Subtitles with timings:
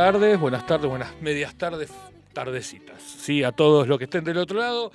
[0.00, 1.90] Tardes, buenas tardes, buenas medias tardes,
[2.32, 3.02] tardecitas.
[3.02, 4.90] Sí, a todos los que estén del otro lado.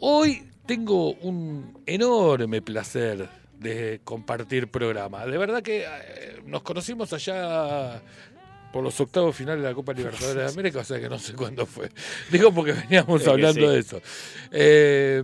[0.00, 3.28] Hoy tengo un enorme placer
[3.60, 5.24] de compartir programa.
[5.24, 8.02] De verdad que eh, nos conocimos allá
[8.72, 11.34] por los octavos finales de la Copa Libertadores de América, o sea que no sé
[11.34, 11.88] cuándo fue.
[12.32, 14.02] Digo porque veníamos hablando de eso.
[14.50, 15.22] Eh,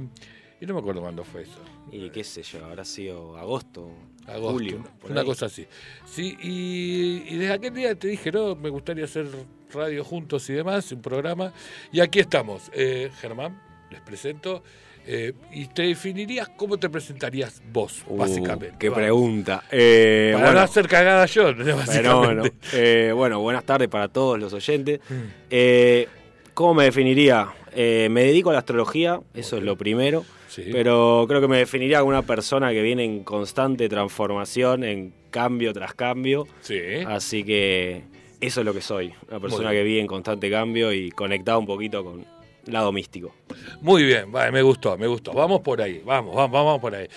[0.61, 1.61] y no me acuerdo cuándo fue eso.
[1.91, 3.91] Y qué sé yo, habrá sido agosto,
[4.29, 4.85] agosto julio.
[5.09, 5.67] Una cosa así.
[6.07, 9.27] Sí, y, desde aquel día te dije, no, me gustaría hacer
[9.73, 11.53] radio juntos y demás, un programa.
[11.93, 12.71] Y aquí estamos.
[12.73, 14.63] Eh, Germán, les presento.
[15.11, 18.77] Eh, y te definirías cómo te presentarías vos, uh, básicamente.
[18.79, 19.65] Qué pregunta.
[19.71, 22.53] Eh, para no hacer cagada yo, básicamente.
[22.75, 25.01] Eh, bueno, buenas tardes para todos los oyentes.
[25.09, 26.53] Mm.
[26.53, 27.49] ¿Cómo me definiría?
[27.75, 30.27] me dedico a la astrología, eso es lo primero.
[30.57, 35.73] Pero creo que me definiría como una persona que viene en constante transformación, en cambio
[35.73, 36.47] tras cambio.
[36.61, 36.81] Sí.
[37.07, 38.03] Así que
[38.41, 39.13] eso es lo que soy.
[39.29, 42.27] Una persona que vive en constante cambio y conectada un poquito con
[42.67, 43.35] el lado místico.
[43.81, 45.33] Muy bien, vale, me gustó, me gustó.
[45.33, 47.09] Vamos por ahí, vamos, vamos, vamos por ahí.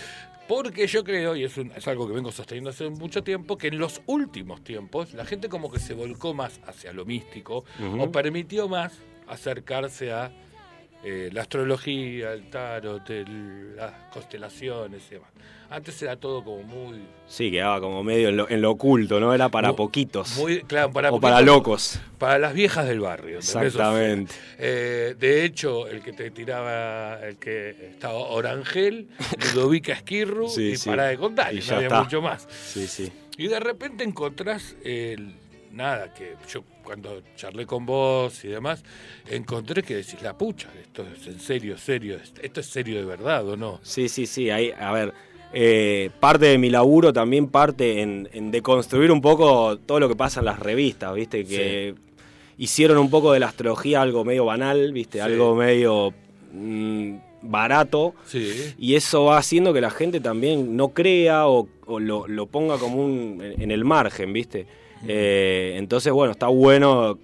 [0.48, 3.80] Porque yo creo, y es, es, algo que vengo sosteniendo hace mucho tiempo, que en
[3.80, 7.64] los últimos tiempos la gente como que se volcó más hacia lo místico
[7.98, 10.32] o permitió más acercarse a
[11.04, 13.10] eh, la astrología, el tarot,
[13.76, 15.30] las constelaciones y demás.
[15.70, 17.02] Antes era todo como muy...
[17.28, 19.34] Sí, quedaba como medio en lo, oculto, ¿no?
[19.34, 20.36] Era para poquitos.
[20.38, 22.00] Muy, claro, para o para locos.
[22.18, 23.38] Para las viejas del barrio.
[23.38, 24.34] Exactamente.
[24.60, 29.08] Eh, de hecho, el que te tiraba, el que estaba Orangel,
[29.56, 32.48] Ludovica Esquirru y para de contar, y, no había mucho más.
[32.52, 33.12] Sí, sí.
[33.38, 35.36] Y de repente encontrás el
[35.72, 38.84] nada, que yo cuando charlé con vos y demás,
[39.30, 43.48] encontré que decís, la pucha, esto es en serio, serio, esto es serio de verdad
[43.48, 43.80] o no.
[43.82, 45.14] Sí, sí, sí, ahí, a ver,
[45.54, 50.42] eh, parte de mi laburo también parte en, deconstruir un poco todo lo que pasa
[50.42, 51.46] en las revistas, ¿viste?
[51.46, 51.96] Que
[52.58, 55.22] hicieron un poco de la astrología algo medio banal, ¿viste?
[55.22, 56.14] Algo medio...
[56.52, 58.14] Mm, barato
[58.78, 63.04] y eso va haciendo que la gente también no crea o, lo, lo, ponga como
[63.04, 64.68] un en el margen, ¿viste?
[65.08, 67.18] Eh, entonces, bueno, está bueno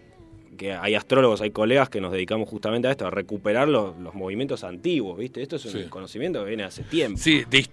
[0.57, 4.63] que hay astrólogos, hay colegas que nos dedicamos justamente a esto, a recuperar los, movimientos
[4.63, 5.41] antiguos, ¿viste?
[5.41, 7.19] Esto es un conocimiento que viene hace tiempo.
[7.19, 7.67] Sí, de,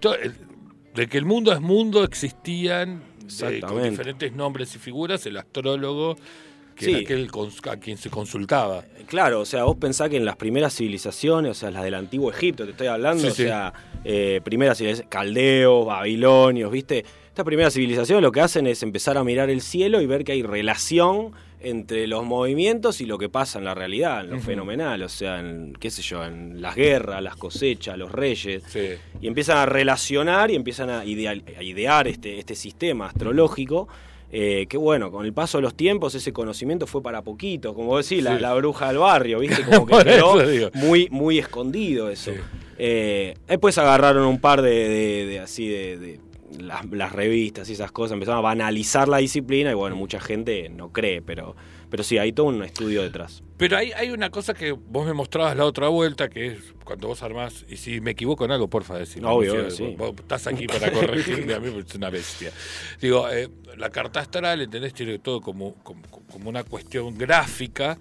[0.95, 3.03] de que el mundo es mundo existían
[3.43, 6.17] eh, con diferentes nombres y figuras, el astrólogo
[6.77, 7.31] que era aquel
[7.71, 8.85] a quien se consultaba.
[9.07, 12.31] Claro, o sea, vos pensás que en las primeras civilizaciones, o sea, las del antiguo
[12.31, 13.73] Egipto, te estoy hablando, o sea,
[14.05, 17.05] eh, primeras civilizaciones, caldeos, babilonios, ¿viste?
[17.35, 20.31] Esta primera civilización lo que hacen es empezar a mirar el cielo y ver que
[20.31, 25.03] hay relación entre los movimientos y lo que pasa en la realidad, en lo fenomenal,
[25.03, 28.63] o sea, en, qué sé yo, en las guerras, las cosechas, los reyes,
[29.21, 33.89] y empiezan a relacionar y empiezan a, idear este, este sistema astrológico.
[34.31, 37.97] Eh, que bueno, con el paso de los tiempos ese conocimiento fue para poquito, como
[37.99, 39.63] decís, la, bruja del barrio, ¿viste?
[39.69, 40.37] Como que quedó
[40.75, 42.31] muy, muy escondido eso.
[42.79, 46.21] Eh, después agarraron un par de así de,
[46.59, 50.93] las, revistas y esas cosas empezaron a banalizar la disciplina y bueno, mucha gente no
[50.93, 51.57] cree, pero,
[51.91, 53.43] pero sí, hay todo un estudio detrás.
[53.57, 57.09] Pero hay, hay una cosa que vos me mostrabas la otra vuelta, que es cuando
[57.09, 59.29] vos armás, y si me equivoco en algo, porfa, decime.
[59.29, 59.95] Obvio, sí.
[59.97, 62.53] vos, estás aquí para corregirme, a mí es una bestia.
[63.01, 64.93] Digo, eh, la carta astral, ¿entendés?
[64.93, 66.03] Tiene todo como, como,
[66.49, 67.97] una cuestión gráfica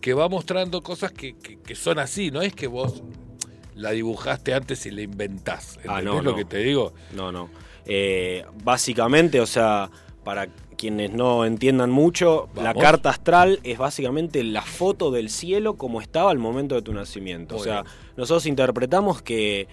[0.00, 3.02] que va mostrando cosas que, que, son así, no es que vos
[3.74, 5.78] la dibujaste antes y la inventás.
[5.86, 6.94] Ah, ¿Entendés lo que te digo?
[7.14, 7.48] No, no.
[7.86, 9.90] Eh, básicamente, o sea,
[10.24, 16.00] para quienes no entiendan mucho, la carta astral es básicamente la foto del cielo como
[16.00, 17.56] estaba al momento de tu nacimiento.
[17.56, 17.84] o sea,
[18.16, 19.68] nosotros interpretamos que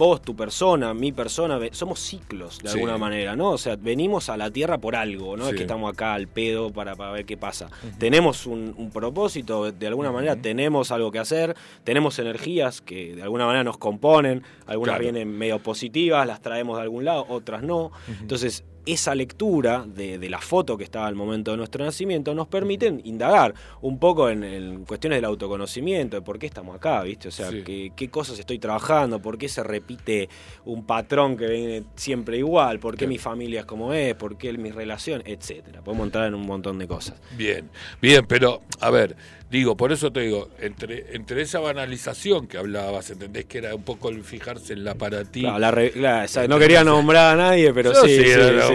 [0.00, 3.50] vos, tu persona, mi persona, somos ciclos de alguna manera, ¿no?
[3.50, 6.72] O sea, venimos a la Tierra por algo, no es que estamos acá al pedo
[6.72, 7.68] para, ver qué pasa.
[7.98, 11.54] Tenemos un, propósito, de alguna manera tenemos algo que hacer,
[11.84, 16.82] tenemos energías que de alguna manera nos componen, algunas vienen medio positivas, las traemos de
[16.82, 17.92] algún lado, otras no.
[18.20, 23.00] Entonces, esa lectura de, la foto que estaba al momento de nuestro nacimiento nos permiten
[23.04, 27.28] indagar un poco en, cuestiones del autoconocimiento, de por qué estamos acá, ¿viste?
[27.28, 30.28] O sea, qué, cosas estoy trabajando, por qué se repite
[30.64, 34.52] un patrón que viene siempre igual, por qué mi familia es como es, por qué
[34.52, 35.82] mi relación, etcétera.
[35.82, 37.20] Podemos entrar en un montón de cosas.
[37.36, 37.68] Bien,
[38.00, 39.16] bien, pero a ver,
[39.50, 43.46] Digo, por eso te digo, entre, entre esa banalización que hablabas, ¿entendés?
[43.46, 45.42] Que era un poco el fijarse en la para ti.
[45.42, 48.16] no quería nombrar a nadie, pero sí.
[48.16, 48.30] Sí,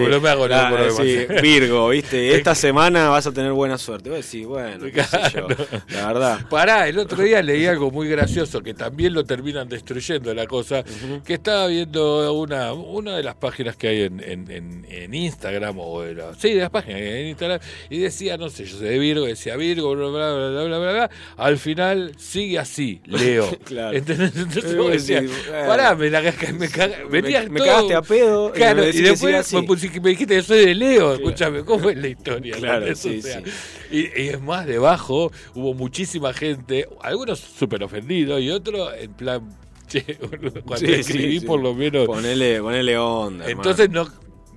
[0.10, 0.76] no, me hago nada
[1.42, 2.36] Virgo, ¿viste?
[2.36, 4.10] Esta semana vas a tener buena suerte.
[4.10, 5.48] Voy a bueno, qué sé yo,
[5.94, 6.50] la verdad.
[6.50, 10.84] Pará, el otro día leí algo muy gracioso que también lo terminan destruyendo la cosa,
[11.24, 16.04] que estaba viendo una, una de las páginas que hay en, en, en, Instagram, o
[16.04, 19.26] era, sí, de las páginas en Instagram, y decía, no sé, yo sé de Virgo,
[19.26, 23.50] decía Virgo, bla, bla, bla, bla bla, bla, bla, al final sigue así, Leo.
[23.64, 23.98] claro.
[23.98, 26.32] Entonces, vos decías, pará, me, la, me,
[27.22, 28.52] me, me cagaste a pedo.
[28.52, 32.56] Claro, y, después me, me, dijiste que soy de Leo, escúchame, ¿cómo es la historia?
[32.66, 33.30] Claro, sí, sí.
[33.92, 39.50] Y, y, es más, debajo hubo muchísima gente, algunos súper ofendidos y otros en plan,
[39.88, 40.18] che,
[40.66, 42.06] cuando escribí por lo menos...
[42.06, 43.50] Ponele, ponele onda.
[43.50, 44.08] Entonces no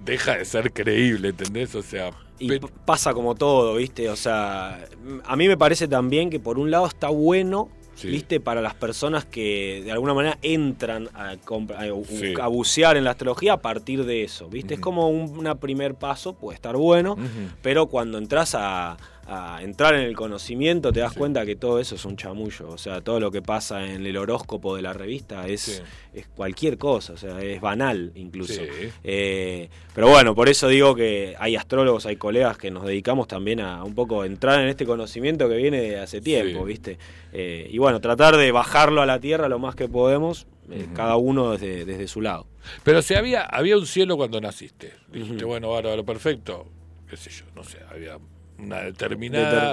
[0.05, 1.75] deja de ser creíble, ¿entendés?
[1.75, 2.11] O sea...
[2.39, 4.09] Y pasa como todo, ¿viste?
[4.11, 4.85] O sea,
[5.25, 7.69] a mí me parece también que por un lado está bueno,
[8.03, 8.41] ¿viste?
[8.41, 13.61] Para las personas que de alguna manera entran a, a, bucear en la astrología a
[13.61, 14.75] partir de eso, ¿viste?
[14.75, 17.17] Es como un primer paso, puede estar bueno,
[17.63, 18.97] pero cuando entras a
[19.31, 22.71] a entrar en el conocimiento, te das cuenta que todo eso es un chamullo.
[22.71, 25.83] O sea, todo lo que pasa en el horóscopo de la revista es,
[26.15, 28.63] es cualquier cosa, o sea, es banal incluso.
[29.05, 33.61] Eh, pero bueno, por eso digo que hay astrólogos, hay colegas que nos dedicamos también
[33.61, 36.99] a un poco entrar en este conocimiento que viene de hace tiempo, ¿viste?
[37.35, 41.17] Eh, y bueno, tratar de bajarlo a la tierra lo más que podemos, eh, cada
[41.17, 42.47] uno desde, desde, su lado.
[42.83, 44.95] Pero si había, había un cielo cuando naciste.
[45.13, 46.67] Dijiste, bueno, ahora perfecto,
[47.09, 48.19] qué sé yo, no sé, había
[48.59, 49.73] una determinada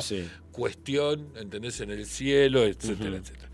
[0.52, 1.80] cuestión, ¿entendés?
[1.82, 3.50] En el cielo, etcétera, etcétera.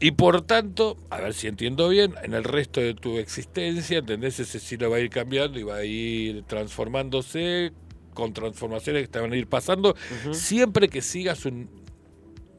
[0.00, 4.38] Y por tanto, a ver si entiendo bien, en el resto de tu existencia, ¿entendés?
[4.38, 7.72] Ese cielo va a ir cambiando y va a ir transformándose
[8.14, 9.94] con transformaciones que te van a ir pasando,
[10.32, 11.68] siempre que sigas un,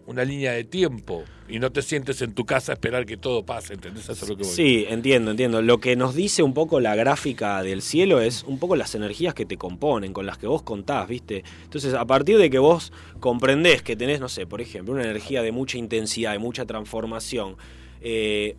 [0.09, 3.45] una línea de tiempo y no te sientes en tu casa a esperar que todo
[3.45, 4.09] pase, ¿entendés?
[4.09, 4.51] Eso es lo que voy.
[4.51, 5.61] Sí, entiendo, entiendo.
[5.61, 9.35] Lo que nos dice un poco la gráfica del cielo es un poco las energías
[9.35, 11.43] que te componen, con las que vos contás, ¿viste?
[11.63, 15.43] Entonces, a partir de que vos comprendés que tenés, no sé, por ejemplo, una energía
[15.43, 17.55] de mucha intensidad, de mucha transformación,
[18.01, 18.55] eh,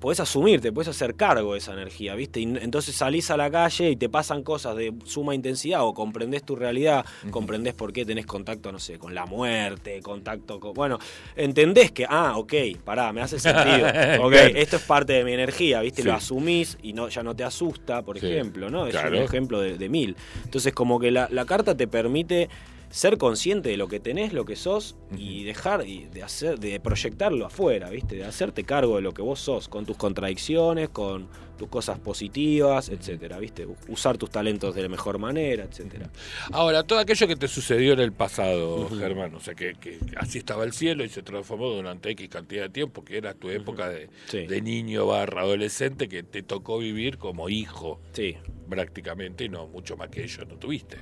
[0.00, 2.40] podés asumir, te puedes hacer cargo de esa energía, ¿viste?
[2.40, 6.42] Y entonces salís a la calle y te pasan cosas de suma intensidad o comprendés
[6.42, 10.72] tu realidad, comprendés por qué tenés contacto, no sé, con la muerte, contacto con...
[10.72, 10.98] Bueno,
[11.36, 12.54] entendés que, ah, ok,
[12.84, 13.86] pará, me hace sentido,
[14.26, 16.02] ok, esto es parte de mi energía, ¿viste?
[16.02, 18.86] Lo asumís y no, ya no te asusta, por ejemplo, ¿no?
[18.86, 20.16] Es un ejemplo de, mil.
[20.44, 22.48] Entonces como que la, la carta te permite
[22.92, 27.46] ser consciente de lo que tenés, lo que sos y dejar de hacer, de proyectarlo
[27.46, 28.16] afuera, ¿viste?
[28.16, 32.90] De hacerte cargo de lo que vos sos, con tus contradicciones, con tus cosas positivas,
[32.90, 33.66] etcétera, ¿viste?
[33.88, 36.10] Usar tus talentos de la mejor manera, etcétera.
[36.50, 39.74] Ahora, todo aquello que te sucedió en el pasado, Germán, o sea, que,
[40.18, 43.48] así estaba el cielo y se transformó durante X cantidad de tiempo, que era tu
[43.48, 48.00] época de, de niño barra adolescente que te tocó vivir como hijo.
[48.12, 48.36] Sí.
[48.68, 50.98] Prácticamente, y no mucho más que ello no tuviste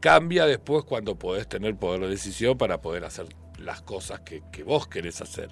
[0.00, 3.26] cambia después cuando podés tener poder de decisión para poder hacer
[3.58, 5.50] las cosas que, vos querés hacer.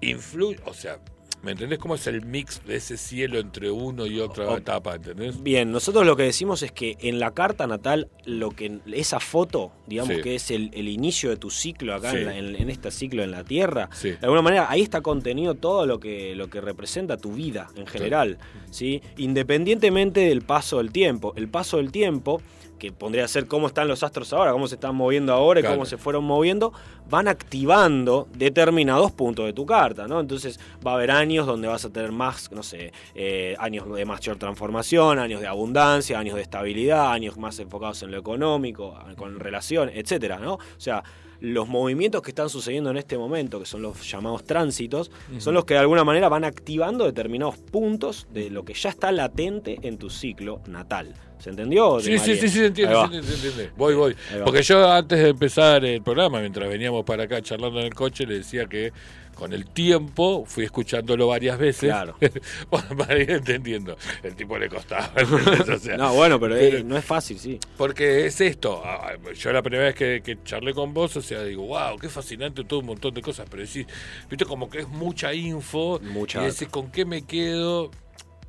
[0.00, 0.98] Influye, o sea,
[1.44, 4.94] ¿Me entendés cómo es el mix de ese cielo entre uno y otra etapa?
[4.94, 5.42] ¿entendés?
[5.42, 9.70] Bien, nosotros lo que decimos es que en la carta natal, lo que esa foto,
[9.86, 13.90] digamos que es el, inicio de tu ciclo acá en, este ciclo en la Tierra,
[14.02, 17.86] de alguna manera ahí está contenido todo lo que, lo que representa tu vida en
[17.86, 18.38] general,
[18.70, 19.02] ¿sí?
[19.18, 21.34] Independientemente del paso del tiempo.
[21.36, 22.40] El paso del tiempo
[22.78, 25.62] que pondría a ser cómo están los astros ahora, cómo se están moviendo ahora y
[25.62, 26.72] cómo se fueron moviendo,
[27.08, 30.20] van activando determinados puntos de tu carta, ¿no?
[30.20, 34.04] Entonces va a haber años donde vas a tener más, no sé, eh, años de
[34.04, 39.38] mayor transformación, años de abundancia, años de estabilidad, años más enfocados en lo económico, con
[39.38, 40.54] relaciones, etcétera, ¿no?
[40.54, 41.02] O sea,
[41.44, 45.66] los movimientos que están sucediendo en este momento, que son los llamados tránsitos, son los
[45.66, 49.98] que de alguna manera van activando determinados puntos de lo que ya está latente en
[49.98, 51.14] tu ciclo natal.
[51.38, 52.00] ¿Se entendió?
[52.00, 53.72] Sí, sí, sí, sí, se entiende, se entiende, se entiende.
[53.76, 54.16] Voy, voy.
[54.42, 58.24] Porque yo antes de empezar el programa, mientras veníamos para acá charlando en el coche,
[58.24, 58.92] le decía que
[59.34, 62.16] con el tiempo fui escuchándolo varias veces Claro.
[62.98, 63.96] para ir entendiendo.
[64.22, 65.12] El tipo le costaba.
[65.74, 67.58] o sea, No, bueno, pero, pero- eh, no es fácil, sí.
[67.76, 71.22] Porque es esto, ah, ah, yo la primera vez que, que charlé con vos, o
[71.22, 73.86] sea, digo, wow, qué fascinante todo un montón de cosas, pero decís,
[74.30, 77.90] viste, como que es mucha info, Mucha y decís, ¿con qué me quedo?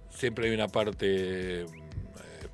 [0.09, 1.05] Siempre hay una parte
[1.61, 1.65] eh,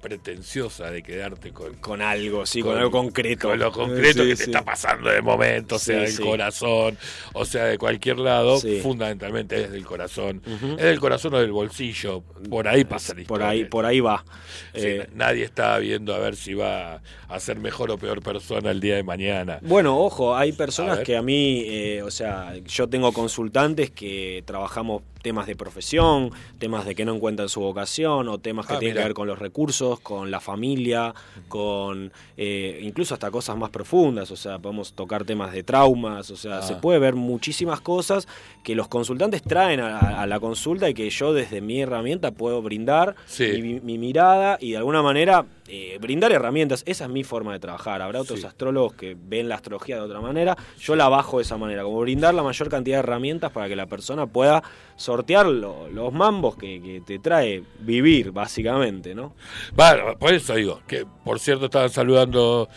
[0.01, 3.49] pretenciosa de quedarte con, Con algo, sí, con, Con- algo concreto.
[3.49, 6.97] con lo concreto Sí, que te está pasando de momento, Sí, sea, del corazón,
[7.33, 10.41] o sea, de cualquier lado, fundamentalmente es del corazón.
[10.77, 14.25] Es del corazón o del bolsillo, por ahí pasa la Por ahí, por ahí va.
[14.73, 18.79] Eh, nadie está viendo a ver si va a ser mejor o peor persona el
[18.79, 19.59] día de mañana.
[19.61, 25.03] Bueno, ojo, hay personas que a mí, eh, o sea, yo tengo consultantes que trabajamos
[25.21, 28.95] temas de profesión, temas de que no encuentran su vocación o temas que Ah, tienen
[28.95, 29.03] mira.
[29.03, 31.13] que ver con los recursos, con la familia,
[31.47, 36.35] con eh, incluso hasta cosas más profundas, o sea, podemos tocar temas de traumas, o
[36.35, 36.61] sea, Ah.
[36.61, 38.27] se puede ver muchísimas cosas
[38.63, 42.61] que los consultantes traen a, a la consulta y que yo desde mi herramienta puedo
[42.61, 43.61] brindar Sí.
[43.61, 46.83] mi, mi mirada y de alguna manera eh, brindar herramientas.
[46.85, 48.01] Esa es mi forma de trabajar.
[48.01, 48.45] Habrá otros Sí.
[48.45, 50.57] astrólogos que ven la astrología de otra manera.
[50.79, 53.75] Yo la bajo de esa manera, como brindar la mayor cantidad de herramientas para que
[53.77, 54.61] la persona pueda
[54.97, 59.33] sortear lo- los mambos que, que te trae vivir, básicamente, ¿no?
[59.73, 62.67] Bueno, por eso digo, que por cierto estaban saludando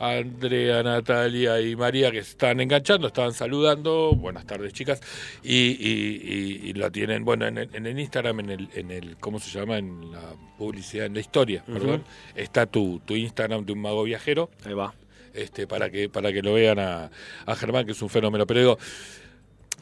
[0.00, 5.00] Andrea, Natalia y María que se estaban enganchando, estaban saludando, buenas tardes chicas,
[5.42, 6.22] y, y,
[6.64, 9.38] y- y lo tienen, bueno, en el, en el Instagram, en el, en el, ¿cómo
[9.38, 9.76] se llama?
[9.76, 10.22] En la
[10.56, 12.02] publicidad, en la historia, perdón,
[12.34, 14.94] está tu, tu Instagram de un mago viajero, Ahí va.
[15.34, 17.10] este, para que para que lo vean a,
[17.44, 18.46] a Germán, que es un fenómeno.
[18.46, 18.78] Pero digo,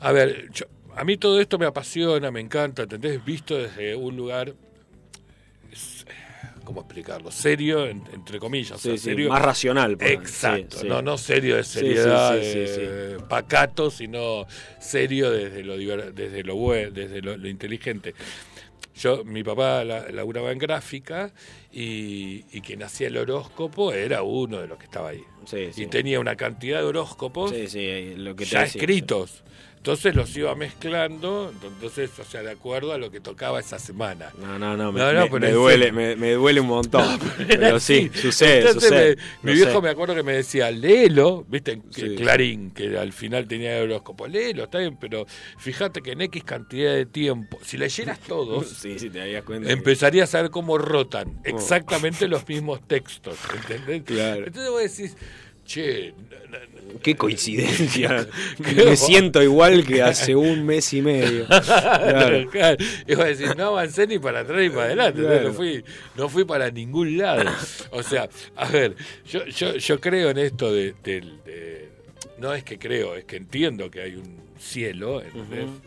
[0.00, 3.24] a ver, yo- a mí todo esto me apasiona, me encanta, ¿entendés?
[3.24, 4.52] Visto desde un lugar,
[6.68, 7.30] ¿cómo explicarlo?
[7.30, 8.72] Serio, en- entre comillas.
[8.72, 9.30] o Sí, sea, sí, serio.
[9.30, 9.96] más racional.
[10.00, 10.84] Exacto.
[10.84, 14.46] No, no serio de seriedad, eh, pacato, sino
[14.78, 15.78] serio desde lo
[16.12, 18.14] desde lo bueno, desde lo, lo inteligente.
[18.96, 21.32] Yo, mi papá la, laburaba en gráfica
[21.72, 25.22] y, y quien hacía el horóscopo era uno de los que estaba ahí.
[25.46, 25.84] Sí, sí.
[25.84, 28.78] Y tenía una cantidad de horóscopos Sí, sí, lo que te ya decía.
[28.80, 29.42] escritos.
[29.78, 34.30] Entonces los iba mezclando, entonces, o sea, de acuerdo a lo que tocaba esa semana.
[34.38, 37.18] No, no, no, me, No, no, me- duele, me, me duele un montón.
[37.48, 38.20] pero sí, Sí.
[38.22, 39.16] sucede, Entonces, sucede.
[39.42, 39.80] me- mi viejo sé.
[39.80, 42.16] me acuerdo que me decía, léelo, viste, que Sí.
[42.16, 45.26] Clarín, que al final tenía el horóscopo, léelo, está bien, pero
[45.58, 49.68] fíjate que en X cantidad de tiempo, si leyeras todos, Sí, sí, te darías cuenta.
[49.68, 54.02] que- empezarías a ver cómo rotan exactamente los mismos textos, ¿entendés?
[54.04, 54.44] Claro.
[54.46, 55.16] Entonces vos decís,
[55.68, 56.14] che,
[57.02, 58.26] Qué coincidencia.
[58.58, 61.46] Me siento igual que hace un mes y medio.
[61.46, 62.50] Claro.
[62.50, 62.76] Claro.
[63.06, 65.48] Y vos decís, no avancé ni para atrás ni para adelante, Claro.
[65.48, 65.84] no, fui,
[66.16, 67.44] no fui para ningún lado.
[67.90, 68.96] O sea, a ver,
[69.30, 70.94] yo, yo, yo creo en esto de,
[72.38, 75.22] No es que creo, es que entiendo que hay un cielo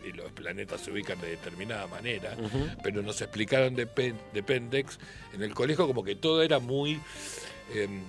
[0.08, 2.36] y los planetas se ubican de determinada manera,
[2.82, 4.98] pero nos explicaron de, Pen- de Pendex
[5.34, 6.98] en el colegio como que todo era muy
[7.74, 8.00] em,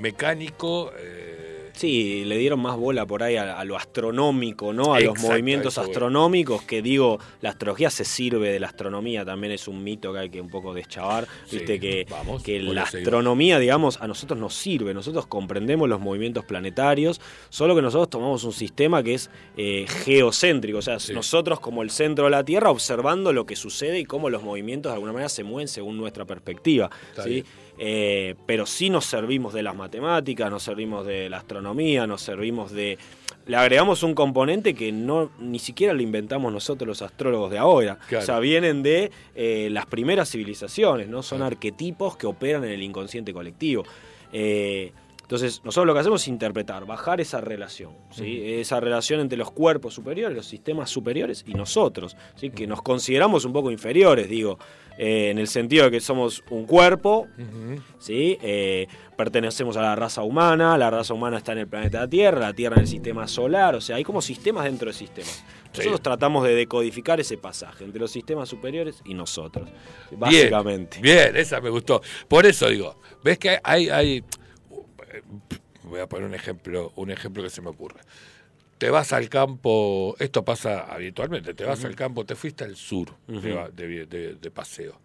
[0.00, 0.92] mecánico.
[0.98, 1.32] eh,
[1.76, 4.94] Sí, le dieron más bola por ahí a, a lo astronómico, ¿no?
[4.94, 9.68] A los movimientos astronómicos, que digo, la astrología se sirve de la astronomía, también es
[9.68, 13.58] un mito que hay que un poco deschavar, Sí, viste que, vamos, que la astronomía,
[13.58, 18.54] digamos, a nosotros nos sirve, nosotros comprendemos los movimientos planetarios, solo que nosotros tomamos un
[18.54, 21.12] sistema que es eh, geocéntrico, o sea, Sí.
[21.12, 24.92] nosotros como el centro de la Tierra observando lo que sucede y cómo los movimientos
[24.92, 26.88] de alguna manera se mueven según nuestra perspectiva,
[27.22, 27.44] ¿sí?
[27.78, 32.72] Eh, pero sí nos servimos de las matemáticas, nos servimos de la astronomía, nos servimos
[32.72, 32.98] de...
[33.46, 37.98] Le agregamos un componente que no ni siquiera lo inventamos nosotros los astrólogos de ahora.
[38.08, 38.22] Claro.
[38.22, 41.22] O sea, vienen de eh, las primeras civilizaciones, ¿no?
[41.22, 43.84] Son arquetipos que operan en el inconsciente colectivo.
[44.32, 44.92] Eh,
[45.26, 48.40] entonces, nosotros lo que hacemos es interpretar, bajar esa relación, ¿sí?
[48.44, 52.50] esa relación entre los cuerpos superiores, los sistemas superiores y nosotros, ¿sí?
[52.50, 54.56] que nos consideramos un poco inferiores, digo,
[54.96, 57.26] eh, en el sentido de que somos un cuerpo.
[58.08, 62.52] Eh, pertenecemos a la raza humana, la raza humana está en el planeta Tierra, la
[62.52, 65.42] Tierra en el sistema solar, o sea, hay como sistemas dentro de sistemas.
[65.70, 66.02] Nosotros Sí.
[66.02, 69.68] tratamos de decodificar ese pasaje entre los sistemas superiores y nosotros,
[70.10, 71.00] Bien, básicamente.
[71.00, 72.00] Bien, esa me gustó.
[72.28, 74.22] Por eso digo, ves que hay, hay
[75.84, 78.00] voy a poner un ejemplo, un ejemplo que se me ocurre.
[78.78, 83.14] Te vas al campo, esto pasa habitualmente, te vas al campo, te fuiste al sur
[83.26, 85.00] de, de, de- de paseo.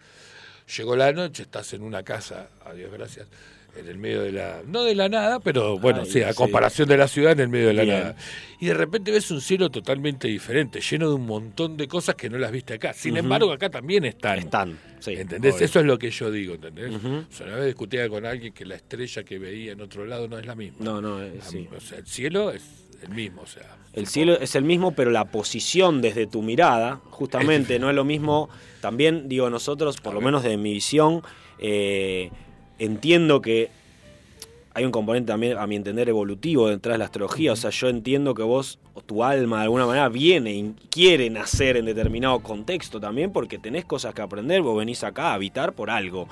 [0.77, 3.27] Llegó la noche, estás en una casa, adiós gracias,
[3.75, 6.97] en el medio de la, no de la nada, pero bueno, sí, a comparación de
[6.97, 8.15] la ciudad en el medio de la nada.
[8.59, 12.29] Y de repente ves un cielo totalmente diferente, lleno de un montón de cosas que
[12.29, 12.93] no las viste acá.
[12.93, 14.39] Sin embargo, acá también están.
[14.39, 15.13] Están, sí.
[15.13, 15.61] ¿Entendés?
[15.61, 16.93] Eso es lo que yo digo, ¿entendés?
[16.93, 20.27] O sea, una vez discutía con alguien que la estrella que veía en otro lado
[20.27, 20.77] no es la misma.
[20.79, 21.67] No, no, es, sí.
[21.75, 22.63] O sea, el cielo es
[23.01, 23.77] el mismo, o sea.
[23.93, 28.05] El cielo es el mismo, pero la posición desde tu mirada, justamente, no es lo
[28.05, 28.49] mismo.
[28.79, 31.21] También, digo, nosotros, por lo menos de mi visión,
[31.59, 32.31] eh,
[32.83, 33.69] entiendo que
[34.73, 37.51] hay un componente también, a mi entender, evolutivo detrás de la astrología.
[37.51, 41.29] O sea, yo entiendo que vos, o tu alma de alguna manera, viene y quiere
[41.29, 44.61] nacer en determinado contexto también, porque tenés cosas que aprender.
[44.61, 46.29] Vos venís acá a habitar por algo.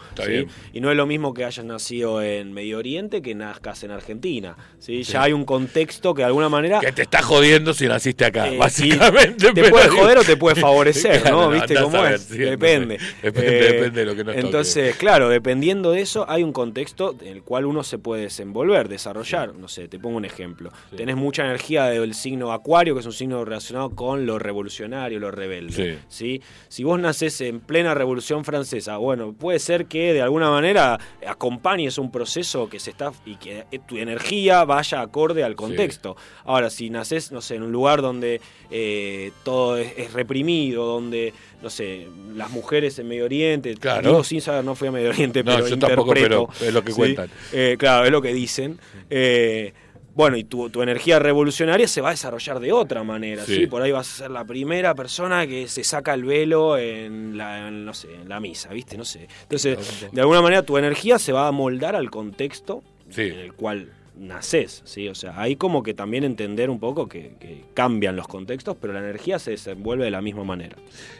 [0.73, 4.55] Y no es lo mismo que hayas nacido en Medio Oriente que nazcas en Argentina.
[4.79, 5.03] ¿sí?
[5.03, 6.79] Ya hay un contexto que de alguna manera.
[6.79, 9.51] Que te está jodiendo si naciste acá, eh, básicamente.
[9.51, 11.49] Te puede joder o te puede favorecer, ¿no?
[11.49, 12.29] ¿Viste cómo es?
[12.29, 12.99] depende.
[13.21, 17.15] Depende, eh, depende de lo que nos Entonces, claro, dependiendo de eso, hay un contexto
[17.21, 19.55] en el cual uno se puede desenvolver, desarrollar.
[19.55, 20.71] No sé, te pongo un ejemplo.
[20.95, 25.31] Tenés mucha energía del signo Acuario, que es un signo relacionado con lo revolucionario, lo
[25.31, 25.99] rebelde.
[26.07, 26.41] Sí.
[26.67, 31.97] Si vos nacés en plena Revolución Francesa, bueno, puede ser que de alguna manera acompañes
[31.97, 36.15] un proceso que se está y que tu energía vaya acorde al contexto.
[36.45, 41.69] Ahora, si nacés, no sé, en un lugar donde eh, todo es, reprimido, donde no
[41.69, 44.23] sé, las mujeres en Medio Oriente, claro.
[44.23, 47.29] sin saber, no fui a Medio Oriente, pero yo tampoco, pero es lo que cuentan.
[47.51, 48.79] Eh, claro, es lo que dicen.
[49.09, 49.73] Eh,
[50.15, 53.67] bueno, y tu, energía revolucionaria se va a desarrollar de otra manera, sí.
[53.67, 57.71] Por ahí vas a ser la primera persona que se saca el velo en la,
[57.71, 58.97] no sé, en la misa, ¿viste?
[58.97, 59.27] No sé.
[59.43, 62.83] Entonces, de alguna manera tu energía se va a moldar al contexto
[63.15, 65.07] en el cual naces, ¿sí?
[65.07, 68.99] O sea, hay como que también entender un poco que, cambian los contextos, pero la
[68.99, 70.75] energía se desenvuelve de la misma manera.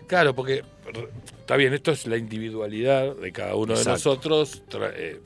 [0.08, 0.64] Claro, porque
[1.40, 4.62] está bien, esto es la individualidad de cada uno de nosotros
[4.96, 5.22] eh,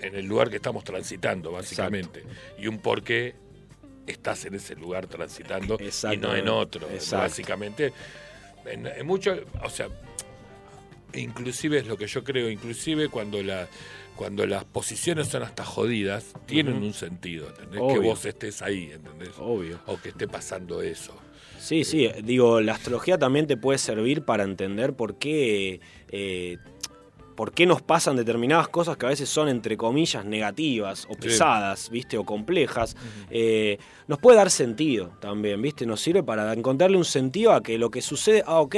[0.00, 2.22] en el lugar que estamos transitando, básicamente,
[2.58, 3.34] y un por qué
[4.06, 7.92] estás en ese lugar transitando y no en otro, básicamente.
[8.64, 9.88] En, en mucho, o sea,
[11.14, 13.68] inclusive es lo que yo creo, inclusive cuando la
[14.16, 17.82] cuando las posiciones son hasta jodidas, tienen un sentido, ¿entendés?
[17.92, 19.30] Que vos estés ahí, ¿entendés?
[19.38, 19.78] Obvio.
[19.86, 21.14] O que esté pasando eso.
[21.58, 26.58] Sí, sí, digo, la astrología también te puede servir para entender por qué eh,
[27.36, 31.90] por qué nos pasan determinadas cosas que a veces son, entre comillas, negativas o pesadas,
[31.90, 32.16] ¿viste?
[32.16, 32.96] O complejas,
[33.30, 33.78] eh,
[34.08, 35.84] nos puede dar sentido también, ¿viste?
[35.84, 38.76] Nos sirve para encontrarle un sentido a que lo que sucede, ah, ok,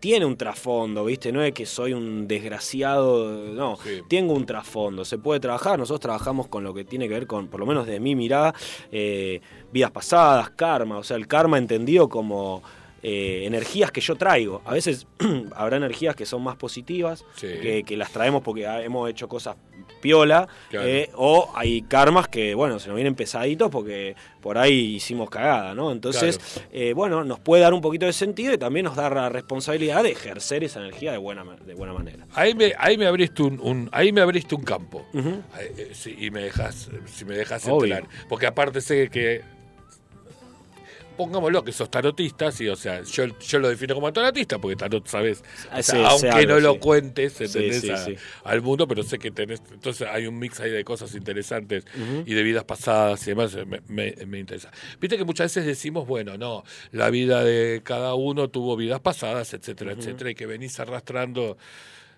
[0.00, 1.30] tiene un trasfondo, ¿viste?
[1.30, 3.78] No es que soy un desgraciado, no,
[4.08, 7.48] tengo un trasfondo, se puede trabajar, nosotros trabajamos con lo que tiene que ver con,
[7.48, 8.54] por lo menos de mi mirada,
[8.90, 12.62] eh, vidas pasadas, karma, o sea, el karma entendido como
[13.02, 14.62] eh, energías que yo traigo.
[14.64, 15.06] A veces
[15.54, 19.56] habrá energías que son más positivas, que, las traemos porque hemos hecho cosas
[20.00, 25.30] piola, eh, o hay karmas que, bueno, se nos vienen pesaditos porque por ahí hicimos
[25.30, 25.92] cagada, ¿no?
[25.92, 26.38] Entonces,
[26.72, 30.02] eh, bueno, nos puede dar un poquito de sentido y también nos da la responsabilidad
[30.02, 32.26] de ejercer esa energía de buena, de buena manera.
[32.34, 35.04] Ahí me, ahí me abriste un, ahí me abriste un campo.
[35.12, 38.04] y me dejas, si me dejas entrar.
[38.28, 39.57] Porque aparte sé que
[41.18, 45.06] pongámoslo que sos tarotista, sí, o sea, yo, yo lo defino como tarotista porque tarot,
[45.06, 50.28] sabes, ah, aunque no lo cuentes, entendés al mundo, pero sé que tenés, entonces hay
[50.28, 51.84] un mix ahí de cosas interesantes
[52.24, 53.56] y de vidas pasadas y demás,
[53.88, 54.70] me, me, interesa.
[55.00, 59.52] Viste que muchas veces decimos, bueno, no, la vida de cada uno tuvo vidas pasadas,
[59.52, 61.58] etcétera, etcétera, y que venís arrastrando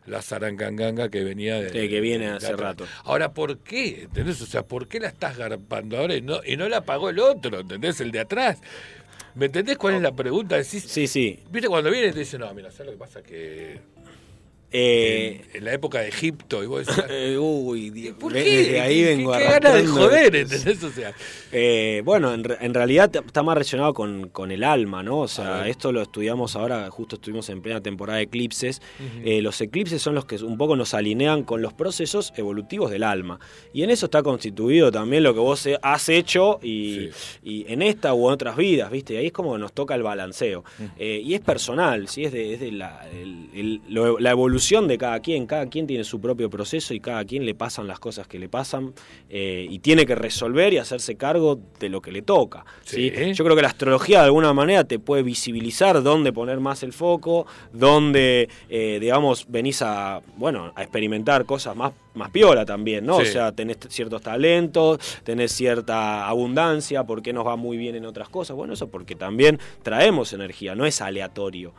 [0.07, 2.87] la zaranganganga que venía de, que viene hace rato.
[3.05, 4.03] Ahora, ¿por qué?
[4.03, 4.41] ¿Entendés?
[4.43, 7.19] O sea, ¿por qué la estás garpando ahora y no, y no la pagó el
[7.19, 7.61] otro?
[7.61, 8.01] ¿Entendés?
[8.01, 8.59] El de atrás.
[9.35, 10.57] ¿Me entendés cuál es la pregunta?
[10.57, 11.41] Decís, sí, sí.
[11.51, 13.23] Viste, cuando viene te dice, no, mira, ¿sabes lo que pasa?
[13.23, 13.79] Que
[14.73, 16.63] eh, en, la época de Egipto.
[16.63, 18.43] Y vos decís, eh, uy, ¿por qué?
[18.43, 20.37] Desde ahí vengo ¿Qué, qué de joder?
[20.37, 20.83] ¿entendés?
[20.83, 21.15] O sea,
[21.53, 25.19] eh, bueno, en, en, realidad está más relacionado con, con, el alma, ¿no?
[25.21, 28.81] O sea, esto lo estudiamos ahora, justo estuvimos en plena temporada de eclipses.
[29.25, 33.03] eh, los eclipses son los que un poco nos alinean con los procesos evolutivos del
[33.03, 33.41] alma.
[33.73, 37.09] Y en eso está constituido también lo que vos has hecho y,
[37.43, 39.15] y en esta u en otras vidas, ¿viste?
[39.15, 40.65] Y ahí es como nos toca el balanceo.
[40.99, 42.25] eh, y es personal, ¿sí?
[42.25, 45.87] Es de, es de la, el, el, lo, la evolución de cada quien, cada quien
[45.87, 48.95] tiene su propio proceso y cada quien le pasan las cosas que le pasan
[49.29, 51.39] eh, y tiene que resolver y hacerse cargo
[51.79, 52.64] de lo que le toca.
[52.85, 53.12] ¿sí?
[53.35, 56.92] Yo creo que la astrología de alguna manera te puede visibilizar dónde poner más el
[56.92, 63.16] foco, dónde, eh, digamos, venís a, bueno, a experimentar cosas más más piola también, ¿no?
[63.16, 68.29] O sea, tenés ciertos talentos, tenés cierta abundancia, porque nos va muy bien en otras
[68.29, 68.57] cosas.
[68.57, 71.72] Bueno, eso porque también traemos energía, no es aleatorio.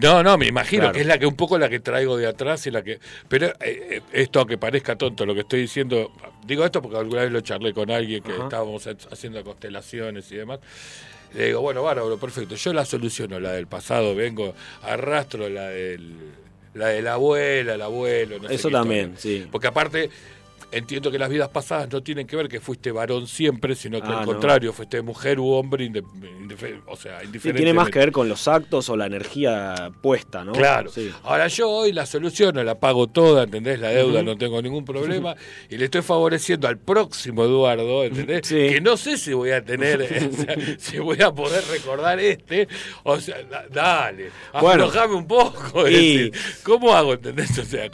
[0.00, 2.66] no, no, me imagino que es la que un poco la que traigo de atrás
[2.66, 3.00] y la que...
[3.28, 6.10] Pero eh, eh, esto que parezca tonto lo que estoy diciendo,
[6.44, 10.60] digo esto porque alguna vez lo charlé con alguien que estábamos haciendo constelaciones y demás.
[11.34, 12.56] Le digo, bueno, bárbaro, perfecto.
[12.56, 16.14] Yo la soluciono, la del pasado, vengo, arrastro la del
[16.74, 18.38] la de la abuela, el abuelo.
[18.38, 19.46] No Eso también, sí.
[19.50, 20.10] Porque aparte,
[20.72, 24.08] entiendo que las vidas pasadas no tienen que ver que fuiste varón siempre, sino que
[24.08, 25.90] ah, al contrario, fuiste mujer u hombre,
[26.86, 27.62] o sea, indiferente.
[27.62, 30.52] tiene más que ver con los actos o la energía puesta, ¿no?
[30.52, 30.90] Claro.
[31.24, 33.80] Ahora yo hoy la soluciono, la pago toda, ¿entendés?
[33.80, 35.34] La deuda, no tengo ningún problema,
[35.68, 38.42] y le estoy favoreciendo al próximo Eduardo, ¿entendés?
[38.48, 40.30] Que no sé si voy a tener,
[40.78, 42.68] si voy a poder recordar este,
[43.04, 43.36] o sea,
[43.70, 45.88] dale, aflojame un poco.
[45.88, 46.32] Y...
[46.62, 47.58] ¿Cómo hago, ¿entendés?
[47.58, 47.90] O sea,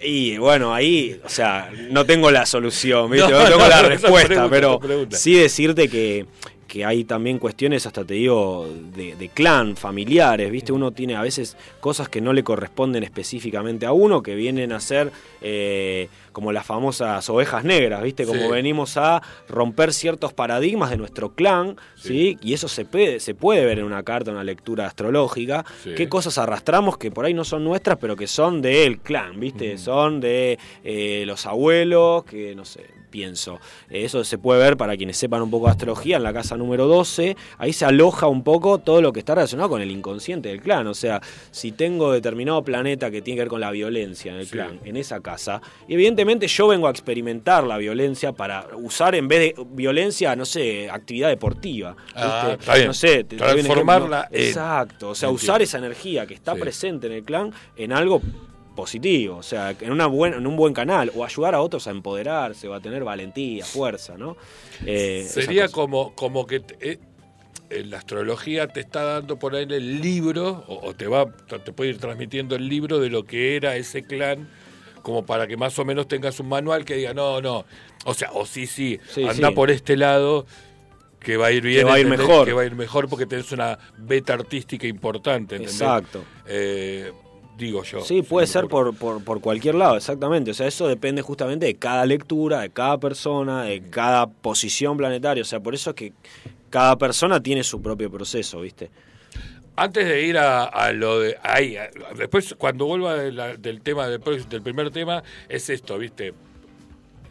[0.00, 3.30] y bueno, ahí, o sea, no tengo la solución, ¿viste?
[3.30, 6.26] No, tengo la respuesta, pero sí decirte que,
[6.68, 10.70] que hay también cuestiones, hasta te digo, de, clan, familiares, ¿viste?
[10.70, 14.80] Uno tiene a veces cosas que no le corresponden específicamente a uno, que vienen a
[14.80, 18.26] ser eh, como las famosas ovejas negras, ¿viste?
[18.26, 22.36] Como venimos a romper ciertos paradigmas de nuestro clan, ¿sí?
[22.42, 25.64] Y eso se puede, se puede ver en una carta, una lectura astrológica,
[25.96, 29.78] qué cosas arrastramos que por ahí no son nuestras, pero que son del clan, ¿viste?
[29.78, 33.58] Son de eh, los abuelos, que no sé, pienso.
[33.90, 36.86] Eso se puede ver para quienes sepan un poco de astrología en la casa número
[36.86, 37.36] 12.
[37.58, 40.86] Ahí se aloja un poco todo lo que está relacionado con el inconsciente del clan.
[40.86, 44.46] O sea, si tengo determinado planeta que tiene que ver con la violencia en el
[44.46, 49.28] clan, en esa casa, y evidentemente yo vengo a experimentar la violencia para usar en
[49.28, 51.96] vez de violencia, no sé, actividad deportiva.
[52.14, 54.28] Ah, no sé, transformarla.
[54.30, 58.20] Exacto, o sea, usar esa energía que está presente en el clan en algo
[58.78, 61.90] positivo, o sea, en, una buena, en un buen canal, o ayudar a otros a
[61.90, 64.36] empoderarse o a tener valentía, fuerza, ¿no?
[64.86, 67.00] Eh, Sería como, como que eh,
[67.84, 71.98] la astrología te está dando por ahí el libro, o, te va, te puede ir
[71.98, 74.48] transmitiendo el libro de lo que era ese clan
[75.02, 77.64] como para que más o menos tengas un manual que diga, no, no,
[78.04, 80.46] o sea, o sí, sí, anda por este lado
[81.18, 83.08] que va a ir bien, que va a ir mejor, que va a ir mejor
[83.08, 86.22] porque tenés una beta artística importante, Exacto.
[86.46, 87.10] Eh,
[87.58, 88.00] digo yo.
[88.00, 90.52] Sí, puede ser por, por, por, cualquier lado, exactamente.
[90.52, 95.42] O sea, eso depende justamente de cada lectura, de cada persona, de cada posición planetaria.
[95.42, 96.12] O sea, por eso es que
[96.70, 98.90] cada persona tiene su propio proceso, ¿viste?
[99.76, 101.76] Antes de ir a, lo de ahí,
[102.16, 106.34] después cuando vuelva del tema del, primer tema es esto, viste.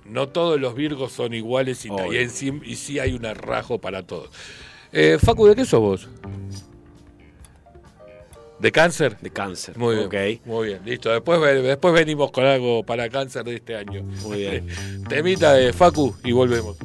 [0.05, 4.29] No todos los virgos son iguales y, y, sí hay un arrajo para todos.
[4.93, 6.09] Eh, Facu, ¿de qué sos vos?
[8.59, 9.17] ¿De cáncer?
[9.21, 9.77] De cáncer.
[9.77, 10.41] Muy bien.
[10.45, 11.11] Muy bien, listo.
[11.11, 14.03] Después, después venimos con algo para cáncer de este año.
[14.23, 14.67] Muy bien.
[15.09, 16.75] Temita de Facu y volvemos.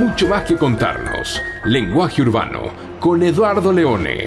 [0.00, 1.42] Mucho más que contarnos.
[1.64, 4.19] Lenguaje Urbano, con Eduardo Leone.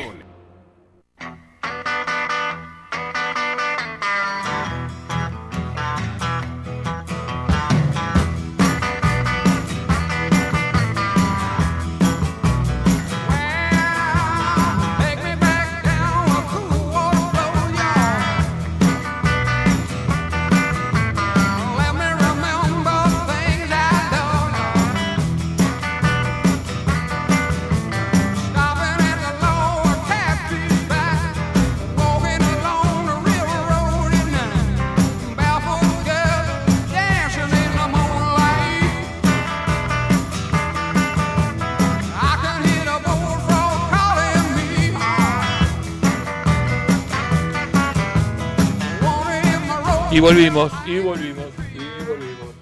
[50.23, 52.55] Volvimos, y volvimos, y volvimos.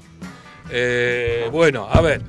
[0.72, 2.22] Eh, bueno, a ver.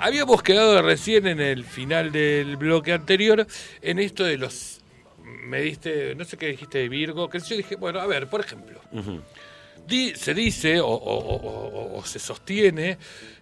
[0.00, 3.46] Habíamos quedado recién en el final del bloque anterior
[3.82, 4.80] en esto de los.
[5.22, 8.40] Me diste, no sé qué dijiste de Virgo, que yo dije, bueno, a ver, por
[8.40, 8.80] ejemplo,
[10.14, 12.98] se dice o, se sostiene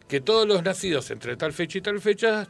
[0.06, 2.46] que todos los nacidos entre tal fecha y tal fecha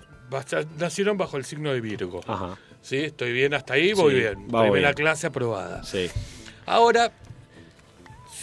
[0.78, 2.20] nacieron bajo el signo de Virgo.
[2.26, 2.58] Ajá.
[2.82, 2.96] ¿Sí?
[2.96, 4.48] Estoy bien hasta ahí, voy bien.
[4.48, 5.84] Primera clase aprobada.
[5.84, 6.10] Sí.
[6.66, 7.12] Ahora,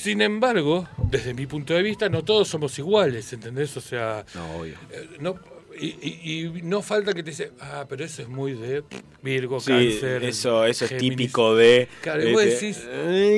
[0.02, 3.78] sin embargo, desde mi punto de vista, no todos somos iguales, ¿entendés?
[3.78, 4.74] O sea, no, obvio.
[4.90, 5.40] Eh, no,
[5.80, 8.84] y, no falta que te dice, ah, pero eso es muy de
[9.22, 10.24] Virgo, Cáncer.
[10.24, 11.88] Eso, eso es típico de.
[12.02, 12.84] Claro, y vos decís,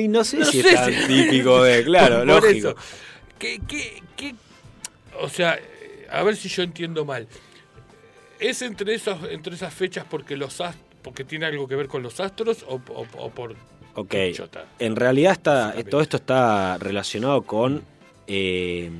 [0.08, 2.74] no sé si es tan típico de, claro, lógico.
[3.38, 4.34] ¿Qué, qué, qué,
[5.20, 5.58] o sea,
[6.10, 7.28] a ver si yo entiendo mal.
[8.40, 10.62] ¿Es entre, esos, entre esas fechas porque los
[11.02, 12.80] porque tiene algo que ver con los astros o,
[13.18, 13.54] o por
[13.94, 14.14] Ok.
[14.78, 17.82] En realidad está, todo esto está relacionado con
[18.26, 18.90] eh,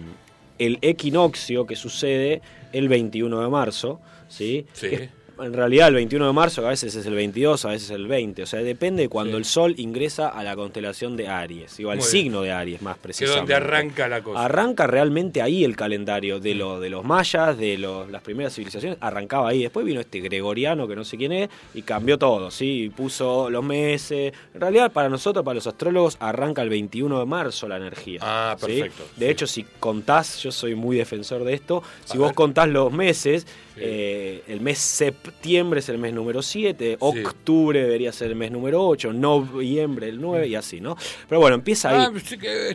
[0.59, 4.67] el equinoccio que sucede el 21 de marzo, ¿sí?
[4.73, 8.07] Sí en realidad el 21 de marzo, a veces es el 22, a veces el
[8.07, 8.43] 20.
[8.43, 12.03] O sea, depende de cuando el Sol ingresa a la constelación de Aries, o al
[12.03, 13.47] signo de Aries más precisamente.
[13.47, 14.45] Que donde arranca la cosa.
[14.45, 19.49] Arranca realmente ahí el calendario de, lo, de los mayas, de las primeras civilizaciones, arrancaba
[19.49, 19.63] ahí.
[19.63, 22.93] Después vino este gregoriano, que no sé quién es, y cambió todo, ¿sí?
[22.95, 24.33] puso los meses.
[24.55, 28.21] En realidad, para nosotros, para los astrólogos, arranca el 21 de marzo la energía.
[28.23, 29.05] Ah, perfecto.
[29.17, 33.47] De hecho, si contás, yo soy muy defensor de esto, si vos contás los meses,
[33.77, 38.87] eh, el mes septiembre es el mes número 7, octubre debería ser el mes número
[38.87, 40.97] 8, noviembre el 9 y así, ¿no?
[41.29, 42.09] Pero bueno, empieza ahí.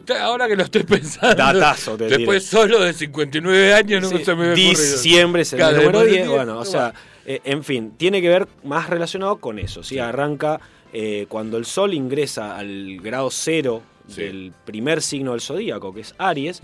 [0.09, 1.35] Ah, ahora que lo estoy pensando.
[1.35, 6.03] Datazo, te Después solo de 59 años no se me Diciembre es el mes número
[6.03, 6.93] 10, bueno, o sea,
[7.25, 9.99] eh, en fin, tiene que ver más relacionado con eso, ¿sí?
[9.99, 10.59] Arranca
[10.91, 16.15] eh, cuando el Sol ingresa al grado cero del primer signo del zodíaco, que es
[16.17, 16.61] Aries,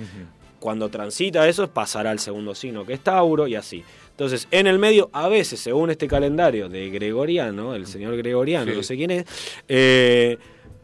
[0.60, 3.84] cuando transita eso pasará al segundo signo, que es Tauro, y así.
[4.16, 8.82] Entonces, en el medio, a veces, según este calendario de Gregoriano, el señor Gregoriano, no
[8.82, 9.26] sé quién es,
[9.68, 10.38] eh,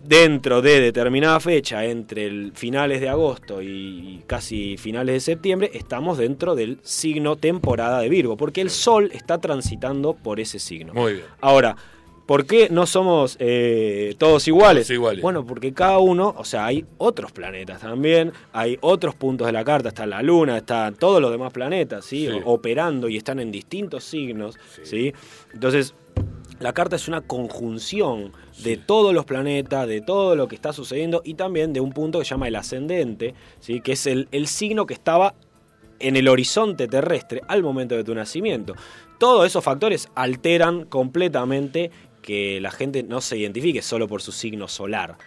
[0.04, 6.18] dentro de determinada fecha, entre el finales de agosto y casi finales de septiembre, estamos
[6.18, 10.94] dentro del signo temporada de Virgo, porque el Sol está transitando por ese signo.
[10.94, 11.26] Muy bien.
[11.40, 11.78] Ahora,
[12.32, 14.88] ¿Por qué no somos eh, todos, iguales?
[14.88, 15.22] todos iguales?
[15.22, 19.66] Bueno, porque cada uno, o sea, hay otros planetas también, hay otros puntos de la
[19.66, 22.30] carta, está la Luna, están todos los demás planetas, ¿sí?
[22.46, 25.14] Operando y están en distintos signos, ¿sí?
[25.54, 25.94] Entonces,
[26.62, 28.32] la carta es una conjunción
[28.64, 32.20] de todos los planetas, de todo lo que está sucediendo y también de un punto
[32.20, 33.82] que se llama el ascendente, ¿sí?
[33.82, 35.36] que es el, el signo que estaba
[36.00, 38.74] en el horizonte terrestre al momento de tu nacimiento.
[39.18, 44.68] Todos esos factores alteran completamente que la gente no se identifique solo por su signo
[44.68, 45.18] solar.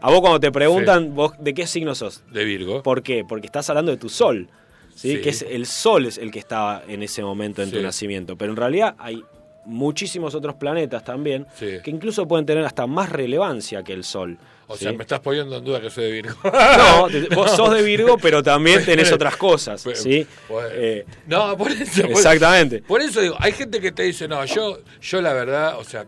[0.00, 2.22] A vos cuando te preguntan, vos de qué signo sos?
[2.30, 2.82] De Virgo.
[2.82, 3.24] ¿Por qué?
[3.28, 4.48] Porque estás hablando de tu sol.
[4.94, 5.20] ¿sí?
[5.20, 8.36] Que es el sol es el que estaba en ese momento en tu nacimiento.
[8.36, 9.22] Pero en realidad hay
[9.66, 14.38] muchísimos otros planetas también que incluso pueden tener hasta más relevancia que el sol.
[14.66, 16.34] O sea, me estás poniendo en duda que soy de Virgo.
[16.42, 20.26] No, vos sos de Virgo, pero también tenés otras cosas, ¿sí?
[20.72, 22.04] Eh, no, por eso.
[22.06, 22.80] Exactamente.
[22.80, 26.06] Por, eso digo, hay gente que te dice, no, yo, yo la verdad, o sea,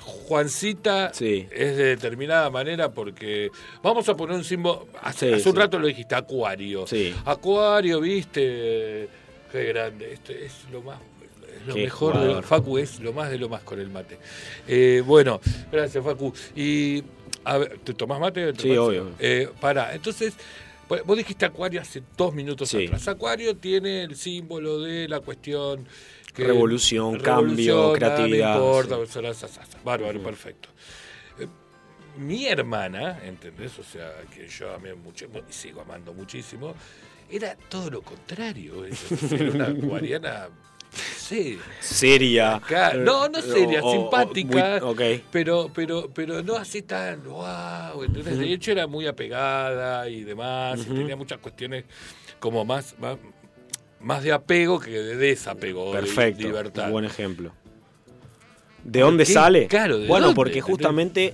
[0.00, 3.50] Juancita es de determinada manera porque
[3.82, 4.88] vamos a poner un símbolo.
[5.02, 6.84] Hace, un rato lo dijiste, Acuario.
[7.24, 9.08] Acuario, viste,
[9.50, 10.12] qué grande.
[10.12, 10.98] Esto es lo más.
[11.66, 14.18] lo mejor de Facu es lo más de lo más con el mate.
[14.66, 16.32] Eh, bueno, gracias Facu.
[16.56, 17.02] Y
[17.44, 18.52] a ver, ¿te tomás mate?
[18.56, 19.10] sí, obvio.
[19.18, 20.34] Eh, para, entonces,
[20.88, 23.08] vos dijiste Acuario hace dos minutos atrás.
[23.08, 25.86] Acuario tiene el símbolo de la cuestión
[26.34, 28.58] revolución, cambio, creatividad.
[28.58, 28.98] No importa,
[29.84, 30.68] bárbaro, perfecto.
[31.38, 31.46] Eh,
[32.18, 33.78] mi hermana, ¿entendés?
[33.78, 36.74] O sea, que yo amé mucho y sigo amando muchísimo,
[37.30, 38.84] era todo lo contrario.
[38.84, 40.48] Era una acuariana
[41.16, 41.58] Sí.
[41.80, 42.60] Seria.
[42.98, 44.80] no, no seria, simpática.
[45.30, 48.02] Pero, pero, pero no así tan wow.
[48.04, 50.80] Entonces, de hecho, era muy apegada y demás.
[50.80, 51.84] y tenía muchas cuestiones
[52.38, 53.16] como más, más,
[54.22, 55.92] de apego que de desapego.
[55.92, 56.42] Perfecto.
[56.42, 56.90] De libertad.
[56.90, 57.52] Buen ejemplo.
[58.84, 59.68] ¿De dónde sale?
[59.68, 61.32] Claro, ¿de Bueno, porque justamente.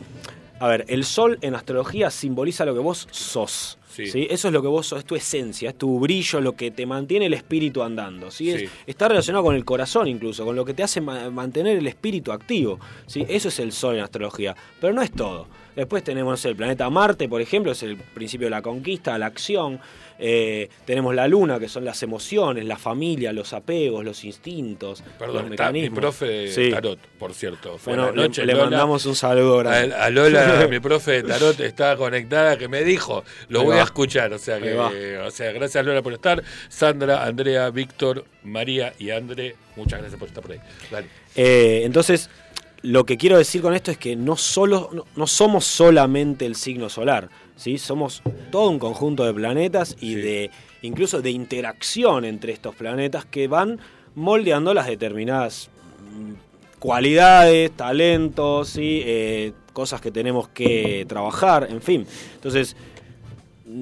[0.60, 3.77] A ver, el sol en astrología simboliza lo que vos sos.
[4.04, 6.86] Eso es lo que vos sos, es tu esencia, es tu brillo, lo que te
[6.86, 8.30] mantiene el espíritu andando.
[8.30, 8.68] ¿sí?
[8.86, 12.78] está relacionado con el corazón incluso, con lo que te hace mantener el espíritu activo.
[13.06, 13.24] ¿sí?
[13.28, 15.46] Eso es el sol en astrología, pero no es todo.
[15.78, 19.78] Después tenemos el planeta Marte, por ejemplo, es el principio de la conquista, la acción.
[20.18, 25.36] Eh, tenemos la luna, que son las emociones, la familia, los apegos, los instintos, Perdón,
[25.36, 25.90] los mecanismos.
[25.92, 27.78] mi profe de Tarot, por cierto.
[27.84, 29.94] bueno, le, mandamos un saludo grande.
[29.94, 34.32] A, Lola, mi profe de Tarot, está conectada, que me dijo, lo voy a escuchar.
[34.32, 36.42] O sea, que, o sea, gracias Lola por estar.
[36.68, 40.60] Sandra, Andrea, Víctor, María y André, muchas gracias por estar por ahí.
[41.34, 42.30] Eh, entonces,
[42.82, 46.88] lo que quiero decir con esto es que no, solo, no, somos solamente el signo
[46.88, 47.78] solar, ¿sí?
[47.78, 50.50] somos todo un conjunto de planetas y de
[50.82, 53.80] incluso de interacción entre estos planetas que van
[54.14, 55.70] moldeando las determinadas
[56.12, 59.02] mm, cualidades, talentos, ¿sí?
[59.04, 62.06] Eh, cosas que tenemos que trabajar, en fin.
[62.34, 62.76] Entonces,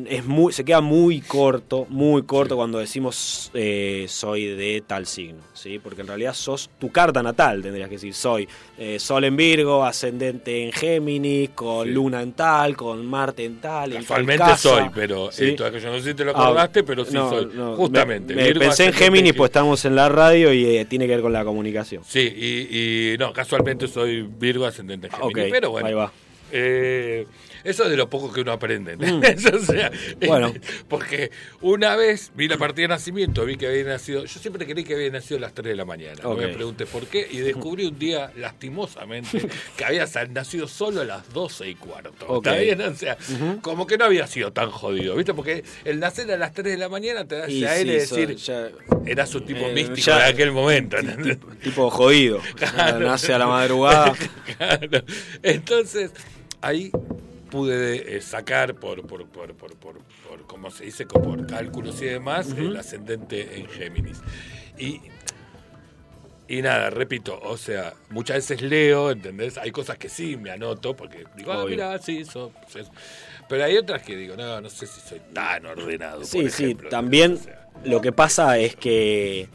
[0.08, 5.40] es muy, se queda muy corto, muy corto cuando decimos eh, soy de tal signo,
[5.54, 5.78] ¿sí?
[5.78, 9.84] Porque en realidad sos tu carta natal, tendrías que decir, soy eh, Sol en Virgo,
[9.84, 13.92] ascendente en Géminis, con Luna en tal, con Marte en tal.
[13.92, 17.12] Casualmente soy, pero esto que yo no sé si te lo ah, acordaste, pero sí
[17.12, 17.48] soy.
[17.76, 18.34] Justamente.
[18.54, 21.44] pensé en Géminis, pues estamos en la radio y eh, tiene que ver con la
[21.44, 22.02] comunicación.
[22.04, 25.86] Sí, y, no, casualmente soy Virgo, ascendente en Géminis, pero bueno.
[25.86, 26.12] Ahí va.
[26.52, 27.26] Eh,
[27.66, 28.96] eso es de lo poco que uno aprende.
[28.96, 29.22] Mm.
[29.54, 29.90] o sea,
[30.26, 30.52] bueno.
[30.88, 34.84] porque una vez vi la partida de nacimiento, vi que había nacido, yo siempre creí
[34.84, 37.38] que había nacido a las 3 de la mañana, no me pregunté por qué, y
[37.38, 42.36] descubrí un día, lastimosamente, que había nacido solo a las 12 y cuarto.
[42.36, 42.80] ¿Está bien?
[42.80, 43.16] O sea,
[43.62, 45.34] como que no había sido tan jodido, ¿viste?
[45.34, 48.36] Porque el nacer a las 3 de la mañana te da a él decir,
[49.06, 50.96] era su tipo eh, místico de aquel momento.
[51.62, 52.40] Tipo, jodido.
[52.98, 54.14] Nace a la madrugada.
[55.42, 56.12] Entonces,
[56.60, 56.90] ahí
[57.56, 62.50] pude eh, sacar por, por, por, por, por, como se dice, por cálculos y demás,
[62.50, 64.20] el ascendente en Géminis.
[64.76, 65.00] Y,
[66.48, 69.56] y nada, repito, o sea, muchas veces leo, ¿entendés?
[69.56, 72.52] Hay cosas que sí me anoto, porque digo, ah, mira, sí, eso,
[73.48, 76.24] Pero hay otras que digo, no, no sé si soy tan ordenado.
[76.24, 77.38] Sí, sí, también
[77.84, 79.48] lo que pasa es que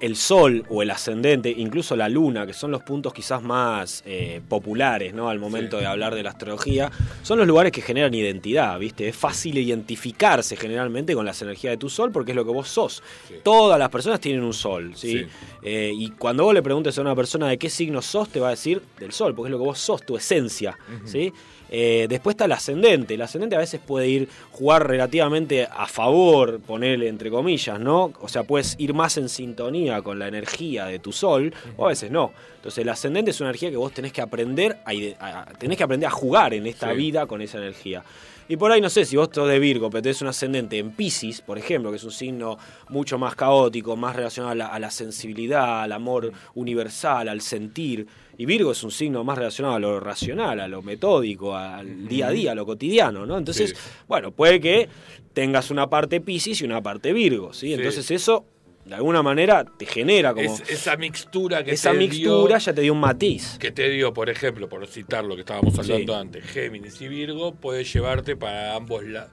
[0.00, 4.40] el Sol o el ascendente, incluso la Luna, que son los puntos quizás más eh,
[4.48, 5.28] populares ¿no?
[5.28, 6.90] al momento de hablar de la astrología,
[7.22, 9.08] son los lugares que generan identidad, ¿viste?
[9.08, 12.68] Es fácil identificarse generalmente con las energías de tu Sol porque es lo que vos
[12.68, 13.02] sos.
[13.42, 15.26] Todas las personas tienen un Sol, ¿sí?
[15.62, 18.48] Eh, y cuando vos le preguntes a una persona de qué signo sos, te va
[18.48, 21.32] a decir del Sol, porque es lo que vos sos, tu esencia, ¿sí?
[21.72, 23.14] Eh, después está el ascendente.
[23.14, 28.12] El ascendente a veces puede ir jugar relativamente a favor, ponerle entre comillas, ¿no?
[28.20, 31.90] O sea, puedes ir más en sintonía con la energía de tu sol, o a
[31.90, 32.32] veces no.
[32.56, 36.08] Entonces el ascendente es una energía que vos tenés que aprender a, tenés que aprender
[36.08, 38.02] a jugar en esta vida con esa energía.
[38.48, 40.90] Y por ahí no sé si vos sos de Virgo, pero tenés un ascendente en
[40.90, 45.84] Pisces, por ejemplo, que es un signo mucho más caótico, más relacionado a la sensibilidad,
[45.84, 48.08] al amor universal, al sentir.
[48.40, 52.28] Y Virgo es un signo más relacionado a lo racional, a lo metódico, al día
[52.28, 53.36] a día, a lo cotidiano, ¿no?
[53.36, 53.76] Entonces,
[54.08, 54.88] bueno, puede que
[55.34, 57.74] tengas una parte Piscis y una parte Virgo, ¿sí?
[57.74, 58.46] Entonces eso
[58.86, 63.00] de alguna manera te genera como esa mixtura que esa mixtura ya te dio un
[63.00, 63.58] matiz.
[63.58, 67.54] que te dio por ejemplo por citar lo que estábamos hablando antes Géminis y Virgo
[67.54, 69.30] puede llevarte para ambos lados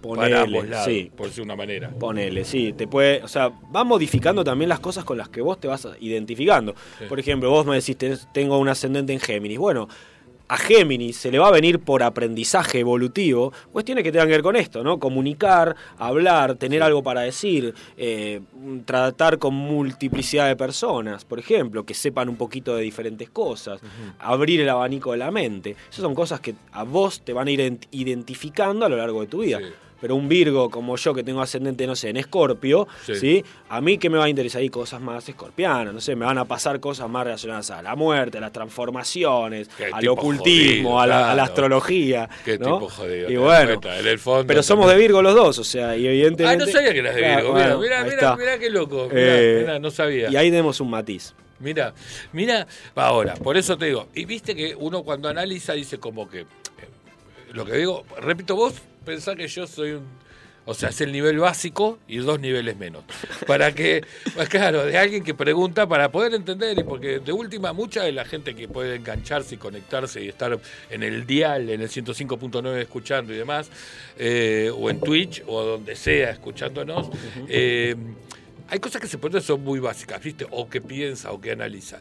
[0.00, 1.10] Ponele, sí.
[1.14, 1.90] por decir una manera.
[1.90, 5.60] Ponele, sí, te puede, o sea, va modificando también las cosas con las que vos
[5.60, 6.74] te vas identificando.
[7.08, 7.96] Por ejemplo, vos me decís,
[8.32, 9.58] tengo un ascendente en Géminis.
[9.58, 9.88] Bueno,
[10.50, 14.42] a Géminis se le va a venir por aprendizaje evolutivo cuestiones que tengan que ver
[14.42, 14.98] con esto, ¿no?
[14.98, 18.40] Comunicar, hablar, tener algo para decir, eh,
[18.84, 23.80] tratar con multiplicidad de personas, por ejemplo, que sepan un poquito de diferentes cosas,
[24.18, 25.76] abrir el abanico de la mente.
[25.88, 29.28] Esas son cosas que a vos te van a ir identificando a lo largo de
[29.28, 29.60] tu vida.
[30.00, 33.44] Pero un Virgo como yo que tengo ascendente, no sé, en Escorpio, sí.
[33.68, 34.62] A mí, ¿qué me va a interesar?
[34.62, 37.94] Hay cosas más escorpianas, no sé, me van a pasar cosas más relacionadas a la
[37.94, 42.28] muerte, a las transformaciones, al ocultismo, a, la, astrología.
[42.44, 43.30] Qué tipo jodido.
[43.30, 43.80] Y bueno,
[44.46, 46.62] pero somos de Virgo los dos, o sea, y evidentemente...
[46.62, 49.90] Ah, no sabía que eras de Virgo, mira, mira, mira, mira, qué loco, eh, no
[49.90, 50.30] sabía.
[50.30, 51.34] Y ahí tenemos un matiz.
[51.60, 51.92] Mira,
[52.32, 56.46] mira, ahora, por eso te digo, y viste que uno cuando analiza dice como que,
[57.52, 58.74] lo que digo, repito, vos
[59.04, 60.06] pensás que yo soy un,
[60.66, 63.02] o sea, es el nivel básico y dos niveles menos.
[63.46, 67.72] Para que, pues claro, de alguien que pregunta para poder entender, y porque de última,
[67.72, 70.58] mucha de la gente que puede engancharse y conectarse y estar
[70.90, 73.70] en el dial, en el 105.9 escuchando y demás,
[74.18, 77.08] eh, o en Twitch o donde sea escuchándonos,
[77.48, 77.96] eh,
[78.68, 80.46] hay cosas que se pueden son muy básicas, ¿viste?
[80.50, 82.00] O que piensa o que analiza.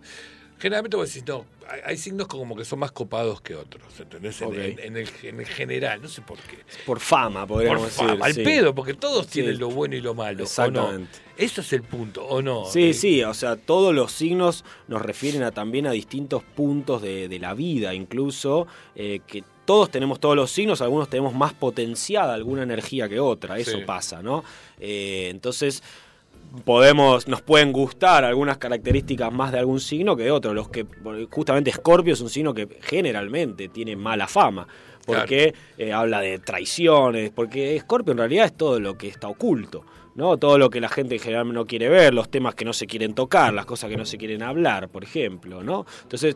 [0.59, 1.45] Generalmente vos decís, no,
[1.85, 4.41] hay, signos como que son más copados que otros, ¿entendés?
[4.41, 6.57] En, el, general, no sé por qué.
[6.85, 10.43] Por fama, podríamos por fama, al pedo, porque todos tienen lo bueno y lo malo.
[10.43, 11.17] Exactamente.
[11.37, 12.65] Eso es el punto, ¿o no?
[12.65, 17.01] Sí, eh, sí, o sea, todos los signos nos refieren a, también a distintos puntos
[17.01, 22.33] de, la vida, incluso, eh, que todos tenemos todos los signos, algunos tenemos más potenciada
[22.33, 24.43] alguna energía que otra, eso pasa, ¿no?
[24.79, 25.83] Eh, entonces
[26.65, 30.53] podemos, nos pueden gustar algunas características más de algún signo que de otro.
[30.53, 30.85] Los que,
[31.29, 34.67] justamente Scorpio es un signo que generalmente tiene mala fama.
[35.05, 39.83] Porque eh, habla de traiciones, porque Scorpio en realidad es todo lo que está oculto.
[40.13, 40.37] ¿no?
[40.37, 42.85] Todo lo que la gente en general no quiere ver, los temas que no se
[42.85, 45.85] quieren tocar, las cosas que no se quieren hablar, por ejemplo, ¿no?
[46.03, 46.35] Entonces,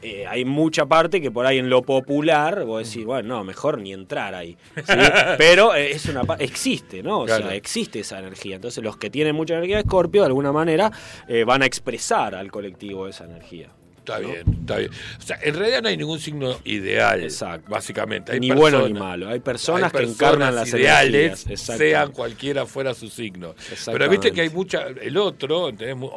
[0.00, 3.78] eh, hay mucha parte que por ahí en lo popular vos decís, bueno, no, mejor
[3.78, 4.56] ni entrar ahí.
[5.38, 7.20] Pero eh, es una existe, ¿no?
[7.20, 8.56] O sea, existe esa energía.
[8.56, 10.92] Entonces los que tienen mucha energía de Scorpio, de alguna manera,
[11.26, 13.70] eh, van a expresar al colectivo esa energía.
[13.98, 14.90] Está bien, está bien.
[15.18, 17.70] O sea, en realidad no hay ningún signo ideal, Exacto.
[17.70, 18.40] básicamente.
[18.40, 19.28] ni bueno ni malo.
[19.28, 23.54] Hay personas, que encarnan las ideales, sean cualquiera fuera su signo.
[23.84, 24.86] Pero viste que hay mucha.
[24.86, 26.10] El otro, ¿entendés?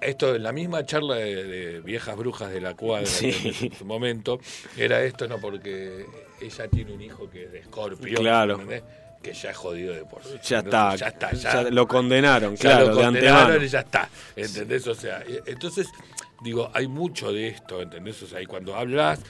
[0.00, 4.40] Esto en la misma charla de, viejas brujas de la cuadra en su momento
[4.76, 6.06] era esto no porque
[6.40, 8.60] ella tiene un hijo que es de Escorpio claro.
[9.22, 10.38] que ya es jodido de por sí.
[10.44, 14.86] Ya está, ya está, ya, lo condenaron, claro, lo condenaron y ya está, ¿entendés?
[14.86, 15.88] O sea, entonces
[16.42, 18.22] digo, hay mucho de esto, ¿entendés?
[18.22, 19.20] O sea, y cuando hablas,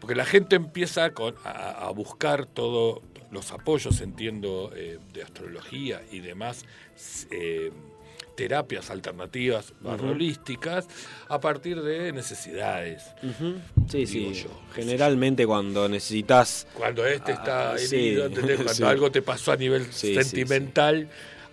[0.00, 3.00] porque la gente empieza con, a, buscar todos
[3.30, 6.64] los apoyos, entiendo, eh, de astrología y demás,
[7.30, 7.72] eh,
[8.36, 10.86] terapias alternativas holísticas
[11.28, 13.02] a partir de necesidades.
[13.88, 14.46] Sí, sí.
[14.74, 16.66] Generalmente cuando necesitas...
[16.74, 18.30] Cuando este está ah, herido,
[18.64, 21.08] cuando algo te pasó a nivel sentimental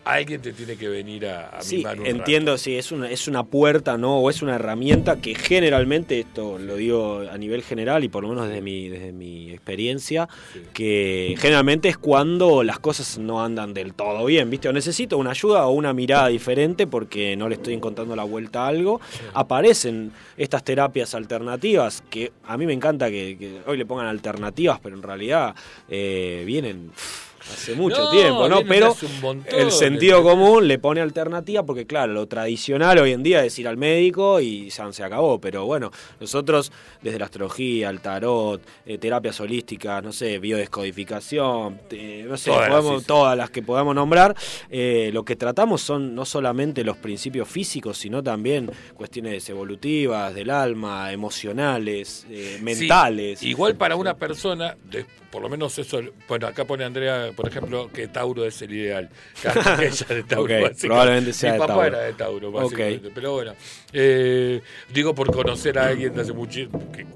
[0.06, 3.98] alguien te tiene que venir a, a sí, entiendo, sí, es una, es una puerta,
[3.98, 4.20] ¿no?
[4.20, 8.30] O es una herramienta que generalmente, esto lo digo a nivel general y por lo
[8.30, 10.28] menos desde mi, desde mi experiencia,
[10.74, 14.70] que generalmente es cuando las cosas no andan del todo bien, ¿viste?
[14.70, 18.66] O necesito una ayuda o una mirada diferente porque no le estoy encontrando la vuelta
[18.66, 19.00] a algo.
[19.34, 24.96] Aparecen estas terapias alternativas que a mí me encanta que, hoy le pongan alternativas, pero
[24.96, 25.56] en realidad
[25.90, 26.92] eh, vienen
[27.52, 28.64] hace mucho tiempo, ¿no?
[28.64, 28.96] Pero
[29.48, 33.68] el sentido común le pone alternativa porque, claro, lo tradicional hoy en día es ir
[33.68, 35.40] al médico y se acabó.
[35.40, 36.72] Pero bueno, nosotros
[37.02, 41.82] desde la astrología, el tarot, eh, terapias holísticas, no sé, biodescodificación,
[42.28, 42.52] no sé,
[43.06, 44.36] todas, las que podamos nombrar,
[44.70, 50.50] eh, lo que tratamos son no solamente los principios físicos, sino también cuestiones evolutivas, del
[50.50, 53.44] alma, emocionales, eh, mentales.
[53.44, 54.76] igual para una persona,
[55.34, 59.10] por lo menos eso, bueno, acá pone Andrea por ejemplo, que Tauro es el ideal.
[59.82, 60.54] Ella de Tauro.
[60.80, 63.10] probablemente sea Mi papá era de Tauro, básicamente.
[63.10, 63.56] Pero bueno,
[63.92, 64.62] eh,
[64.94, 66.70] digo por conocer a alguien de hace mucho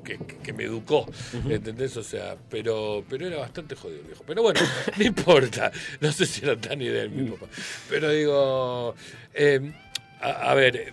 [0.03, 1.05] que, que, me educó,
[1.47, 1.95] ¿entendés?
[1.95, 4.23] O sea, pero, pero era bastante jodido viejo.
[4.25, 4.61] Pero bueno,
[4.97, 5.71] no importa.
[6.01, 7.45] No sé si era tan ideal mi papá.
[7.87, 8.95] Pero digo,
[9.35, 9.73] eh,
[10.21, 10.91] a, ver,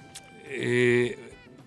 [0.51, 1.19] eh,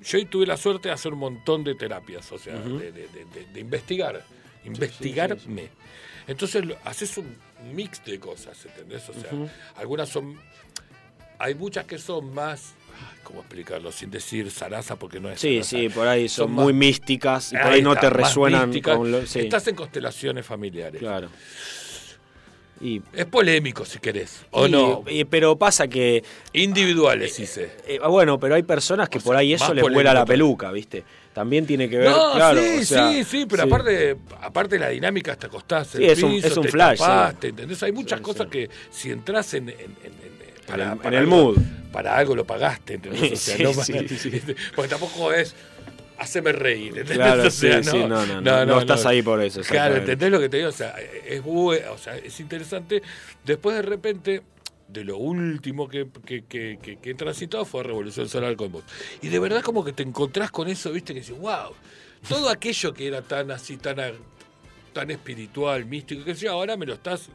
[0.04, 4.24] yo tuve la suerte de hacer un montón de terapias, o sea, de, investigar,
[4.66, 5.70] investigarme.
[6.28, 7.36] Entonces haces un
[7.74, 9.10] mix de cosas, ¿entendés?
[9.10, 9.32] O sea,
[9.76, 10.38] algunas son.
[11.40, 12.74] Hay muchas que son más.
[13.24, 13.92] ¿Cómo explicarlo?
[13.92, 15.40] Sin decir zaraza porque no es.
[15.40, 19.20] Sí, sí, por ahí son, muy místicas y por ahí, no te resuenan con lo,
[19.20, 21.00] Estás en constelaciones familiares.
[21.00, 21.30] Claro.
[22.80, 25.04] Y, es polémico si querés, o no.
[25.30, 26.24] pero pasa que.
[26.54, 27.40] Individuales.
[27.58, 31.04] Eh, eh, bueno, pero hay personas que por ahí eso les vuela la peluca, ¿viste?
[31.38, 32.60] También tiene que ver, no, claro.
[32.60, 36.64] Sí, sí, sí, pero aparte aparte la dinámica hasta acostás sí, es un, es un
[36.64, 37.00] flash.
[37.40, 37.84] ¿entendés?
[37.84, 39.96] Hay muchas cosas que si entras en, en,
[40.74, 41.60] en, el mood.
[41.92, 43.34] Para algo lo pagaste, ¿entendés?
[43.34, 43.72] O sea, no
[44.76, 45.54] porque tampoco es
[46.18, 46.98] haceme reír.
[46.98, 47.18] ¿entendés?
[47.18, 49.98] Claro, O sea, sí, sí, no, no, no, no estás ahí por eso, Claro.
[49.98, 50.70] ¿entendés lo que te digo?
[50.70, 50.96] O sea,
[51.28, 53.04] es, o sea, es interesante.
[53.46, 54.42] Después de repente,
[54.88, 58.84] de lo último que, que, que, que- he transitado fue Revolución Solar con vos.
[59.22, 61.74] Y de verdad como que te encontrás con eso, viste, que dices, wow,
[62.28, 63.98] todo aquello que era tan así, tan,
[64.94, 67.30] tan espiritual, místico, que yo, ahora me lo estás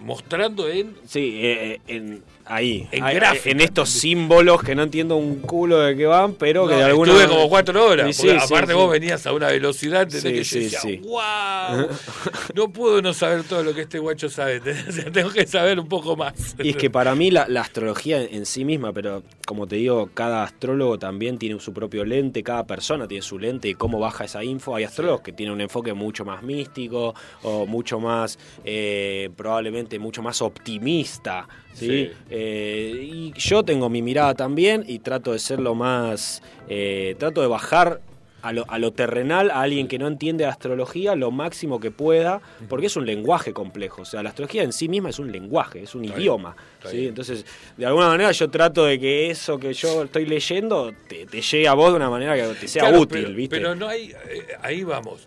[0.00, 0.96] mostrando en...
[1.06, 5.80] Sí, eh, en, ahí, En ahí, gráfica, en estos símbolos que no entiendo un culo
[5.80, 8.14] de qué van, pero que de alguna estuve como cuatro horas.
[8.14, 10.08] Sí, porque sí, aparte vos venías a una velocidad.
[10.08, 10.96] Sí, que yo decía, sí.
[11.04, 11.88] wow,
[12.54, 14.56] no puedo no saber todo lo que este guacho sabe.
[14.56, 14.84] ¿entendés?
[14.88, 16.54] O sea, tengo que saber un poco más.
[16.58, 19.76] Y es que para mí la, la astrología en, en sí misma, pero como te
[19.76, 23.98] digo, cada astrólogo también tiene su propio lente, cada persona tiene su lente y cómo
[23.98, 24.74] baja esa info.
[24.74, 30.22] Hay astrólogos que tienen un enfoque mucho más místico o mucho más, eh, probablemente mucho
[30.22, 31.48] más optimista.
[31.72, 31.86] ¿sí?
[31.86, 32.12] Sí.
[32.30, 37.40] Eh, y yo tengo mi mirada también y trato de ser lo más, eh, trato
[37.40, 38.00] de bajar
[38.42, 42.42] a lo, a lo terrenal, a alguien que no entiende astrología, lo máximo que pueda,
[42.68, 44.02] porque es un lenguaje complejo.
[44.02, 46.54] O sea, la astrología en sí misma es un lenguaje, es un Está idioma.
[46.84, 47.08] ¿sí?
[47.08, 47.46] Entonces,
[47.78, 51.66] de alguna manera yo trato de que eso que yo estoy leyendo te, te llegue
[51.66, 53.56] a vos de una manera que te sea Claro, útil, pero, ¿viste?
[53.56, 55.26] Pero no hay, eh, ahí vamos.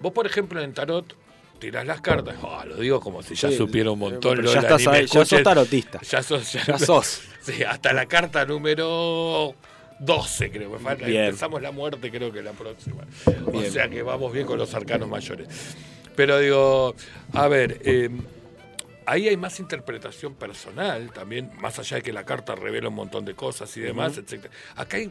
[0.00, 1.14] Vos, por ejemplo, en tarot
[1.62, 2.34] tirás las cartas.
[2.42, 4.36] Ah, lo digo como si ya Sí, supiera un montón.
[4.36, 6.00] pero ya Lola, estás ahí, ya sos tarotista.
[6.02, 6.52] Ya sos.
[6.52, 7.22] Ya, Ya sos.
[7.40, 9.54] Sí, hasta la carta número
[10.00, 10.70] 12, creo.
[10.70, 11.06] Me falta.
[11.06, 11.26] Bien.
[11.26, 13.04] Empezamos la muerte, creo que la próxima.
[13.52, 15.48] O sea que vamos bien con los arcanos mayores.
[16.16, 16.94] Pero digo,
[17.32, 18.10] a ver, eh,
[19.06, 23.24] ahí hay más interpretación personal también, más allá de que la carta revela un montón
[23.24, 24.52] de cosas y demás, etcétera.
[24.76, 25.10] Acá hay.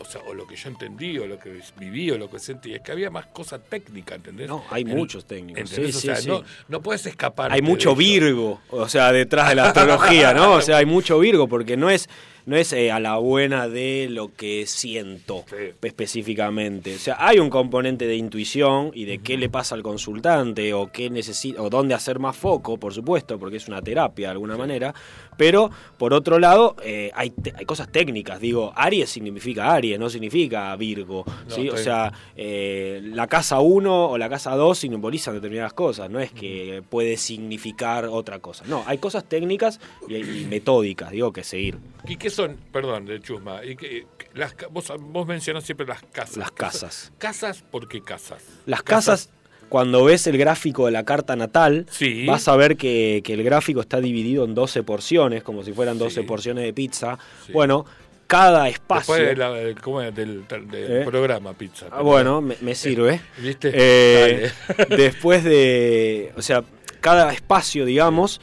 [0.00, 2.72] O, sea, o lo que yo entendí, o lo que viví, o lo que sentí,
[2.74, 4.48] es que había más cosas técnicas, ¿entendés?
[4.48, 5.60] No, hay En- muchos técnicos.
[5.70, 5.94] ¿entendés?
[5.94, 6.28] Sí, o sí, sea, sí.
[6.28, 7.52] no, no puedes escapar.
[7.52, 10.54] hay mucho Virgo, o sea, detrás de la astrología, ¿no?
[10.54, 12.08] O sea, hay mucho Virgo porque no es
[12.46, 15.56] no es eh, a la buena de lo que siento Sí.
[15.82, 16.96] específicamente.
[16.96, 20.90] O sea, hay un componente de intuición y de qué le pasa al consultante o
[20.90, 24.56] qué necesita o dónde hacer más foco, por supuesto, porque es una terapia de alguna
[24.56, 24.92] manera.
[25.36, 28.40] Pero por otro lado, eh, hay, hay cosas técnicas.
[28.40, 31.24] Digo, Aries significa Aries, no significa Virgo.
[31.48, 31.68] No, ¿sí?
[31.68, 36.32] O sea, eh, la casa 1 o la casa 2 simbolizan determinadas cosas, no es
[36.32, 38.64] que puede significar otra cosa.
[38.66, 41.78] No, hay cosas técnicas y, y metódicas, digo, que seguir.
[42.06, 42.56] ¿Y qué son?
[42.72, 43.64] Perdón, de Chusma.
[43.64, 46.36] ¿y qué- las, vos, vos mencionás siempre las casas.
[46.36, 47.12] Las casas.
[47.18, 47.62] ¿Casas?
[47.68, 48.42] ¿Por qué casas?
[48.66, 49.30] Las casas,
[49.70, 52.26] cuando ves el gráfico de la carta natal, Sí.
[52.26, 55.96] vas a ver que, que el gráfico está dividido en 12 porciones, como si fueran
[55.98, 56.26] 12 Sí.
[56.26, 57.18] porciones de pizza.
[57.46, 57.52] Sí.
[57.52, 57.86] Bueno,
[58.26, 59.14] cada espacio...
[59.14, 60.14] Después de la- ¿cómo es?
[60.14, 61.02] del, ¿Eh?
[61.06, 61.86] programa Pizza.
[61.90, 63.20] Ah, bueno, me, me sirve.
[63.38, 63.70] ¿Viste?
[63.74, 64.50] Eh,
[64.90, 66.62] después de, o sea,
[67.00, 68.40] cada espacio, digamos,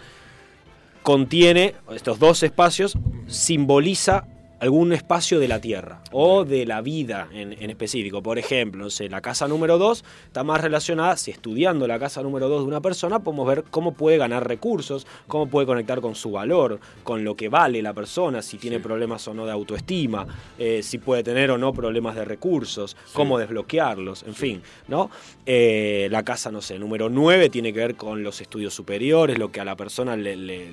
[1.03, 2.97] contiene, estos dos espacios,
[3.27, 4.25] simboliza
[4.59, 8.21] algún espacio de la Tierra o de la vida en, en específico.
[8.23, 12.21] Por ejemplo, no sé, la casa número 2 está más relacionada, si estudiando la casa
[12.23, 16.15] número 2 de una persona, podemos ver cómo puede ganar recursos, cómo puede conectar con
[16.15, 18.83] su valor, con lo que vale la persona, si tiene Sí.
[18.83, 20.25] problemas o no de autoestima,
[20.57, 25.09] eh, si puede tener o no problemas de recursos, cómo desbloquearlos, en fin, ¿no?
[25.45, 29.51] Eh, la casa, no sé, número 9 tiene que ver con los estudios superiores, lo
[29.51, 30.71] que a la persona le, le-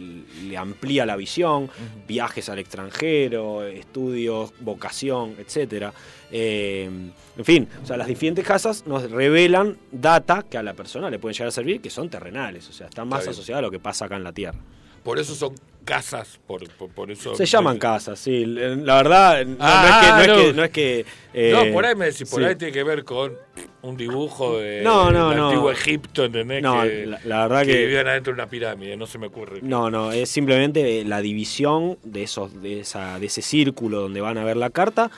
[0.48, 1.70] le amplía la visión,
[2.08, 5.92] viajes al extranjero, estudios, vocación, etcétera.
[6.30, 6.88] Eh,
[7.36, 11.18] en fin, o sea, las diferentes casas nos revelan data que a la persona le
[11.18, 13.30] pueden llegar a servir, que son terrenales, o sea, están más bien.
[13.30, 14.58] asociadas a lo que pasa acá en la Tierra.
[15.02, 15.54] Por eso son
[15.84, 17.34] casas, por, por, por eso...
[17.36, 18.44] Se llaman casas, sí.
[18.46, 20.26] La verdad, no, Ah, no es que...
[20.26, 22.46] No, es que, no es que, eh, No, por ahí me decís, por sí.
[22.46, 23.34] ahí tiene que ver con
[23.82, 26.62] un dibujo de No, no, antiguo Egipto, ¿entendés?
[26.62, 29.26] No, que, la- la verdad que que- vivían adentro de una pirámide, no se me
[29.26, 29.60] ocurre.
[29.62, 34.38] No, no, es simplemente la división de esos, de esa, de ese círculo donde van
[34.38, 35.10] a ver la carta.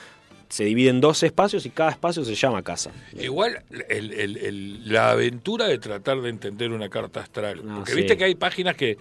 [0.49, 2.89] Se divide en dos espacios y cada espacio se llama casa.
[3.19, 7.65] Igual el- el- el- la aventura de tratar de entender una carta astral.
[7.65, 7.97] No, porque sí.
[7.97, 8.97] viste que hay páginas que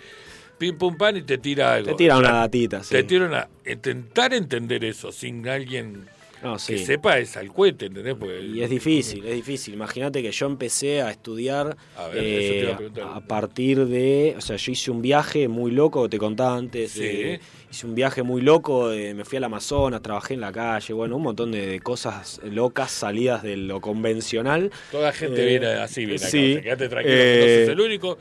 [0.59, 1.91] pim pum pan y te tira algo.
[1.91, 2.95] Te tira una datita, sí.
[2.95, 3.49] Te tira una.
[3.71, 6.07] Intentar entender eso sin alguien
[6.43, 6.75] No, sí.
[6.75, 8.15] que sepa es al cohete, ¿entendés?
[8.15, 9.75] Porque- Y es difícil, es difícil.
[9.75, 14.57] Imagínate que yo empecé a estudiar A ver, a eh, a partir de, o sea,
[14.57, 17.01] yo hice un viaje muy loco, te contaba antes, Sí.
[17.05, 17.41] eh,
[17.71, 21.17] hice un viaje muy loco, eh, me fui al Amazonas, trabajé en la calle, bueno,
[21.17, 24.71] un montón de, de cosas locas salidas de lo convencional.
[24.93, 26.29] Toda gente Eh, viene así, viene acá.
[26.31, 26.51] sí.
[26.51, 28.19] o sea, quédate tranquilo, no sos el único.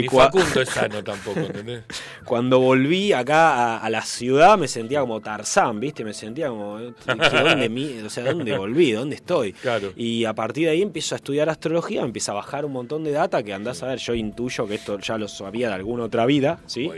[0.00, 1.84] Y Facundo es sano tampoco, ¿entendés?
[2.24, 6.04] Cuando volví acá a, la ciudad me sentía como Tarzán, ¿viste?
[6.04, 8.92] Me sentía como, ¿dónde, o sea, ¿dónde volví?
[8.92, 9.52] ¿Dónde estoy?
[9.52, 9.92] Claro.
[9.96, 13.04] Y a partir de ahí empiezo a estudiar astrología, me empieza a bajar un montón
[13.04, 16.04] de data que andás a ver, yo intuyo que esto ya lo sabía de alguna
[16.04, 16.90] otra vida, ¿sí?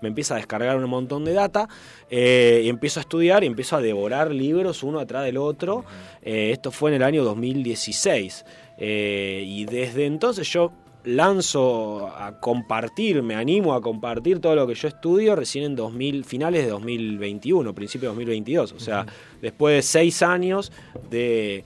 [0.00, 1.68] me empieza a descargar un montón de data
[2.10, 5.84] eh, y empiezo a estudiar y empiezo a devorar libros uno atrás del otro.
[6.22, 8.44] Eh, esto fue en el año 2016.
[8.78, 10.72] Eh, y desde entonces yo
[11.08, 16.24] lanzo a compartir, me animo a compartir todo lo que yo estudio recién en 2000,
[16.24, 18.72] finales de 2021, principio de 2022.
[18.72, 19.06] O sea,
[19.40, 20.70] después de seis años
[21.10, 21.64] de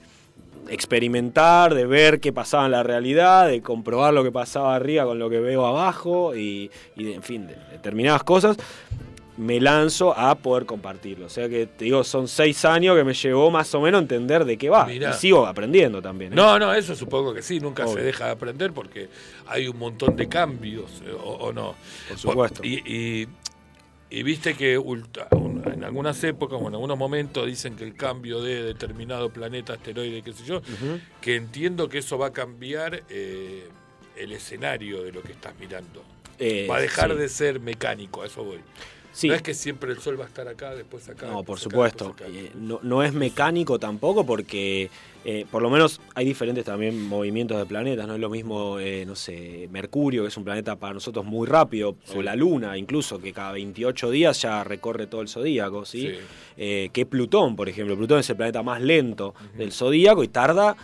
[0.69, 5.19] experimentar, de ver qué pasaba en la realidad, de comprobar lo que pasaba arriba con
[5.19, 8.57] lo que veo abajo y, en fin, de determinadas cosas
[9.37, 11.25] me lanzo a poder compartirlo.
[11.25, 14.01] O sea que te digo, son seis años que me llevó más o menos a
[14.03, 14.91] entender de qué va.
[14.91, 16.33] Y sigo aprendiendo también.
[16.33, 16.35] ¿eh?
[16.35, 19.09] No, no, eso supongo que sí, nunca se deja de aprender porque
[19.47, 21.75] hay un montón de cambios, eh, o, no.
[22.09, 22.61] Por supuesto.
[22.63, 23.27] Y,
[24.09, 28.61] y, viste que en algunas épocas o en algunos momentos dicen que el cambio de
[28.61, 30.61] determinado planeta, asteroide, qué sé yo,
[31.19, 33.67] que entiendo que eso va a cambiar eh,
[34.15, 36.03] el escenario de lo que estás mirando.
[36.69, 38.59] va a dejar de ser mecánico, a eso voy.
[39.23, 41.27] No es que siempre el sol va a estar acá, después acá.
[41.27, 42.15] No, por supuesto.
[42.25, 44.89] Eh, no, es mecánico tampoco porque
[45.23, 48.07] eh, por lo menos hay diferentes también movimientos de planetas.
[48.07, 51.47] No es lo mismo, eh, no sé, Mercurio, que es un planeta para nosotros muy
[51.47, 56.11] rápido, o la Luna incluso, que cada 28 días ya recorre todo el zodíaco, ¿sí?
[56.55, 57.95] que Plutón, por ejemplo.
[57.95, 60.75] Plutón es el planeta más lento del zodíaco y tarda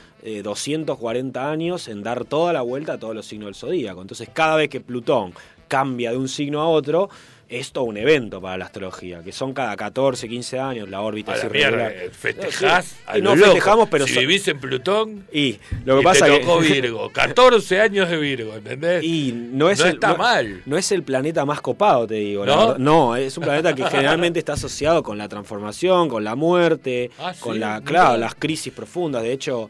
[0.44, 4.02] 240 años en dar toda la vuelta a todos los signos del zodíaco.
[4.02, 5.34] Entonces, cada vez que Plutón
[5.68, 7.10] cambia de un signo a otro,
[7.50, 11.36] es todo un evento para la astrología, que son cada 14, 15 años la órbita
[11.36, 11.94] es irregular.
[12.12, 17.10] festejás, no festejamos, pero si vivís en Plutón y lo que pasa te tocó Virgo,
[17.14, 19.04] 14 años de Virgo, ¿entendés?
[19.04, 20.62] Y no es está mal.
[20.66, 22.46] No es el planeta más copado, te digo.
[22.46, 22.78] ¿No?
[22.78, 27.34] no, es un planeta que generalmente está asociado con la transformación, con la muerte, ah,
[27.40, 29.24] con la, claro, las crisis profundas.
[29.24, 29.70] De hecho,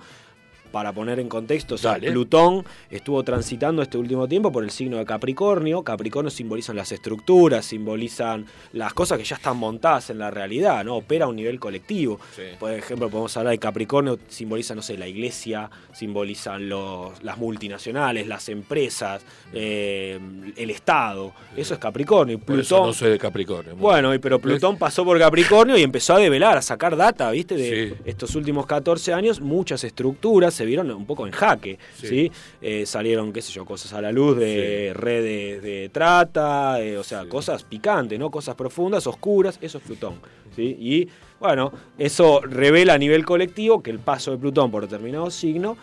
[0.71, 5.83] para poner en contexto, Plutón estuvo transitando este último tiempo por el signo de Capricornio.
[5.83, 10.97] Capricornio simbolizan las estructuras, simbolizan las cosas que ya están montadas en la realidad, ¿no?
[10.97, 12.19] Opera a un nivel colectivo.
[12.59, 18.27] Por ejemplo, podemos hablar de Capricornio, simboliza, no sé, la iglesia, simbolizan los, las multinacionales,
[18.27, 20.19] las empresas, eh,
[20.55, 21.33] el Estado.
[21.55, 22.39] Eso es Capricornio.
[22.39, 23.75] Plutón, no soy de Capricornio.
[23.75, 27.55] Bueno, pero Plutón pasó por Capricornio y empezó a develar, a sacar data, ¿viste?
[27.55, 32.29] De estos últimos 14 años, muchas estructuras se vieron un poco en jaque, ¿sí?
[32.61, 37.03] Eh, salieron, qué sé yo, cosas a la luz de redes de trata, eh, o
[37.05, 38.29] sea, cosas picantes, ¿no?
[38.29, 40.15] Cosas profundas, oscuras, eso es Plutón,
[40.53, 40.75] ¿sí?
[40.77, 41.07] Y
[41.39, 45.77] bueno, eso revela a nivel colectivo que el paso de Plutón por determinado signo,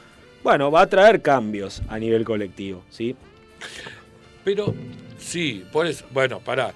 [0.44, 3.16] bueno, va a traer cambios a nivel colectivo, ¿sí?
[4.44, 4.74] Pero,
[5.16, 6.74] sí, por eso, bueno, pará.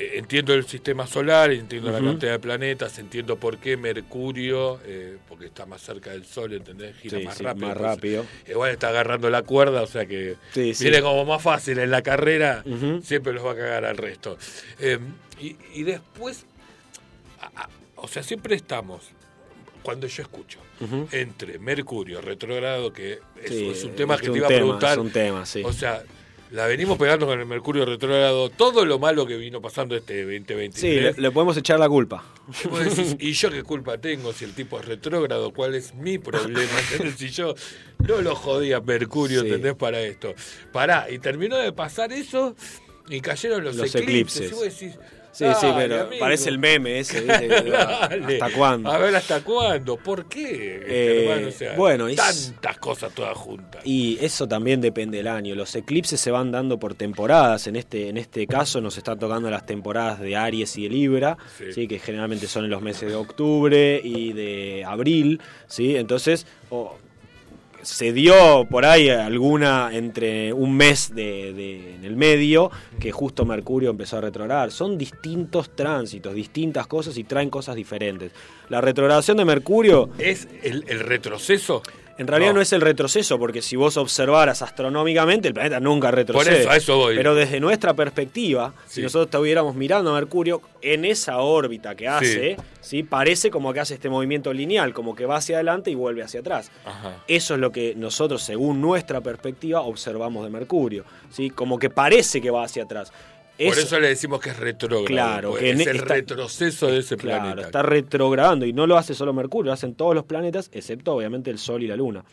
[0.00, 5.46] Entiendo el sistema solar, entiendo la cantidad de planetas, entiendo por qué Mercurio, eh, porque
[5.46, 6.96] está más cerca del Sol, ¿entendés?
[6.98, 7.66] Gira más rápido.
[7.66, 8.24] Más rápido.
[8.48, 12.62] igual está agarrando la cuerda, o sea que viene como más fácil en la carrera,
[13.02, 14.38] siempre los va a cagar al resto.
[14.78, 15.00] Em,
[15.40, 16.46] y, después,
[17.96, 19.10] o sea, siempre estamos,
[19.82, 20.60] cuando yo escucho,
[21.10, 24.92] entre Mercurio, retrogrado, que es, un tema que te iba a preguntar.
[24.92, 25.62] Es un tema, sí.
[25.64, 26.04] O sea,
[26.50, 30.78] la venimos pegando con el Mercurio retrógrado, todo lo malo que vino pasando este 2020.
[30.78, 32.24] Sí, le, podemos echar la culpa.
[33.18, 35.52] ¿Y yo qué culpa tengo si el tipo es retrógrado?
[35.52, 36.72] ¿Cuál es mi problema?
[37.16, 37.54] Si yo
[38.06, 39.74] no lo jodía Mercurio, ¿entendés?
[39.74, 40.34] Para esto.
[40.72, 42.54] Pará, y terminó de pasar eso
[43.08, 44.52] y cayeron los, eclipses.
[44.52, 44.98] eclipses.
[45.38, 47.24] Sí, sí, pero parece el meme ese.
[47.30, 48.90] ¿Hasta cuándo?
[48.90, 49.96] A ver, ¿hasta cuándo?
[49.96, 50.82] ¿Por qué?
[50.84, 53.82] Eh, bueno, tantas cosas todas juntas.
[53.84, 55.54] Y eso también depende del año.
[55.54, 57.68] Los eclipses se van dando por temporadas.
[57.68, 61.38] En este, en este caso nos están tocando las temporadas de Aries y de Libra,
[61.72, 61.86] sí.
[61.86, 65.40] que generalmente son en los meses de octubre y de abril.
[65.68, 65.94] ¿sí?
[65.94, 66.48] Entonces,
[67.82, 72.70] se dio por ahí alguna entre un mes de, en el medio
[73.00, 74.70] que justo Mercurio empezó a retrogradar.
[74.70, 78.32] Son distintos tránsitos, distintas cosas y traen cosas diferentes.
[78.68, 80.10] La retrogradación de Mercurio...
[80.18, 81.82] ¿Es el, el retroceso?
[82.18, 82.60] En realidad no.
[82.60, 86.52] es el retroceso, porque si vos observaras astronómicamente, el planeta nunca retrocede.
[86.52, 87.16] Por eso, a eso voy.
[87.16, 92.56] Pero desde nuestra perspectiva, si nosotros estuviéramos mirando a Mercurio, en esa órbita que hace,
[92.80, 93.02] sí.
[93.04, 96.40] parece como que hace este movimiento lineal, como que va hacia adelante y vuelve hacia
[96.40, 96.70] atrás.
[97.28, 101.04] Eso es lo que nosotros, según nuestra perspectiva, observamos de Mercurio.
[101.30, 101.50] ¿sí?
[101.50, 103.12] Como que parece que va hacia atrás.
[103.58, 105.04] Por eso le decimos que es retrógrado.
[105.04, 107.66] Claro, que es el retroceso de ese claro, planeta.
[107.66, 111.50] Está retrogradando y no lo hace solo Mercurio, lo hacen todos los planetas, excepto obviamente
[111.50, 112.24] el Sol y la Luna.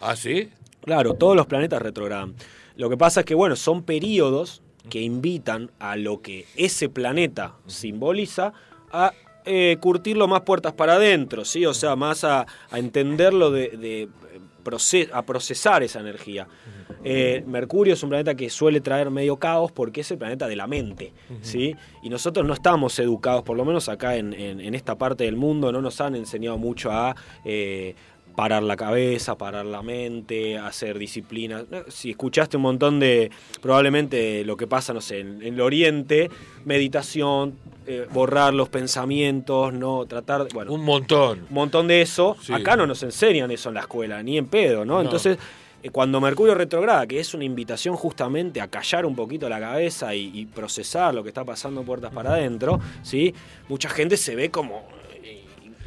[0.00, 0.50] ¿Ah, sí?
[0.82, 2.34] Claro, todos los planetas retrogradan.
[2.76, 7.54] Lo que pasa es que, bueno, son periodos que invitan a lo que ese planeta
[7.66, 8.52] simboliza
[8.90, 9.12] a
[9.44, 11.64] eh, curtirlo más puertas para adentro, ¿sí?
[11.66, 14.08] O sea, más a, entenderlo de,
[15.12, 16.46] a procesar esa energía.
[17.02, 20.56] Eh, Mercurio es un planeta que suele traer medio caos porque es el planeta de
[20.56, 21.74] la mente, ¿sí?
[22.02, 25.80] Y nosotros no estamos educados, por lo menos acá en, esta parte del mundo, no
[25.80, 27.94] nos han enseñado mucho a eh,
[28.34, 31.64] parar la cabeza, parar la mente, hacer disciplina.
[31.88, 36.30] Si escuchaste un montón de, probablemente lo que pasa, no sé, en, el Oriente,
[36.64, 37.54] meditación,
[37.86, 42.36] eh, borrar los pensamientos, no tratar, bueno, un montón, un montón de eso.
[42.52, 45.00] Acá no nos enseñan eso en la escuela, ni en pedo, ¿no?
[45.00, 45.38] Entonces
[45.82, 50.14] eh, cuando Mercurio retrograda, que es una invitación justamente a callar un poquito la cabeza
[50.14, 53.34] y, procesar lo que está pasando puertas para adentro, ¿sí?
[53.68, 54.82] mucha gente se ve como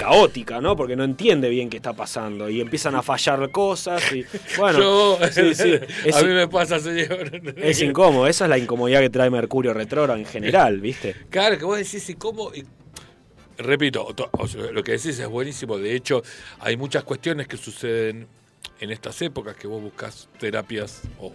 [0.04, 0.76] caótica, ¿no?
[0.76, 4.26] Porque no entiende bien qué está pasando y empiezan a fallar cosas y
[4.58, 5.80] bueno, sí, sí,
[6.14, 7.42] a mí me pasa, señor.
[7.56, 11.16] Es incómodo, esa es la incomodidad que trae Mercurio retrógrado en general, ¿viste?
[11.30, 12.52] Claro, que vos decís y cómo
[13.58, 14.14] repito,
[14.74, 16.22] lo que decís es buenísimo, de hecho
[16.60, 18.28] hay muchas cuestiones que suceden
[18.80, 21.32] en estas épocas que vos buscas terapias o,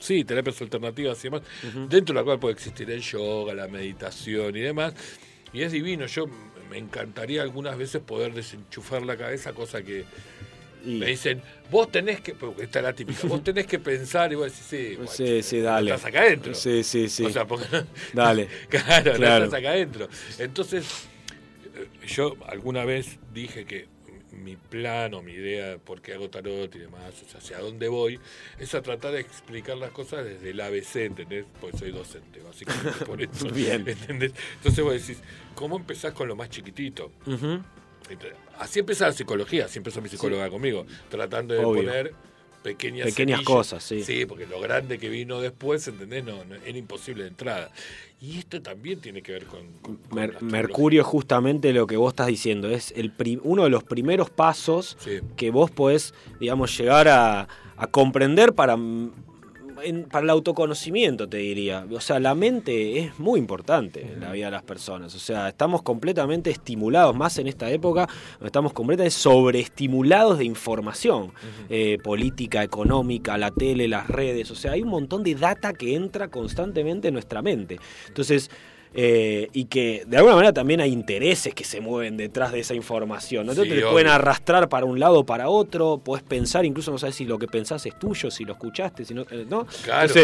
[0.00, 1.42] sí, terapias alternativas y demás,
[1.88, 4.94] dentro de la cual puede existir el yoga, la meditación y demás.
[5.52, 6.26] Y es divino, yo
[6.66, 10.04] me encantaría algunas veces poder desenchufar la cabeza, cosa que
[10.86, 14.36] me dicen, vos tenés que, porque esta es la típica, vos tenés que pensar y
[14.36, 15.90] vos decís, sí, sí, sí, dale.
[15.90, 16.54] Estás acá adentro.
[16.54, 17.24] Sí, sí, sí.
[17.24, 17.66] O sea, porque,
[18.12, 18.48] dale.
[18.68, 19.44] claro, claro.
[19.44, 20.08] estás acá adentro.
[20.38, 21.08] Entonces,
[21.74, 23.88] eh, yo alguna vez dije que
[24.32, 27.58] mi plan o mi idea de por qué hago tarot y demás, o sea, hacia
[27.58, 28.18] dónde voy,
[28.58, 31.46] es a tratar de explicar las cosas desde el ABC, ¿entendés?
[31.60, 33.48] Porque soy docente, básicamente, por eso.
[33.50, 33.86] Bien.
[33.88, 34.32] ¿entendés?
[34.56, 35.22] Entonces vos decís,
[35.54, 37.12] ¿cómo empezás con lo más chiquitito?
[38.58, 42.14] Así empieza la psicología, así empezó mi psicóloga conmigo, tratando de poner
[42.66, 44.02] pequeñas, pequeñas cosas, sí.
[44.02, 46.24] Sí, porque lo grande que vino después, ¿entendés?
[46.24, 47.70] No, era imposible de entrada.
[48.20, 49.60] Y esto también tiene que ver con...
[50.40, 53.12] Mercurio justamente lo que vos estás diciendo, es el
[53.44, 54.96] uno de los primeros pasos
[55.36, 57.46] que vos podés, digamos, llegar a,
[57.76, 58.76] a comprender para
[60.10, 61.86] para el autoconocimiento, te diría.
[61.90, 65.14] O sea, la mente es muy importante en la vida de las personas.
[65.14, 68.08] O sea, estamos completamente estimulados, más en esta época,
[68.44, 71.32] estamos completamente sobreestimulados de información.
[71.68, 74.50] Eh, política, económica, la tele, las redes.
[74.50, 77.78] O sea, hay un montón de data que entra constantemente en nuestra mente.
[78.08, 78.50] Entonces,
[78.94, 82.74] eh, y que de alguna manera también hay intereses que se mueven detrás de esa
[82.74, 83.46] información.
[83.46, 83.54] ¿no?
[83.54, 87.24] te pueden arrastrar para un lado o para otro, puedes pensar, incluso no sabes si
[87.24, 89.22] lo que pensás es tuyo, si lo escuchaste, si no.
[89.30, 89.66] Eh, ¿no?
[89.84, 90.14] Claro,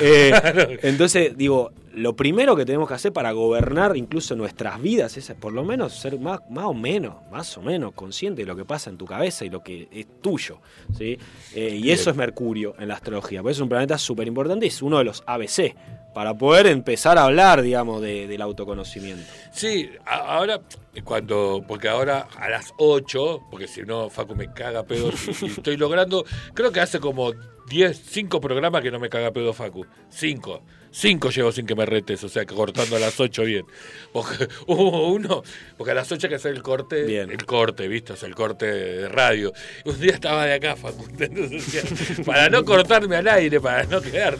[0.00, 5.32] eh, entonces, digo, lo primero que tenemos que hacer para gobernar incluso nuestras vidas es
[5.34, 8.64] por lo menos ser más, más o menos, más o menos consciente de lo que
[8.64, 10.58] pasa en tu cabeza y lo que es tuyo.
[10.96, 11.18] ¿sí?
[11.54, 13.42] y eso es Mercurio en la astrología.
[13.42, 15.74] Por eso es un planeta súper importante y es uno de los ABC
[16.14, 19.24] para poder empezar a hablar, digamos, de, del autoconocimiento.
[19.52, 20.60] Sí, ahora,
[21.02, 25.10] cuando, porque ahora a las 8, porque si no, Facu me caga pedo,
[25.42, 26.24] y, estoy logrando,
[26.54, 27.32] creo que hace como
[27.68, 30.62] 10, 5 programas que no me caga pedo Facu, 5.
[30.94, 33.66] Cinco llevo sin que me retes, o sea, cortando a las ocho bien.
[34.12, 35.42] Porque, hubo uno,
[35.76, 37.32] porque a las ocho hay que hacer el corte, bien.
[37.32, 38.12] el corte, ¿viste?
[38.12, 39.52] O sea, el corte de radio.
[39.84, 41.26] Un día estaba de acá, Facundo,
[42.24, 44.38] para no cortarme al aire, para no quedar,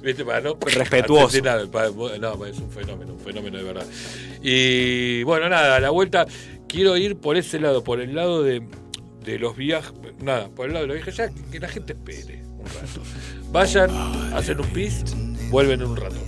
[0.00, 0.24] ¿viste?
[0.24, 0.56] Para no...
[0.66, 1.38] Respetuoso.
[1.42, 3.86] no, es un fenómeno, un fenómeno de verdad.
[4.40, 6.26] Y bueno, nada, a la vuelta
[6.66, 8.62] quiero ir por ese lado, por el lado de,
[9.22, 9.92] de los viajes,
[10.22, 12.49] nada, por el lado de los viajes, ya que la gente espere
[13.52, 13.90] Vayan,
[14.34, 15.04] hacen un pis
[15.50, 16.20] Vuelven en un rato.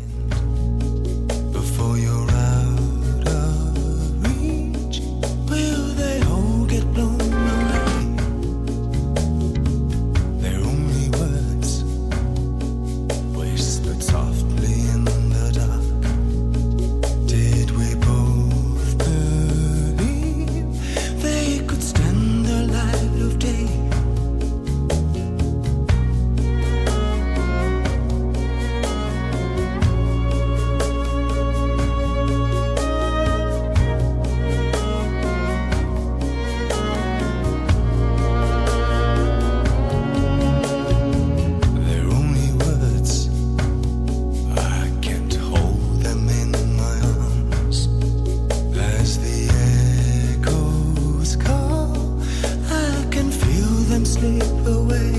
[54.23, 55.11] slip away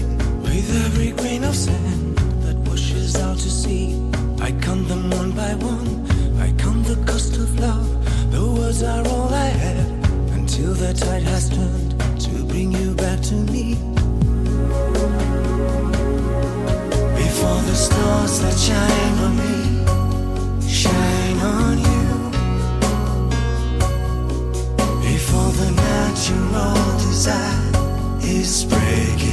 [0.45, 3.85] with every grain of sand that washes out to sea.
[4.39, 5.89] I count them one by one.
[6.45, 7.89] I count the cost of love.
[8.31, 9.89] The words are all I have
[10.39, 11.91] until the tide has turned
[12.25, 13.65] to bring you back to me.
[17.23, 19.55] Before the stars that shine on me
[20.81, 22.05] shine on you.
[25.11, 27.62] Before the natural desire
[28.43, 29.32] is breaking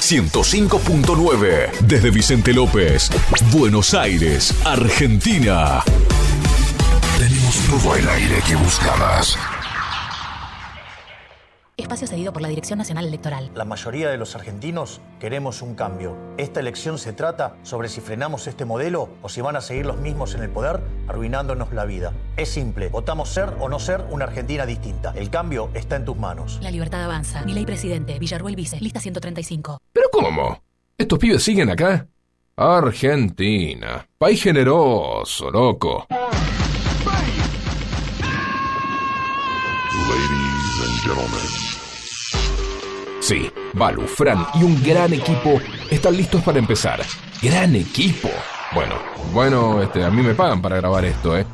[0.00, 3.10] 105.9 desde Vicente López,
[3.50, 5.82] Buenos Aires, Argentina.
[7.18, 9.36] Tenemos todo el aire que buscabas.
[11.84, 13.50] Espacio cedido por la Dirección Nacional Electoral.
[13.54, 16.16] La mayoría de los argentinos queremos un cambio.
[16.38, 19.98] Esta elección se trata sobre si frenamos este modelo o si van a seguir los
[19.98, 22.14] mismos en el poder, arruinándonos la vida.
[22.38, 25.12] Es simple, votamos ser o no ser una Argentina distinta.
[25.14, 26.58] El cambio está en tus manos.
[26.62, 27.44] La libertad avanza.
[27.44, 29.78] Mi ley presidente, Villarruel Vice, lista 135.
[29.92, 30.62] ¿Pero cómo?
[30.96, 32.06] ¿Estos pibes siguen acá?
[32.56, 34.08] Argentina.
[34.16, 36.06] País generoso, loco.
[40.08, 41.73] Ladies and gentlemen.
[43.24, 45.58] Sí, Balu, Fran y un gran equipo
[45.90, 47.00] están listos para empezar.
[47.40, 48.28] ¡Gran equipo!
[48.74, 48.96] Bueno,
[49.32, 51.46] bueno, este, a mí me pagan para grabar esto, ¿eh?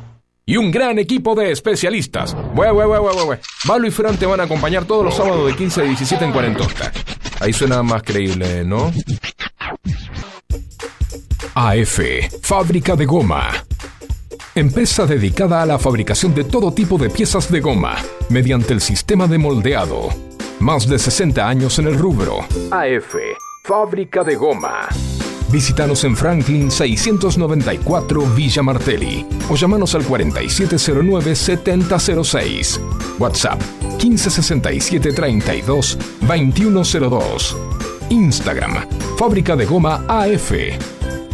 [0.45, 2.35] Y un gran equipo de especialistas.
[2.53, 3.39] Bue, bue, bue.
[3.63, 6.31] Balu y Fran te van a acompañar todos los sábados de 15 a 17 en
[6.33, 6.91] Cuarentosta.
[7.39, 8.91] Ahí suena más creíble, ¿no?
[11.55, 11.99] AF,
[12.41, 13.49] fábrica de goma.
[14.55, 17.95] Empresa dedicada a la fabricación de todo tipo de piezas de goma
[18.27, 20.30] mediante el sistema de moldeado.
[20.61, 22.41] Más de 60 años en el rubro.
[22.69, 23.15] AF,
[23.63, 24.87] fábrica de goma.
[25.51, 32.79] Visítanos en Franklin 694 Villa Martelli o llamanos al 4709-7006.
[33.17, 33.59] WhatsApp
[34.03, 35.97] 1567 32
[36.27, 37.57] 2102.
[38.09, 38.87] Instagram,
[39.17, 40.51] Fábrica de Goma AF.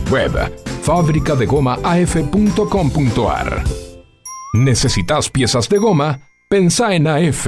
[0.09, 0.53] Web,
[0.83, 3.63] fabricadegomaaf.com.ar.
[4.53, 6.21] ¿Necesitas piezas de goma?
[6.49, 7.47] Pensá en AF.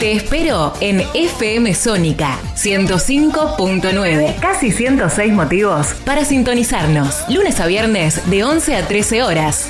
[0.00, 4.40] Te espero en FM Sónica 105.9.
[4.40, 7.28] Casi 106 motivos para sintonizarnos.
[7.28, 9.68] Lunes a viernes de 11 a 13 horas.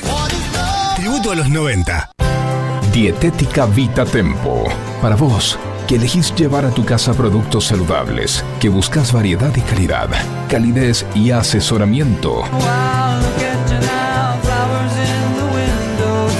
[0.94, 2.12] Tributo a los 90.
[2.92, 4.66] Dietética Vita Tempo.
[5.02, 5.58] Para vos,
[5.88, 10.10] que elegís llevar a tu casa productos saludables, que buscas variedad y calidad,
[10.48, 12.44] calidez y asesoramiento.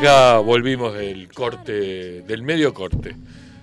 [0.03, 3.15] Acá volvimos del corte, del medio corte,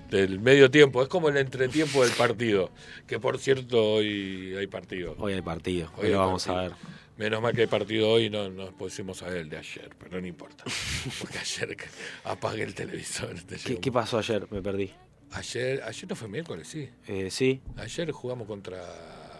[0.09, 1.03] del medio tiempo.
[1.03, 2.71] Es como el entretiempo del partido,
[3.05, 5.15] que por cierto hoy hay partido.
[5.19, 6.59] Hoy hay partido, hoy, hay lo vamos partido.
[6.59, 6.77] a ver.
[7.17, 10.19] Menos mal que hay partido hoy, no nos pusimos a ver el de ayer, pero
[10.19, 10.63] no importa.
[11.19, 11.77] Porque ayer
[12.23, 13.35] apagué el televisor.
[13.43, 14.47] te ¿Qué, qué pasó ayer?
[14.49, 14.91] Me perdí.
[15.33, 16.89] Ayer, ayer no fue miércoles, sí.
[17.07, 17.61] Eh, sí.
[17.77, 18.81] Ayer jugamos contra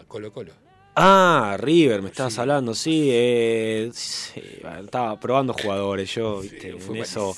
[0.06, 0.52] Colo Colo.
[0.94, 6.96] Ah, River, me estabas hablando, sí, eh, sí, bueno, Estaba probando jugadores, yo, viste, fue
[6.98, 7.34] en eso.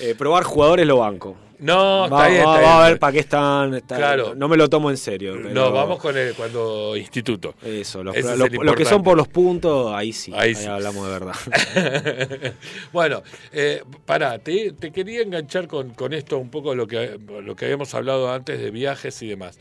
[0.00, 1.36] eh, probar jugadores lo banco.
[1.58, 3.74] No, está Va- bien, va- está va a ver para qué están.
[3.74, 4.32] está- Claro.
[4.36, 5.34] No me lo tomo en serio.
[5.36, 7.56] pero- No, vamos con el cuando instituto.
[7.64, 10.30] Eso, los, Ese es lo- que son por los puntos, ahí sí.
[10.32, 10.66] Ahí Ahí, sí.
[10.66, 11.34] hablamos de verdad.
[12.92, 17.56] bueno, eh, pará, te, te quería enganchar con, con esto un poco lo que, lo
[17.56, 19.58] que habíamos hablado antes de viajes y demás.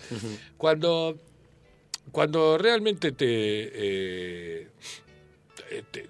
[0.55, 1.15] Cuando,
[2.12, 4.68] cuando realmente te, eh,
[5.91, 6.08] te,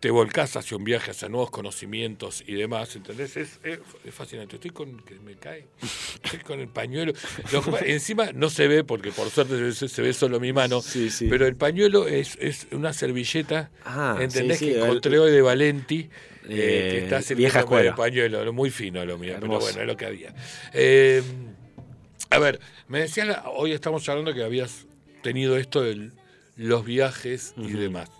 [0.00, 3.36] te volcás hacia un viaje, hacia nuevos conocimientos y demás, ¿entendés?
[3.36, 4.56] Es, es- es fascinante.
[4.56, 5.66] Estoy con, que me cae,
[6.22, 7.12] estoy con el pañuelo.
[7.52, 11.10] Lo encima no se ve, porque por suerte se, se ve solo mi mano, Sí,
[11.10, 11.26] sí.
[11.28, 14.58] pero el pañuelo es, es una servilleta, Ah, ¿entendés?
[14.60, 16.00] sí, que encontré hoy de Valenti.
[16.00, 16.08] eh,
[16.50, 17.94] Eh, que está vieja sirviéndome de escuela.
[17.96, 20.32] pañuelo, muy fino lo mío, pero bueno, es lo que había.
[20.72, 21.22] Eh,
[22.30, 24.86] a ver, me decían, hoy estamos hablando que habías
[25.22, 26.10] tenido esto de
[26.56, 28.10] los viajes y demás.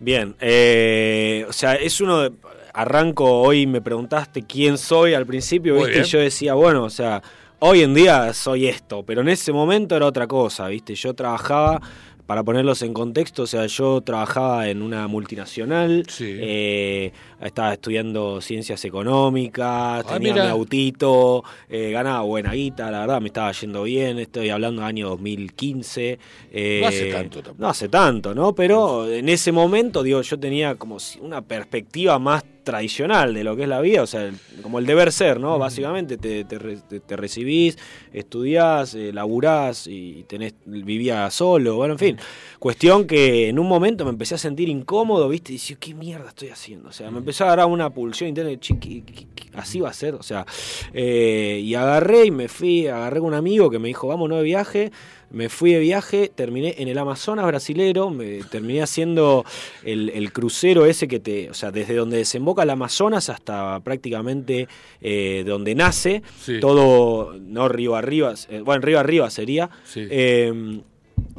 [0.00, 2.32] Bien, eh, o sea, es uno de,
[2.72, 5.98] arranco hoy me preguntaste quién soy al principio, Muy ¿viste?
[5.98, 6.06] Y bien.
[6.06, 7.22] yo decía, bueno, o sea,
[7.58, 10.94] hoy en día soy esto, pero en ese momento era otra cosa, ¿viste?
[10.94, 11.80] Yo trabajaba
[12.26, 17.12] para ponerlos en contexto, o sea, yo trabajaba en una multinacional, eh,
[17.46, 20.50] estaba estudiando ciencias económicas, tenía mi mira.
[20.50, 25.08] autito, eh, ganaba buena guita, la verdad me estaba yendo bien, estoy hablando del año
[25.08, 26.18] 2015.
[26.52, 27.62] eh, No hace tanto tampoco.
[27.62, 28.54] No hace tanto, ¿no?
[28.54, 33.62] Pero en ese momento, digo, yo tenía como una perspectiva más tradicional de lo que
[33.64, 35.58] es la vida, o sea, el- como el deber ser, ¿no?
[35.58, 37.76] Básicamente te, te re- te- te recibís,
[38.12, 42.16] estudiás, eh, laburás y tenés, vivías solo, bueno, en fin.
[42.60, 45.52] Cuestión que en un momento me empecé a sentir incómodo, ¿viste?
[45.52, 46.90] Y decía, ¿qué mierda estoy haciendo?
[46.90, 49.88] O sea, me empezó a agarrar una pulsión interna, "Che, ¿qué- qué- qué- así va
[49.88, 50.44] a ser, o sea,
[50.92, 54.44] eh, y agarré y me fui, agarré con un amigo que me dijo, vámonos de
[54.44, 54.92] viaje,
[55.30, 59.44] me fui de viaje, terminé en el Amazonas brasilero, me terminé haciendo
[59.82, 64.68] el, el crucero ese que te, o sea, desde donde desemboca el Amazonas hasta prácticamente
[65.00, 66.60] eh, donde nace, Sí.
[66.60, 69.70] todo, no río arriba, eh, bueno, río arriba sería.
[69.84, 70.06] Sí.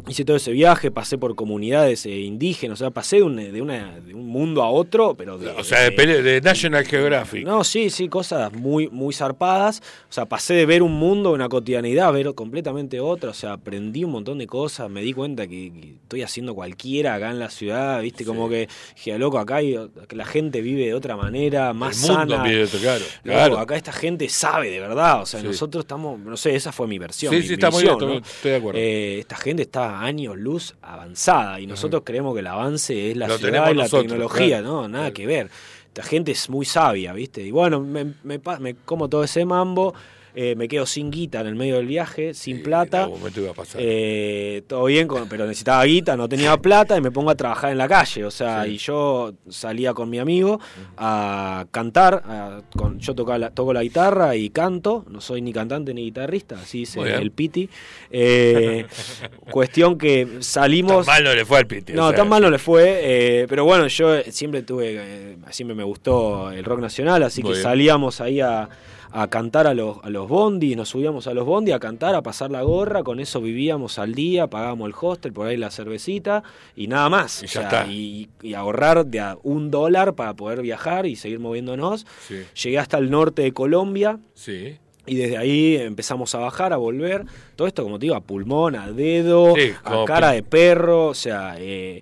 [0.05, 3.61] Hice todo ese viaje, pasé por comunidades eh, indígenas, o sea, pasé de un, de
[3.61, 7.45] una- de un mundo a otro, pero de, O sea, de, de National Geographic.
[7.45, 9.81] no, sí, sí, cosas muy, muy zarpadas.
[10.09, 13.29] O sea, pasé de ver un mundo, una cotidianidad, a ver completamente otra.
[13.29, 14.89] O sea, aprendí un montón de cosas.
[14.89, 18.25] Me di cuenta que, que estoy haciendo cualquiera acá en la ciudad, ¿viste?
[18.25, 18.67] Como que,
[18.97, 19.77] dije, loco, acá hay,
[20.09, 22.43] que la gente vive de otra manera, más El mundo sana.
[22.49, 23.57] vive claro, Loco, claro.
[23.59, 25.21] acá esta gente sabe de verdad.
[25.21, 25.47] O sea, Sí.
[25.47, 27.31] nosotros estamos, no sé, esa fue mi versión.
[27.33, 27.93] Sí, mi sí, está muy bien,
[28.25, 28.79] estoy de acuerdo.
[28.81, 33.17] Eh, esta gente está a años luz avanzada y nosotros creemos que el avance es
[33.17, 34.81] la Lo ciudad y la nosotros, tecnología, claro.
[34.81, 34.87] ¿no?
[34.87, 35.49] Nada que ver.
[35.87, 37.41] Esta gente es muy sabia, ¿viste?
[37.41, 39.93] Y bueno, me, me como todo ese mambo,
[40.35, 43.03] eh, me quedo sin guita en el medio del viaje, sin plata.
[43.03, 43.79] Algún momento iba a pasar.
[43.83, 47.71] Eh, todo bien, con- pero necesitaba guita, no tenía plata y me pongo a trabajar
[47.71, 48.25] en la calle.
[48.25, 50.59] O sea, y yo salía con mi amigo
[50.97, 52.23] a cantar.
[52.25, 55.05] a- con, yo la- toco la guitarra y canto.
[55.09, 57.69] No soy ni cantante ni guitarrista, así dice el Piti.
[58.11, 58.85] Eh,
[59.51, 61.05] cuestión que salimos.
[61.05, 61.93] Tan mal no le fue al Piti.
[61.93, 65.37] No, o sea, tan mal no le fue, eh, pero bueno, yo siempre tuve, eh,
[65.51, 67.63] siempre me gustó el rock nacional, así Muy que bien.
[67.63, 68.69] salíamos ahí a,
[69.15, 72.23] a cantar a los, a los bondi, nos subíamos a los bondi a cantar, a
[72.23, 76.41] pasar la gorra, con eso vivíamos al día, pagábamos el hostel, por ahí la cervecita
[76.75, 77.43] y nada más.
[77.43, 77.85] Y o ya está.
[77.87, 82.07] y, y ahorrar de a un dólar para poder viajar y seguir moviéndonos.
[82.27, 84.19] Sí, Llegué hasta el norte de Colombia.
[84.33, 84.77] sí.
[85.05, 87.25] Y desde ahí empezamos a bajar, a volver.
[87.57, 91.07] Todo esto, como te digo, a pulmón, a dedo, Sí, a cara de perro.
[91.07, 92.01] O sea, eh,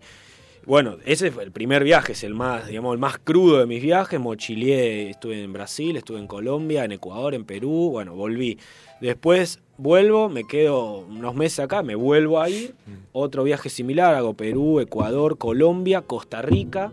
[0.65, 3.81] bueno, ese fue el primer viaje, es el más, digamos, el más crudo de mis
[3.81, 4.19] viajes.
[4.19, 7.89] Mochileé, estuve en Brasil, estuve en Colombia, en Ecuador, en Perú.
[7.91, 8.59] Bueno, volví.
[8.99, 12.75] Después vuelvo, me quedo unos meses acá, me vuelvo a ir.
[12.85, 12.91] Mm.
[13.13, 16.91] Otro viaje similar, hago Perú, Ecuador, Colombia, Costa Rica.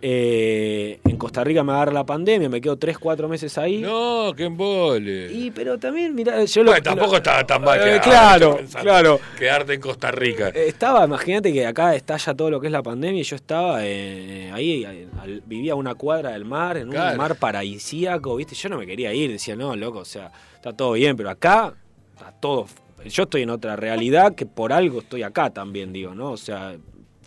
[0.00, 3.78] Eh, en Costa Rica me agarra la pandemia, me quedo 3, 4 meses ahí.
[3.78, 5.32] No, qué embole.
[5.32, 9.20] Y pero también, mira, yo lo Bueno, tampoco lo- estaba tan mal Eh, claro, claro.
[9.38, 10.48] Quedarte en Costa Rica.
[10.48, 13.80] Eh, Estaba, imagínate que acá estalla todo lo que es la pandemia y yo estaba
[13.82, 17.12] eh, ahí, al- vivía a una cuadra del mar, en Claro.
[17.12, 18.54] un mar paradisíaco, ¿viste?
[18.54, 21.74] Yo no me quería ir, decía, no, loco, o sea, está todo bien, pero acá
[22.16, 22.66] está todo.
[23.06, 26.32] Yo estoy en otra realidad que por algo estoy acá también, digo, ¿no?
[26.32, 26.74] O sea,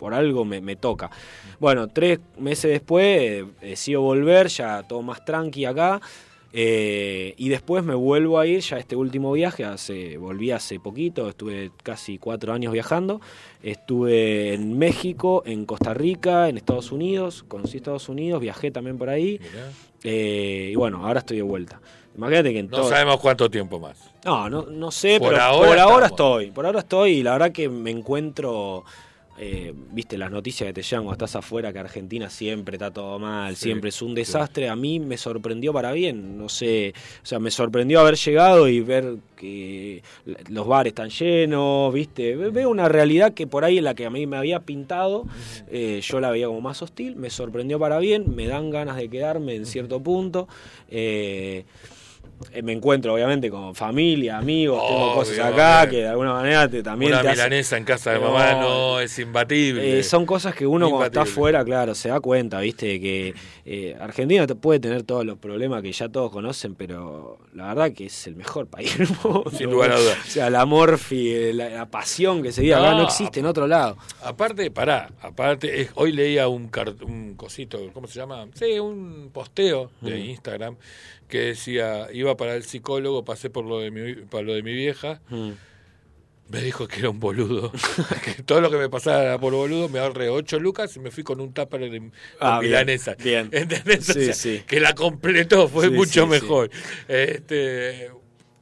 [0.02, 1.08] por algo me, me toca.
[1.60, 6.00] Bueno, tres meses después eh, decido volver, ya todo más tranqui acá.
[6.52, 11.28] eh, y después me vuelvo a ir ya este último viaje, hace, volví hace poquito,
[11.28, 13.20] estuve casi cuatro años viajando,
[13.62, 19.08] estuve en México, en Costa Rica, en Estados Unidos, conocí Estados Unidos, viajé también por
[19.08, 19.40] ahí,
[20.04, 21.80] eh, y bueno, ahora estoy de vuelta.
[22.16, 23.96] Imagínate que en No todo- sabemos cuánto tiempo más.
[24.24, 26.10] no, no, no sé, Por pero ahora por ahora estamos.
[26.42, 26.50] estoy.
[26.50, 28.84] Por ahora estoy y la verdad que me encuentro,
[29.38, 33.18] eh, viste, las noticias que te llegan cuando estás afuera, que Argentina siempre está todo
[33.18, 34.68] mal, Sí, siempre es un desastre.
[34.68, 38.80] A mí me sorprendió para bien, no sé, o sea, me sorprendió haber llegado y
[38.80, 40.02] ver que
[40.48, 42.36] los bares están llenos, viste.
[42.36, 45.24] Ve- Veo una realidad que por ahí en la que a mí me había pintado,
[45.68, 49.08] eh, yo la veía como más hostil, me sorprendió para bien, me dan ganas de
[49.08, 50.46] quedarme en cierto punto.
[50.90, 51.64] eh,
[52.62, 57.12] me encuentro obviamente con familia, amigos, tengo cosas acá que de alguna manera te, también
[57.12, 59.98] Una te hace- milanesa en casa de No, mamá no es imbatible.
[59.98, 63.96] eh, son cosas que uno cuando está afuera, claro, se da cuenta, viste, que eh,
[64.00, 68.06] Argentina te- puede tener todos los problemas que ya todos conocen, pero la verdad que
[68.06, 69.44] es el mejor país del mundo.
[69.56, 70.18] Sin lugar a dudas.
[70.26, 73.46] O sea, la morfi, la, la pasión que se vive acá No, no existe en
[73.46, 73.96] otro lado.
[74.22, 76.70] Aparte, pará, aparte, es- hoy leía un,
[77.06, 78.46] un cosito, ¿cómo se llama?
[78.54, 80.18] Sí, un posteo de.
[80.32, 80.76] Instagram
[81.32, 84.74] que decía, iba para el psicólogo, pasé por lo de mi, para lo de mi
[84.74, 85.52] vieja, Mm.
[86.50, 87.72] me dijo que era un boludo,
[88.36, 91.10] que todo lo que me pasara era por boludo, me ahorré 8 lucas y me
[91.10, 93.14] fui con un tupper de Ah, milanesa.
[93.14, 93.48] bien.
[93.52, 94.10] ¿Entendés?
[94.10, 94.62] O Sí, sea, sí.
[94.66, 96.68] Que la completó, fue Sí, mucho mejor.
[97.08, 98.10] Este,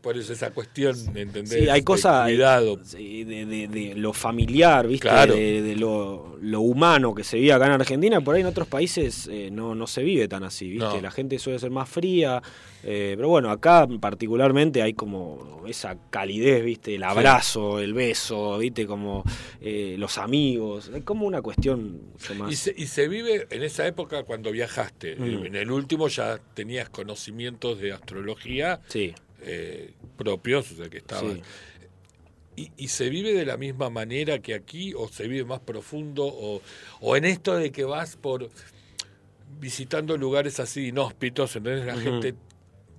[0.00, 1.50] por eso esa cuestión, ¿entendés?
[1.50, 2.76] Sí, hay De cosas Cuidado.
[2.76, 5.08] de, de- de lo familiar, ¿viste?
[5.08, 5.34] Claro.
[5.34, 9.28] De, lo, lo humano que se vive acá en Argentina, por ahí en otros países
[9.30, 10.84] eh, no, no se vive tan así, ¿viste?
[10.96, 11.00] No.
[11.00, 12.42] La gente suele ser más fría,
[12.82, 16.94] eh, pero bueno, acá particularmente hay como esa calidez, ¿viste?
[16.94, 18.86] El abrazo, el beso, ¿viste?
[18.86, 19.22] Como
[19.60, 22.00] eh, los amigos, es como una cuestión
[22.38, 22.50] más...
[22.52, 25.16] Y se, y se vive en esa época cuando viajaste.
[25.16, 25.46] Mm.
[25.46, 29.14] En el último ya tenías conocimientos de astrología Sí.
[29.42, 31.36] Eh, propios, o sea que estaban.
[31.36, 31.42] Sí.
[32.56, 36.26] ¿Y, y se vive de la misma manera que aquí o se vive más profundo
[36.26, 36.60] o,
[37.00, 38.50] o en esto de que vas por
[39.58, 41.86] visitando lugares así inhóspitos, ¿entendés?
[41.86, 42.34] La gente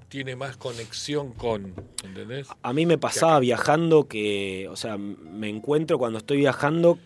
[0.09, 1.73] tiene más conexión con,
[2.03, 2.47] ¿entendés?
[2.61, 6.99] A mí me pasaba viajando que, o sea, me encuentro cuando estoy viajando,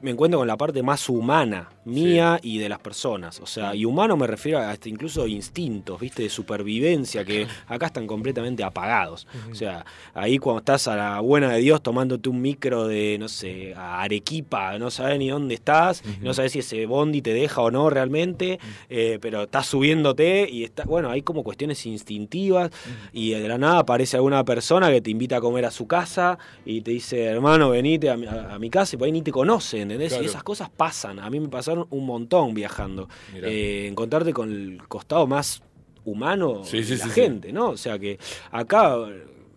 [0.00, 3.40] me encuentro con la parte más humana mía y de las personas.
[3.40, 6.22] O sea, y humano me refiero a hasta incluso instintos, ¿viste?
[6.24, 9.26] De supervivencia, que acá están completamente apagados.
[9.50, 9.84] O sea,
[10.14, 14.02] ahí cuando estás a la buena de Dios tomándote un micro de, no sé, a
[14.02, 17.88] Arequipa, no sabes ni dónde estás, no sabes si ese bondi te deja o no
[17.90, 18.58] realmente,
[18.90, 22.70] eh, pero estás subiéndote y está, bueno, hay como cuestiones instintivas
[23.12, 26.38] y de la nada aparece alguna persona que te invita a comer a su casa
[26.64, 29.22] y te dice, hermano, venite a mi, a- a mi casa y por ahí ni
[29.22, 30.10] te conoce, ¿entendés?
[30.12, 30.24] Claro.
[30.24, 31.18] Y esas cosas pasan.
[31.18, 33.08] A mí me pasaron un montón viajando.
[33.34, 35.62] Eh, encontrarte con el costado más
[36.04, 37.10] humano Sí, sí, de la sí.
[37.10, 37.70] gente, ¿no?
[37.70, 38.18] O sea que
[38.50, 38.96] acá,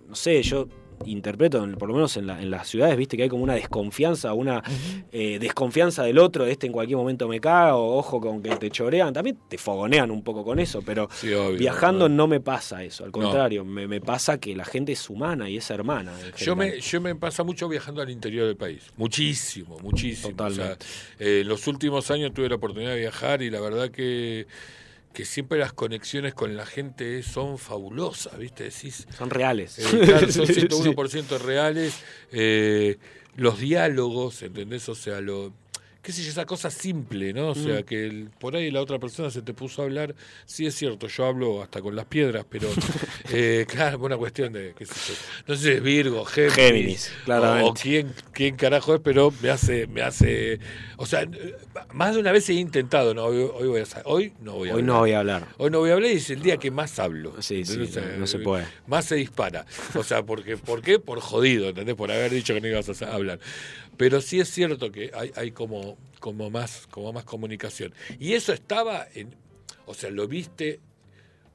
[0.07, 0.67] no sé, yo
[1.05, 3.53] interpreto, en- por lo menos en, la- en las ciudades, viste que hay como una
[3.55, 4.63] desconfianza, una
[5.11, 8.69] eh, desconfianza del otro, este en cualquier momento me caga, o ojo con que te
[8.69, 12.15] chorean, también te fogonean un poco con eso, pero Sí, obvio, viajando ¿no?
[12.15, 15.57] no me pasa eso, al contrario, me, me pasa que la gente es humana y
[15.57, 16.13] es hermana.
[16.37, 18.83] Yo me, yo me pasa mucho viajando al interior del país.
[18.97, 20.29] Muchísimo, muchísimo.
[20.31, 20.73] Totalmente.
[20.85, 20.87] O
[21.17, 24.47] sea, eh, en los últimos años tuve la oportunidad de viajar y la verdad que,
[25.13, 28.65] que siempre las conexiones con la gente son fabulosas, ¿viste?
[28.65, 29.77] Decís, Son reales.
[29.79, 31.95] eh, claro, son Sí, 101% reales.
[32.31, 32.97] eh,
[33.35, 34.87] los diálogos, ¿entendés?
[34.89, 35.53] O sea, lo
[36.01, 37.49] qué sé yo, esa cosa simple, ¿no?
[37.49, 37.83] O sea, Mm.
[37.83, 40.15] que el- por ahí la otra persona se te puso a hablar,
[40.45, 42.69] sí es cierto, yo hablo hasta con las piedras, pero
[43.31, 45.13] eh, claro, una cuestión de, qué sé yo,
[45.47, 47.69] no sé si es Virgo, Géminis, Géminis, claramente.
[47.69, 50.59] o, quién, quién carajo es, pero me hace, me hace,
[50.97, 51.27] o sea,
[51.93, 54.73] más de una vez he intentado, no, hoy, hoy voy a, hoy no voy a
[54.73, 54.85] Hoy hablar.
[54.93, 55.47] no voy a hablar.
[55.57, 57.41] Hoy no voy a hablar y es el día que más hablo.
[57.41, 57.89] Sí, sí, ¿entendés?
[57.89, 58.65] O sea, no- no se puede.
[58.87, 59.65] Más se dispara.
[59.95, 60.99] O sea, porque, ¿por qué?
[60.99, 61.95] Por jodido, ¿entendés?
[61.95, 63.39] Por haber dicho que no ibas a hablar.
[63.97, 67.93] Pero sí es cierto que hay, hay como, como, más, como más comunicación.
[68.19, 69.35] Y eso estaba en.
[69.85, 70.79] O sea, lo viste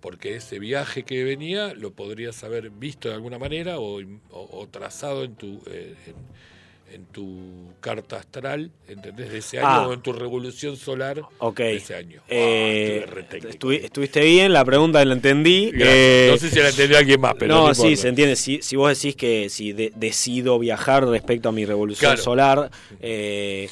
[0.00, 5.34] porque ese viaje que venía lo podrías haber visto de alguna manera o, trazado en
[5.34, 5.62] tu.
[5.66, 5.94] eh,
[6.92, 9.30] en tu carta astral, ¿entendés?
[9.30, 9.88] De ese año Ah.
[9.88, 11.20] o en tu revolución solar
[11.56, 12.20] de ese año.
[12.22, 15.72] Ah, Eh, estuve estuvi- estuviste bien, la pregunta la entendí.
[15.74, 18.36] Eh, no sé si la entendió alguien más, pero no, no, sí, se entiende.
[18.36, 22.22] Si, si vos decís que si de- decido viajar respecto a mi revolución Claro.
[22.22, 23.68] solar, eh,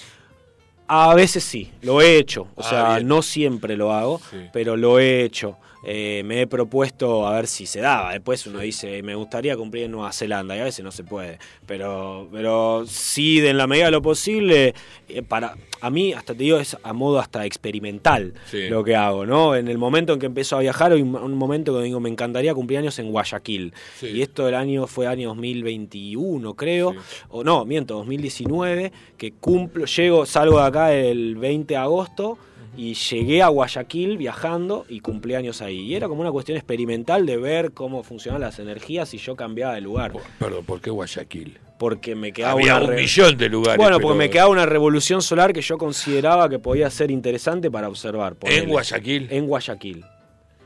[0.87, 2.49] a veces sí, lo he hecho.
[2.57, 3.09] O Ah, sea, bien.
[3.09, 4.37] no siempre lo hago, Sí.
[4.53, 5.57] pero lo he hecho.
[5.87, 8.13] Eh, me he propuesto a ver si se daba.
[8.13, 11.39] Después uno dice, me gustaría cumplir en Nueva Zelanda, y a veces no se puede.
[11.67, 14.75] Pero, pero sí, de en la medida de lo posible,
[15.09, 18.69] eh, para a mí, hasta te digo, es a modo hasta experimental Sí.
[18.69, 19.55] lo que hago, ¿no?
[19.55, 22.09] En el momento en que empezó a viajar, hay un, un momento que digo, me
[22.09, 23.75] encantaría cumplir años en Guayaquil.
[24.01, 24.07] Sí.
[24.07, 26.93] Y esto del año fue año 2021, creo.
[26.93, 26.99] Sí.
[27.31, 32.39] O no, miento, 2019, que cumplo, llego, salgo de acá el 20 de agosto
[32.77, 35.81] y llegué a Guayaquil viajando y cumplí años ahí.
[35.81, 39.75] Y era como una cuestión experimental de ver cómo funcionan las energías si yo cambiaba
[39.75, 40.13] de lugar.
[40.13, 41.59] Por- Perdón, ¿por qué Guayaquil?
[41.79, 43.77] Porque me quedaba Había una un millón de lugares.
[43.79, 47.71] Bueno, pero- porque me quedaba una revolución solar que yo consideraba que podía ser interesante
[47.71, 48.37] para observar.
[48.37, 48.63] ponele.
[48.63, 49.29] ¿En Guayaquil?
[49.31, 50.05] En Guayaquil.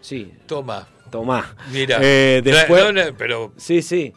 [0.00, 1.56] Sí, Toma, tomá.
[1.72, 1.98] mira.
[2.00, 4.12] Eh, después- no, no, pero Sí, sí.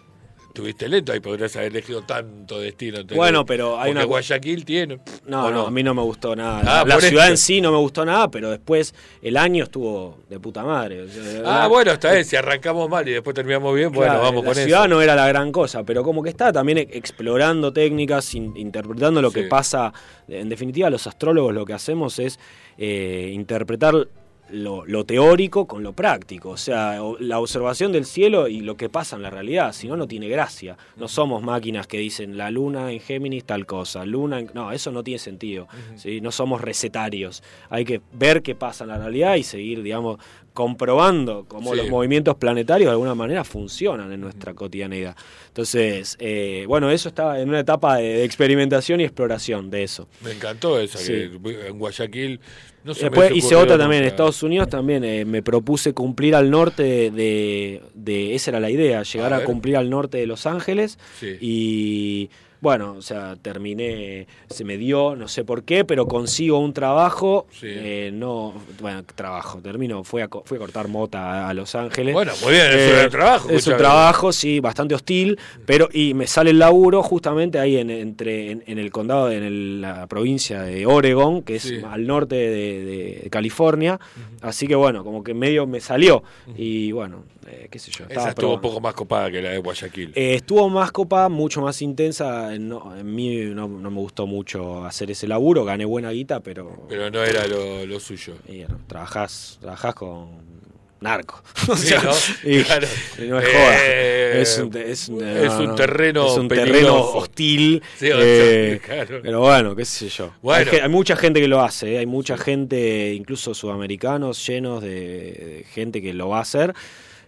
[0.54, 2.98] Tuviste lento, ahí podrías haber elegido tanto destino.
[2.98, 3.18] ¿entendés?
[3.18, 5.00] Bueno, pero hay Porque una- Guayaquil tiene.
[5.28, 6.82] No, ¿o no, a mí no me gustó nada.
[6.82, 10.40] Ah, la ciudad en sí no me gustó nada, pero después el año estuvo de
[10.40, 11.06] puta madre.
[11.46, 12.26] Ah, bueno, está bien.
[12.26, 14.88] Si arrancamos mal y después terminamos bien, bueno, vamos la con ciudad eso.
[14.90, 19.22] no era la gran cosa, pero como que estaba también e- explorando técnicas, in- interpretando
[19.22, 19.94] lo que pasa.
[20.28, 22.40] En definitiva, los astrólogos lo que hacemos es
[22.78, 24.08] eh, interpretar
[24.52, 28.90] lo, lo teórico con lo práctico, o sea, la observación del cielo y lo que
[28.90, 30.78] pasa en la realidad, si no, no tiene gracia.
[30.98, 34.52] No somos máquinas que dicen la luna en Géminis tal cosa, luna en...
[34.54, 36.22] No, eso no tiene sentido, ¿sí?
[36.22, 37.44] no somos recetarios.
[37.70, 40.20] Hay que ver qué pasa en la realidad y seguir, digamos,
[40.54, 41.78] comprobando cómo Sí.
[41.78, 45.16] los movimientos planetarios de alguna manera funcionan en nuestra cotidianidad.
[45.48, 50.08] Entonces, eh, bueno, eso estaba en una etapa de, de experimentación y exploración de eso.
[50.24, 51.14] Me encantó esa, Sí.
[51.44, 52.40] que en Guayaquil
[52.84, 54.08] No se me Después hice otra también en.
[54.08, 59.04] Estados Unidos, también eh, me propuse cumplir al norte de, de- Esa era la idea,
[59.04, 60.98] llegar A a, cumplir al norte de Los Ángeles.
[61.20, 61.38] Sí.
[61.40, 62.30] Y
[62.62, 67.48] bueno, o sea, terminé, se me dio, no sé por qué, pero consigo un trabajo.
[67.52, 67.66] Sí.
[67.70, 72.14] eh, no, bueno, trabajo, termino, fui a, fui a cortar mota a, Los Ángeles.
[72.14, 73.50] Bueno, muy bien, es Eh, un trabajo.
[73.50, 77.90] Es un trabajo, sí, bastante hostil, pero y me sale el laburo justamente ahí en,
[77.90, 81.80] entre, en, en el condado, en el- la provincia de Oregon, que es Sí.
[81.90, 84.00] al norte de, de- de California.
[84.42, 86.24] Así que bueno, como que medio me salió.
[86.56, 88.06] Y bueno, eh, qué sé yo.
[88.10, 90.12] Esa estuvo un poco más copada que la de Guayaquil.
[90.16, 92.52] Eh, estuvo más copa, mucho más intensa.
[92.60, 95.66] No, en mí no, no me gustó mucho hacer ese laburo.
[95.66, 96.86] Gané buena guita, pero.
[96.88, 98.34] pero no era lo, lo suyo.
[98.48, 100.52] y, trabajás, trabajás con
[101.00, 101.42] narco.
[101.68, 102.12] O Sí, sea, ¿no?
[102.44, 102.88] y- Claro.
[103.18, 103.76] y no es joda.
[103.88, 107.82] Eh, es un, es un- es terreno es un terreno hostil.
[107.98, 109.20] Sí, eh, claro.
[109.24, 110.32] Pero bueno, qué sé yo.
[110.44, 110.72] Bueno.
[110.82, 115.66] Hay mucha gente que lo hace, eh, hay mucha gente, incluso sudamericanos, llenos de, de
[115.74, 116.74] gente que lo va a hacer.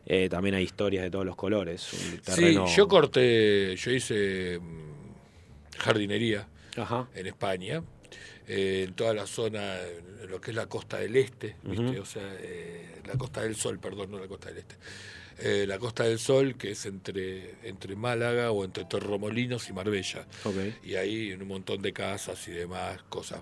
[0.06, 1.94] Eh, también hay historias de todos los colores.
[1.94, 2.68] Un terreno...
[2.68, 7.08] Sí, yo corté, yo hice mm, jardinería Ajá.
[7.16, 7.84] en España,
[8.48, 11.56] eh, en toda la zona, en lo que es la costa del este,
[12.00, 14.76] o sea, eh, la costa del sol, perdón, no la costa del este.
[15.40, 20.28] Eh, la costa del sol, que es entre, entre Málaga o entre Torremolinos y Marbella.
[20.84, 23.42] Y ahí en un montón de casas y demás, cosas.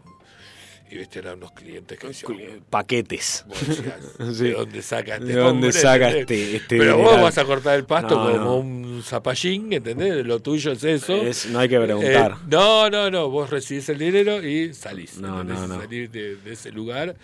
[0.91, 3.45] Y viste, eran unos clientes que decían, Paquetes.
[3.67, 4.43] decías, Sí.
[4.43, 5.71] ¿de dónde saca este ¿De dónde hombre?
[5.71, 6.21] saca ¿entendés?
[6.39, 8.55] este- este Pero vos vas a cortar el pasto No, como no.
[8.57, 10.25] un zapallín, ¿entendés?
[10.25, 11.15] Lo tuyo es eso.
[11.15, 12.31] Es- no hay que preguntar.
[12.33, 13.29] Eh, no, no, no.
[13.29, 15.17] Vos recibís el dinero y salís.
[15.17, 15.79] No, no, no.
[15.79, 17.15] Salir de, de ese lugar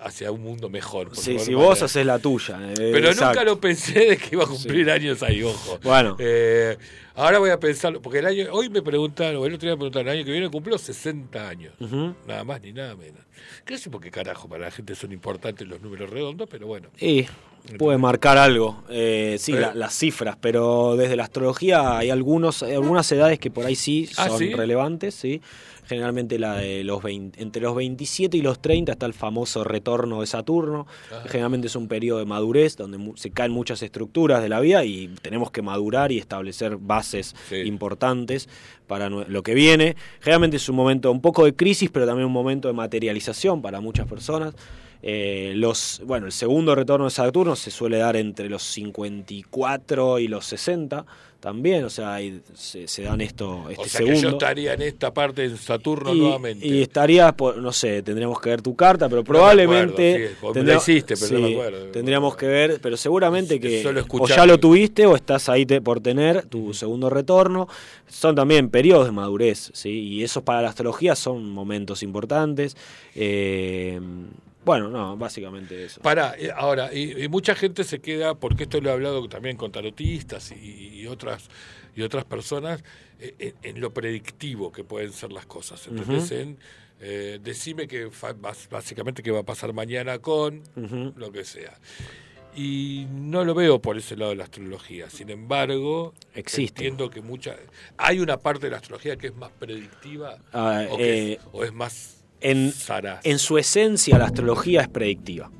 [0.00, 1.08] hacia un mundo mejor.
[1.08, 2.58] por Sí, favor, si vos haces la tuya.
[2.72, 3.26] eh, Pero exacto.
[3.26, 5.78] nunca lo pensé de que iba a cumplir años ahí, ojo.
[5.82, 6.16] Bueno.
[6.18, 6.76] Eh,
[7.14, 9.78] ahora voy a pensarlo, porque el año, hoy me preguntaron, o el otro día me
[9.78, 11.72] preguntaron, el año que viene cumplo 60 años.
[12.26, 13.20] Nada más ni nada menos.
[13.64, 16.88] Que sé por qué carajo, para la gente son importantes los números redondos, pero bueno.
[17.00, 17.26] Y
[17.78, 19.60] puede marcar algo, eh, sí, Eh.
[19.60, 23.74] la- las cifras, pero desde la astrología hay algunos, hay algunas edades que por ahí
[23.74, 24.52] sí Ah, son ¿sí?
[24.52, 25.40] relevantes, sí.
[25.86, 30.20] Generalmente la de los 20, entre los 27 y los 30 está el famoso retorno
[30.20, 30.86] de Saturno.
[31.10, 31.28] Ajá.
[31.28, 35.08] Generalmente es un periodo de madurez donde se caen muchas estructuras de la vida y
[35.22, 37.56] tenemos que madurar y establecer bases Sí.
[37.64, 38.48] importantes
[38.86, 39.96] para lo que viene.
[40.20, 43.80] Generalmente es un momento un poco de crisis, pero también un momento de materialización para
[43.80, 44.54] muchas personas.
[45.06, 50.28] Eh, los, bueno, el segundo retorno de Saturno se suele dar entre los 54 y
[50.28, 51.04] los 60
[51.44, 54.14] también, o sea, hay- se, se dan esto, este o sea segundo.
[54.16, 56.66] que yo estaría en esta parte en Saturno y, nuevamente.
[56.66, 60.30] y estaría, por, no sé, tendríamos que ver tu carta, pero me probablemente...
[61.92, 66.00] Tendríamos que ver, pero seguramente que o ya lo tuviste o estás ahí te- por
[66.00, 67.68] tener tu segundo retorno.
[68.08, 69.90] Son también periodos de madurez, ¿sí?
[69.90, 72.76] Y esos para la astrología son momentos importantes.
[73.14, 74.00] Eh,
[74.64, 76.00] bueno, no, básicamente eso.
[76.00, 79.70] Para, ahora, y, y mucha gente se queda, porque esto lo he hablado también con
[79.72, 81.48] tarotistas y, y otras
[81.96, 82.82] y otras personas,
[83.20, 85.86] eh, en, en lo predictivo que pueden ser las cosas.
[85.86, 86.24] ¿Entendés?
[86.32, 86.34] Ujú.
[86.34, 86.58] En,
[87.00, 88.08] eh, decime que
[88.70, 90.62] básicamente qué va a pasar mañana con
[91.16, 91.78] lo que sea.
[92.56, 95.10] Y no lo veo por ese lado de la astrología.
[95.10, 96.82] Sin embargo, Existe.
[96.82, 97.56] entiendo que mucha
[97.96, 101.40] hay una parte de la astrología que es más predictiva Ah, o, que eh, es,
[101.52, 105.50] o es más en, su esencia la astrología es predictiva.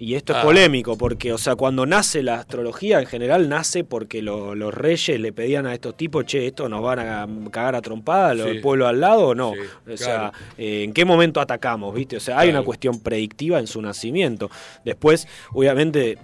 [0.00, 0.42] Y esto es Ah.
[0.42, 5.18] polémico, porque, o sea, cuando nace la astrología, en general nace porque lo- los reyes
[5.18, 8.50] le pedían a estos tipos, che, esto nos van a cagar a trompada, lo- Sí.
[8.50, 9.54] el pueblo al lado o no.
[9.54, 10.32] Sí, o sea, claro.
[10.56, 11.92] eh, ¿en qué momento atacamos?
[11.94, 12.16] ¿Viste?
[12.18, 14.50] O sea, hay una cuestión predictiva en su nacimiento.
[14.84, 16.16] Después, obviamente,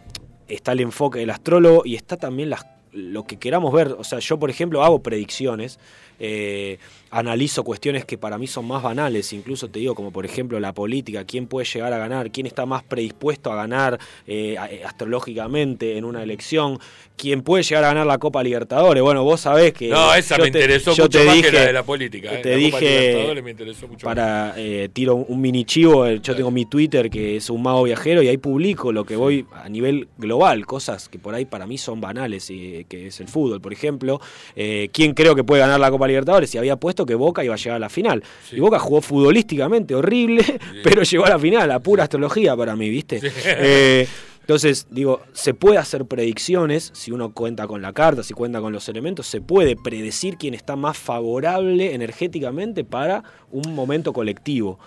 [0.46, 2.64] está el enfoque del astrólogo y está también las
[2.96, 5.80] lo que queramos ver, o sea, yo por ejemplo hago predicciones,
[6.20, 6.78] eh,
[7.10, 10.72] analizo cuestiones que para mí son más banales, incluso te digo como por ejemplo la
[10.72, 15.96] política, quién puede llegar a ganar, quién está más predispuesto a ganar eh, eh, astrológicamente
[15.96, 16.78] en una elección,
[17.16, 19.00] quién puede llegar a ganar la Copa Libertadores.
[19.02, 19.88] Bueno, vos sabés que...
[19.88, 22.34] No, esa me te- interesó yo mucho te más dije- que la de la política.
[22.34, 22.38] ¿eh?
[22.42, 24.54] Te La Copa dije Libertadores me interesó mucho para
[24.92, 28.38] tiro un mini chivo, yo tengo mi Twitter que es un mago viajero y ahí
[28.38, 32.50] publico lo que voy a nivel global, cosas que por ahí para mí son banales,
[32.50, 34.20] y, que es el fútbol, por ejemplo.
[34.54, 36.54] ¿Quién creo que puede ganar la Copa Libertadores?
[36.54, 38.22] Y había puesto que Boca iba a llegar a la final.
[38.48, 38.56] Sí.
[38.56, 40.44] Y Boca jugó futbolísticamente horrible,
[40.84, 43.20] pero llegó a la final, la pura astrología para mí, ¿viste?
[43.20, 43.28] Sí.
[43.44, 44.06] Eh,
[44.40, 48.74] entonces, digo, se puede hacer predicciones, si uno cuenta con la carta, si cuenta con
[48.74, 54.78] los elementos, se puede predecir quién está más favorable energéticamente para un momento colectivo.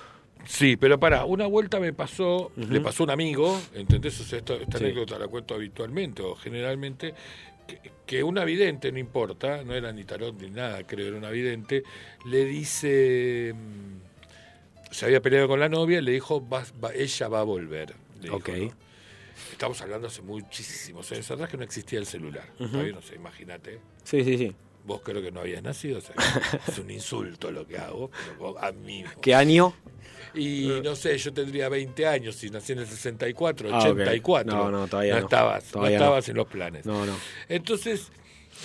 [0.46, 4.22] Sí, pero para, una vuelta me pasó, le pasó a un amigo, ¿entendés?
[4.22, 4.84] O sea, esto- esta Sí.
[4.86, 7.14] anécdota la cuento habitualmente o generalmente,
[7.68, 11.30] que, que una vidente, no importa, no era ni tarot ni nada, creo, era una
[11.30, 11.84] vidente,
[12.26, 17.42] le dice, mm, se había peleado con la novia le dijo, "Va- va- ella va
[17.42, 17.94] a volver.
[18.18, 18.50] le dijo, Ok.
[18.50, 18.74] ¿no?
[19.52, 22.46] Estamos hablando hace muchísimos años atrás que no existía el celular.
[22.58, 23.80] Todavía no sé, imagínate.
[24.04, 24.56] Sí, sí, sí.
[24.86, 26.16] Vos creo que no habías nacido, o sea,
[26.68, 29.04] es un insulto lo que hago, pero vos- a mí.
[29.22, 29.74] ¿Qué año?
[30.38, 33.86] Y no sé, yo tendría 20 años, si nací en el 64, Ah, ok.
[34.00, 34.56] 84.
[34.56, 35.26] No, no, todavía no.
[35.26, 36.06] estabas, Todavía no no.
[36.10, 36.86] estabas en los planes.
[36.86, 37.16] No, no.
[37.50, 38.12] Entonces,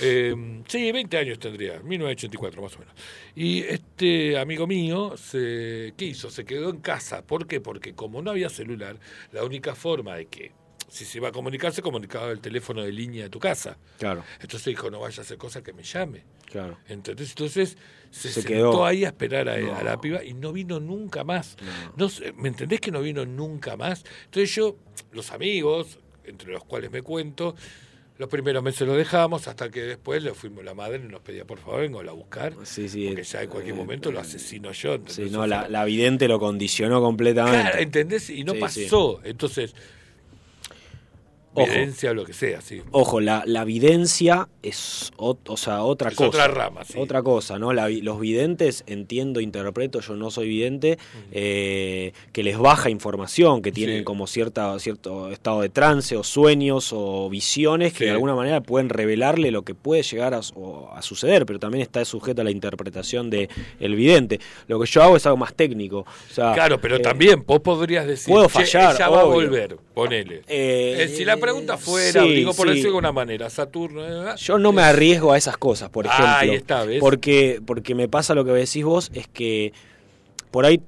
[0.00, 0.34] eh,
[0.68, 2.94] sí, 20 años tendría, 1984 más o menos.
[3.34, 6.30] Y este amigo mío, se, ¿qué hizo?
[6.30, 7.22] Se quedó en casa.
[7.26, 7.60] ¿Por qué?
[7.60, 8.96] Porque como no había celular,
[9.32, 10.52] la única forma de que,
[10.88, 13.78] si se iba a comunicar, se comunicaba el teléfono de línea de tu casa.
[13.98, 16.22] Claro, Entonces dijo, no vaya a hacer cosa que me llame.
[16.52, 16.78] Claro.
[16.88, 17.30] ¿Entendés?
[17.30, 17.76] Entonces
[18.10, 18.86] se, Se sentó quedó.
[18.86, 19.74] ahí a esperar a, No.
[19.74, 21.56] a la piba y no vino nunca más.
[21.96, 22.08] No.
[22.36, 24.04] ¿Me entendés que no vino nunca más?
[24.26, 24.76] Entonces yo,
[25.12, 27.54] los amigos, entre los cuales me cuento,
[28.18, 31.44] los primeros meses lo dejamos hasta que después le fuimos la madre y nos pedía
[31.46, 32.54] por favor vengo a buscar.
[32.64, 33.06] Sí, sí.
[33.08, 34.98] Porque ya en cualquier momento lo asesino yo.
[35.06, 37.62] Sí, no, la, vidente lo condicionó completamente.
[37.62, 38.28] claro, ¿entendés?
[38.30, 38.58] Y no sí.
[38.60, 39.20] pasó.
[39.24, 39.74] Entonces,
[41.54, 41.66] Ojo.
[41.70, 42.80] evidencia o lo que sea, sí.
[42.92, 46.28] Ojo, la, la videncia es ot- o sea, otra Es cosa.
[46.28, 46.94] otra rama, sí.
[46.98, 47.72] Otra cosa, ¿no?
[47.72, 50.98] La los videntes, entiendo, interpreto, yo no soy vidente,
[51.30, 54.04] eh, que les baja información, que tienen Sí.
[54.04, 58.04] como cierta, cierto estado de trance o sueños o visiones que Sí.
[58.04, 61.58] de alguna manera pueden revelarle lo que puede llegar a, su- o a suceder, pero
[61.58, 63.48] también está sujeto a la interpretación del
[63.80, 64.40] el vidente.
[64.68, 66.00] Lo que yo hago es algo más técnico.
[66.00, 69.24] O sea, Claro, pero eh, también vos podrías decir, puedo "Che, fallar, ella va a
[69.24, 69.34] obvio".
[69.48, 70.42] volver, ponele.
[70.48, 72.70] eh, Eh, si la pregunta fuera, sí, digo por sí.
[72.70, 74.30] decirlo de alguna manera, Saturno.
[74.30, 76.26] eh, Yo no me arriesgo a esas cosas, por ejemplo.
[76.26, 77.00] Ah, ahí está, ¿ves?
[77.00, 79.72] Porque, porque me pasa lo que decís vos, es que
[80.50, 80.80] por ahí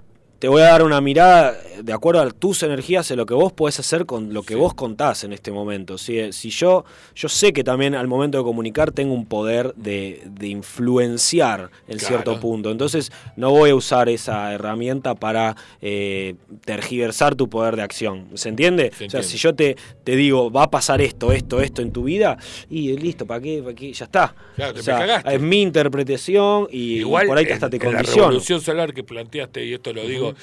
[0.44, 3.50] te voy a dar una mirada de acuerdo a tus energías en lo que vos
[3.54, 5.96] podés hacer con lo que vos contás en este momento.
[5.96, 6.84] Si, si yo,
[7.14, 11.96] yo sé que también al momento de comunicar tengo un poder de, de influenciar en
[11.96, 12.06] Claro.
[12.08, 12.70] cierto punto.
[12.70, 16.34] Entonces no voy a usar esa herramienta para eh,
[16.66, 18.28] tergiversar tu poder de acción.
[18.34, 18.92] ¿Se entiende?
[18.98, 21.90] Se o sea, si yo te, te digo, va a pasar esto, esto, esto en
[21.90, 22.36] tu vida,
[22.68, 23.62] y listo, ¿para qué?
[23.62, 23.94] ¿Para qué?
[23.94, 24.34] Ya está.
[24.56, 27.88] Claro, te O sea, es mi interpretación y, Igual, por ahí hasta te en la
[27.92, 28.22] condiciona.
[28.26, 30.33] revolución solar que planteaste, y esto lo digo,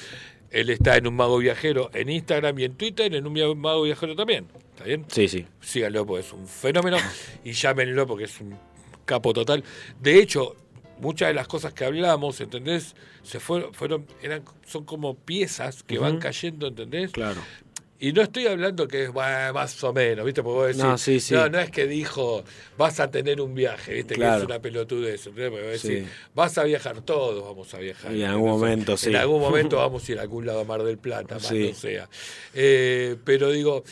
[0.52, 4.16] él está en un mago viajero en Instagram y en Twitter, en un mago viajero
[4.16, 4.48] también.
[4.72, 5.06] ¿Está bien?
[5.08, 5.46] Sí, sí.
[5.62, 6.98] Síganlo porque es un fenómeno
[7.44, 8.58] y llámenlo porque es un
[9.06, 9.64] capo total.
[10.00, 10.56] De hecho,
[11.00, 12.96] muchas de las cosas que hablamos, ¿entendés?
[13.24, 17.12] Se fueron, fueron eran, son como piezas que van cayendo, ¿entendés?
[17.12, 17.42] Claro.
[18.04, 20.42] Y no estoy hablando que es más o menos, ¿viste?
[20.42, 21.36] Porque vos decís, No, sí, sí.
[21.36, 22.44] no, no es que dijo,
[22.76, 24.16] vas a tener un viaje, ¿viste?
[24.16, 26.04] Que es una pelotudez, vos decís, Sí.
[26.34, 28.12] vas a viajar, todos vamos a viajar.
[28.12, 29.10] Y en algún momento, sí.
[29.12, 31.74] En algún momento vamos a ir a algún lado a Mar del Plata, más no
[31.76, 32.10] sea.
[32.56, 33.84] Eh, pero digo,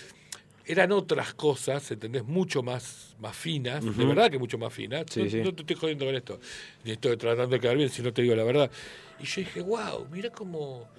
[0.65, 2.23] eran otras cosas, ¿entendés?
[2.23, 5.05] Mucho más, más finas, de verdad que mucho más finas.
[5.11, 5.37] Sí, no, sí.
[5.37, 6.39] no te estoy jodiendo con esto,
[6.83, 8.71] ni estoy tratando de quedar bien, si no te digo la verdad.
[9.19, 10.89] Y yo dije, wow, mira cómo,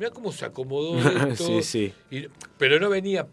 [0.00, 0.98] mira cómo se acomodó
[1.28, 1.46] esto.
[1.46, 1.92] Sí, sí.
[2.10, 2.26] Y-
[2.58, 3.28] pero no venía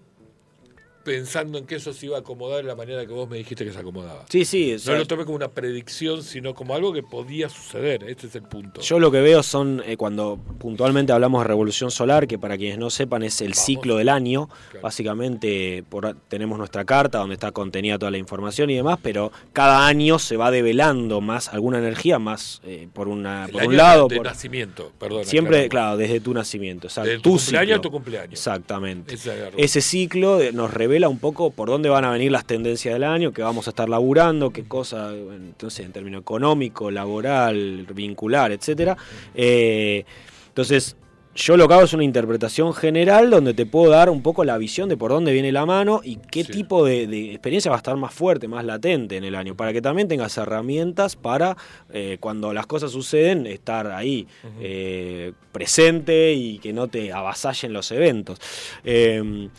[1.08, 3.64] pensando en que eso se iba a acomodar de la manera que vos me dijiste
[3.64, 4.26] que se acomodaba.
[4.28, 4.74] Sí, sí.
[4.76, 8.04] o No lo tomé como una predicción, sino como algo que podía suceder.
[8.04, 8.82] Este es el punto.
[8.82, 12.78] Yo lo que veo son, eh, cuando puntualmente hablamos de revolución solar, que para quienes
[12.78, 14.82] no sepan es el ciclo del año, Claro.
[14.84, 19.88] básicamente por, tenemos nuestra carta donde está contenida toda la información y demás, pero cada
[19.88, 23.78] año se va develando más alguna energía, más eh, por, una, El por año un
[23.78, 24.08] lado.
[24.10, 25.24] de por- nacimiento, perdón.
[25.24, 26.88] siempre, claro, desde tu nacimiento.
[26.88, 27.76] exacto, Desde tu cumpleaños ciclo.
[27.78, 28.34] a tu cumpleaños.
[28.34, 29.16] Exactamente.
[29.58, 33.04] Ese ciclo eh, nos revela un poco por dónde van a venir las tendencias del
[33.04, 38.98] año, qué vamos a estar laburando, qué cosa, entonces en términos económico, laboral, vincular, etcétera.
[39.36, 40.04] Eh,
[40.48, 40.96] entonces,
[41.36, 44.58] yo lo que hago es una interpretación general donde te puedo dar un poco la
[44.58, 46.52] visión de por dónde viene la mano y qué Sí.
[46.52, 49.72] tipo de, de experiencia va a estar más fuerte, más latente en el año, para
[49.72, 51.56] que también tengas herramientas para
[51.94, 54.26] eh, cuando las cosas suceden estar ahí
[54.60, 58.40] eh, presente y que no te avasallen los eventos.
[58.84, 59.50] Eh,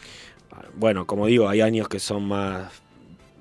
[0.77, 2.73] bueno, como digo, hay años que son más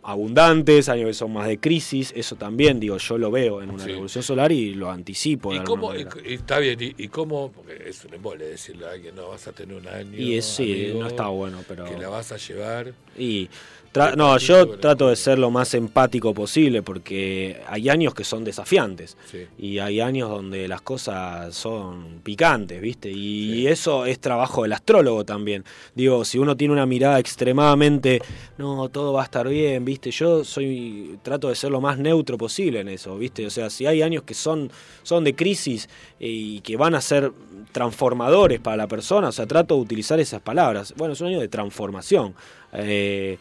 [0.03, 3.83] abundantes, años que son más de crisis, eso también, digo, yo lo veo en una
[3.83, 3.89] Sí.
[3.89, 5.53] revolución solar y lo anticipo.
[5.53, 9.15] ¿Y cómo, y, está bien, y, y cómo, porque es un embole decirle a alguien,
[9.15, 10.17] no, vas a tener un año.
[10.17, 11.83] Y es- sí, no está bueno, pero...
[11.85, 12.93] Que la vas a llevar.
[13.17, 13.49] Y
[13.93, 18.43] tra- no, yo trato de ser lo más empático posible porque hay años que son
[18.43, 19.45] desafiantes Sí.
[19.57, 23.11] y hay años donde las cosas son picantes, ¿viste?
[23.11, 25.63] Y eso es trabajo del astrólogo también.
[25.95, 28.21] Digo, si uno tiene una mirada extremadamente,
[28.57, 30.11] no, todo va a estar bien, ¿viste?
[30.11, 33.45] Yo soy trato de ser lo más neutro posible en eso, ¿viste?
[33.45, 34.71] O sea, si hay años que son
[35.03, 35.87] son de crisis
[36.19, 37.31] y que van a ser
[37.71, 40.93] transformadores para la persona, o sea, trato de utilizar esas palabras.
[40.97, 42.33] Bueno, es un año de transformación.
[42.73, 43.37] Eh,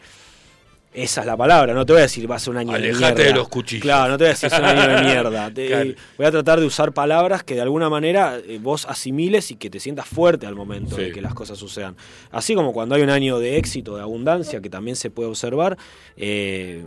[0.96, 2.78] Esa es la palabra, no te voy a decir va a ser un año de
[2.78, 3.22] Alejate mierda.
[3.24, 3.82] de los cuchillos.
[3.82, 5.50] Claro, no te voy a decir es un año de mierda.
[5.52, 5.90] Te- Claro.
[6.16, 9.68] Voy a tratar de usar palabras que de alguna manera eh, vos asimiles y que
[9.68, 11.02] te sientas fuerte al momento Sí.
[11.02, 11.96] de que las cosas sucedan.
[12.30, 15.76] Así como cuando hay un año de éxito, de abundancia, que también se puede observar,
[16.16, 16.82] eh,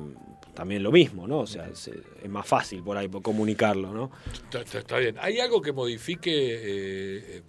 [0.56, 1.40] también lo mismo, ¿no?
[1.41, 4.10] O sea, se- es más fácil por ahí por comunicarlo, ¿no?
[4.34, 5.15] Está, está- está bien.
[5.22, 7.41] ¿Hay algo que modifique eh,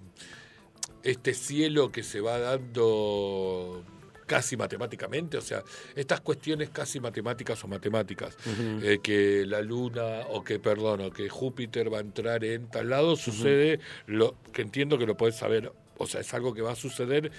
[1.03, 3.83] este cielo que se va dando
[4.31, 5.37] casi matemáticamente?
[5.37, 5.65] O sea,
[5.97, 8.37] estas cuestiones casi matemáticas o matemáticas,
[8.81, 12.91] eh, que la luna o que, perdón, o que Júpiter va a entrar en tal
[12.91, 16.71] lado, sucede, lo que entiendo que lo podés saber, o sea, es algo que va
[16.73, 17.33] a suceder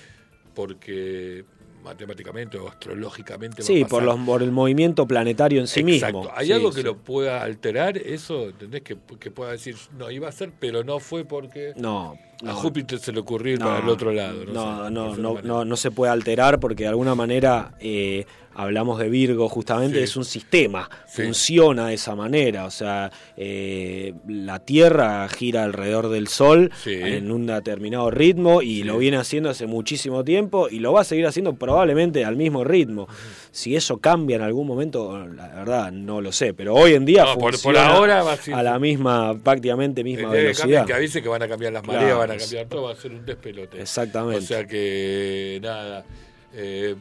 [0.53, 1.45] porque
[1.83, 3.89] matemáticamente o astrológicamente va a Sí, pasar.
[3.89, 6.19] por, los, por el movimiento planetario en sí Exacto.
[6.19, 6.33] mismo.
[6.35, 6.83] ¿Hay Sí, algo que sí.
[6.83, 8.49] lo pueda alterar eso?
[8.49, 8.81] ¿Entendés?
[8.83, 12.17] Que, que pueda decir, no, iba a ser, pero no fue porque No,
[12.49, 12.53] a.
[12.53, 14.45] Júpiter se le ocurrió ir No, para el otro lado.
[14.45, 18.99] No, No, sé, no, no, no, se puede alterar porque de alguna manera eh, hablamos
[18.99, 20.03] de Virgo justamente, Sí.
[20.03, 21.23] es un sistema, Sí.
[21.23, 26.93] funciona de esa manera, o sea, eh, la Tierra gira alrededor del Sol Sí.
[26.93, 31.03] en un determinado ritmo y lo viene haciendo hace muchísimo tiempo y lo va a
[31.05, 33.07] seguir haciendo probablemente al mismo ritmo.
[33.51, 37.23] Si eso cambia en algún momento, la verdad no lo sé, pero hoy en día
[37.23, 40.85] No, por- por funciona ahora va a ser- a la misma, prácticamente misma velocidad.
[40.85, 42.91] que avise que van a cambiar las Claro, mareas, van a es- cambiar todo, va
[42.93, 43.81] a ser un despelote.
[43.81, 44.43] Exactamente.
[44.43, 46.05] O sea que, nada,
[46.53, 46.95] eh,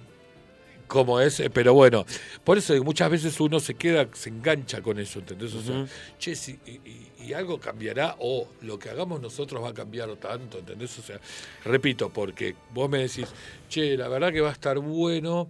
[0.86, 2.04] como es, eh, pero bueno,
[2.42, 5.54] por eso muchas veces uno se queda, se engancha con eso, ¿entendés?
[5.54, 5.86] O sea,
[6.18, 6.80] che, si- y,
[7.26, 10.98] y- algo cambiará o lo que hagamos nosotros va a cambiar tanto, ¿entendés?
[10.98, 11.20] O sea,
[11.64, 13.28] repito, porque vos me decís,
[13.68, 15.48] che, la verdad que va a estar bueno,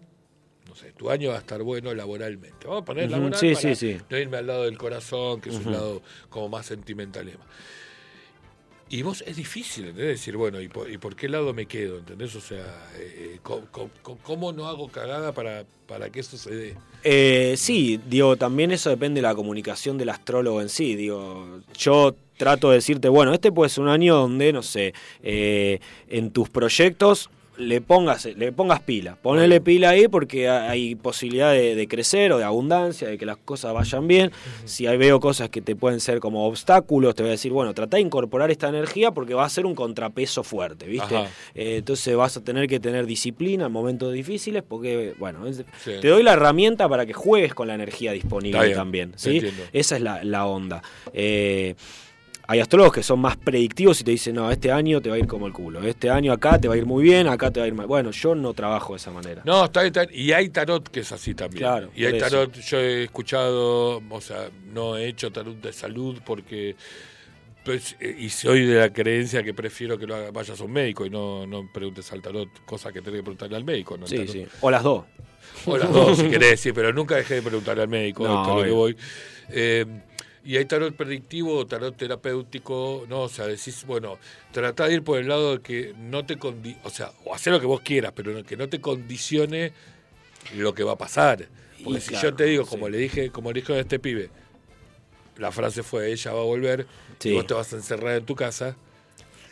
[0.69, 2.66] no sé, tu año va a estar bueno laboralmente.
[2.66, 3.98] Vamos a poner Ujú, laboral sí, para sí, sí.
[4.11, 7.27] no irme al lado del corazón, que es un lado como más sentimental
[8.90, 10.18] y vos es difícil, ¿entendés?
[10.18, 11.98] Decir, bueno, ¿y por, y por qué lado me quedo?
[11.98, 12.34] ¿Entendés?
[12.34, 12.64] O sea,
[12.98, 13.62] eh, co-
[14.22, 16.76] ¿cómo, no hago cagada para, para que eso se dé?
[17.04, 20.96] Eh, sí, digo, también eso depende de la comunicación del astrólogo en sí.
[20.96, 24.92] Digo, yo trato de decirte, bueno, este puede ser un año donde, no sé,
[25.22, 27.30] eh, en tus proyectos
[27.61, 29.16] le pongas, le pongas pila.
[29.23, 33.27] Ponele pila ahí porque ha- hay posibilidad de, de crecer o de abundancia, de que
[33.27, 34.32] las cosas vayan bien.
[34.65, 37.74] Si ahí veo cosas que te pueden ser como obstáculos, te voy a decir, bueno,
[37.74, 41.15] trata de incorporar esta energía porque va a ser un contrapeso fuerte, ¿viste?
[41.55, 45.93] Eh, entonces vas a tener que tener disciplina en momentos difíciles porque, bueno, es- Sí.
[46.01, 49.12] te doy la herramienta para que juegues con la energía disponible también.
[49.16, 49.37] ¿sí?
[49.37, 49.62] entiendo.
[49.73, 50.82] Esa es la, la onda.
[51.12, 51.74] Eh,
[52.51, 55.18] hay astrólogos que son más predictivos y te dicen, no, este año te va a
[55.20, 57.60] ir como el culo, este año acá te va a ir muy bien, acá te
[57.60, 57.86] va a ir mal.
[57.86, 59.43] Bueno, yo no trabajo de esa manera.
[59.44, 60.06] No, está, está.
[60.12, 61.60] Y hay tarot que es así también.
[61.60, 62.27] Claro, y hay eso.
[62.28, 66.74] tarot, yo he escuchado, o sea, no he hecho tarot de salud porque...
[67.64, 71.06] pues, y soy de la creencia que prefiero que lo haga- vayas a un médico
[71.06, 73.97] y no, no preguntes al tarot cosas que tenés que preguntarle al médico.
[73.97, 74.06] ¿no?
[74.06, 74.44] Sí, sí.
[74.60, 75.05] O las dos.
[75.66, 78.51] O las dos, si querés decir, pero nunca dejé de preguntarle al médico, No, esto
[78.52, 78.97] es lo que voy.
[79.52, 79.85] Eh,
[80.44, 83.22] y hay tarot predictivo o tarot terapéutico, ¿no?
[83.22, 84.18] O sea, decís, bueno,
[84.52, 87.52] tratá de ir por el lado de que no te condi o sea, o hacer
[87.52, 89.72] lo que vos quieras, pero que no te condicione
[90.56, 91.48] lo que va a pasar.
[91.84, 93.98] Porque Y si claro, yo te digo, como le dije, como le dijo a este
[93.98, 94.30] pibe,
[95.36, 96.86] la frase fue ella va a volver
[97.18, 97.30] Sí.
[97.30, 98.76] y vos te vas a encerrar en tu casa.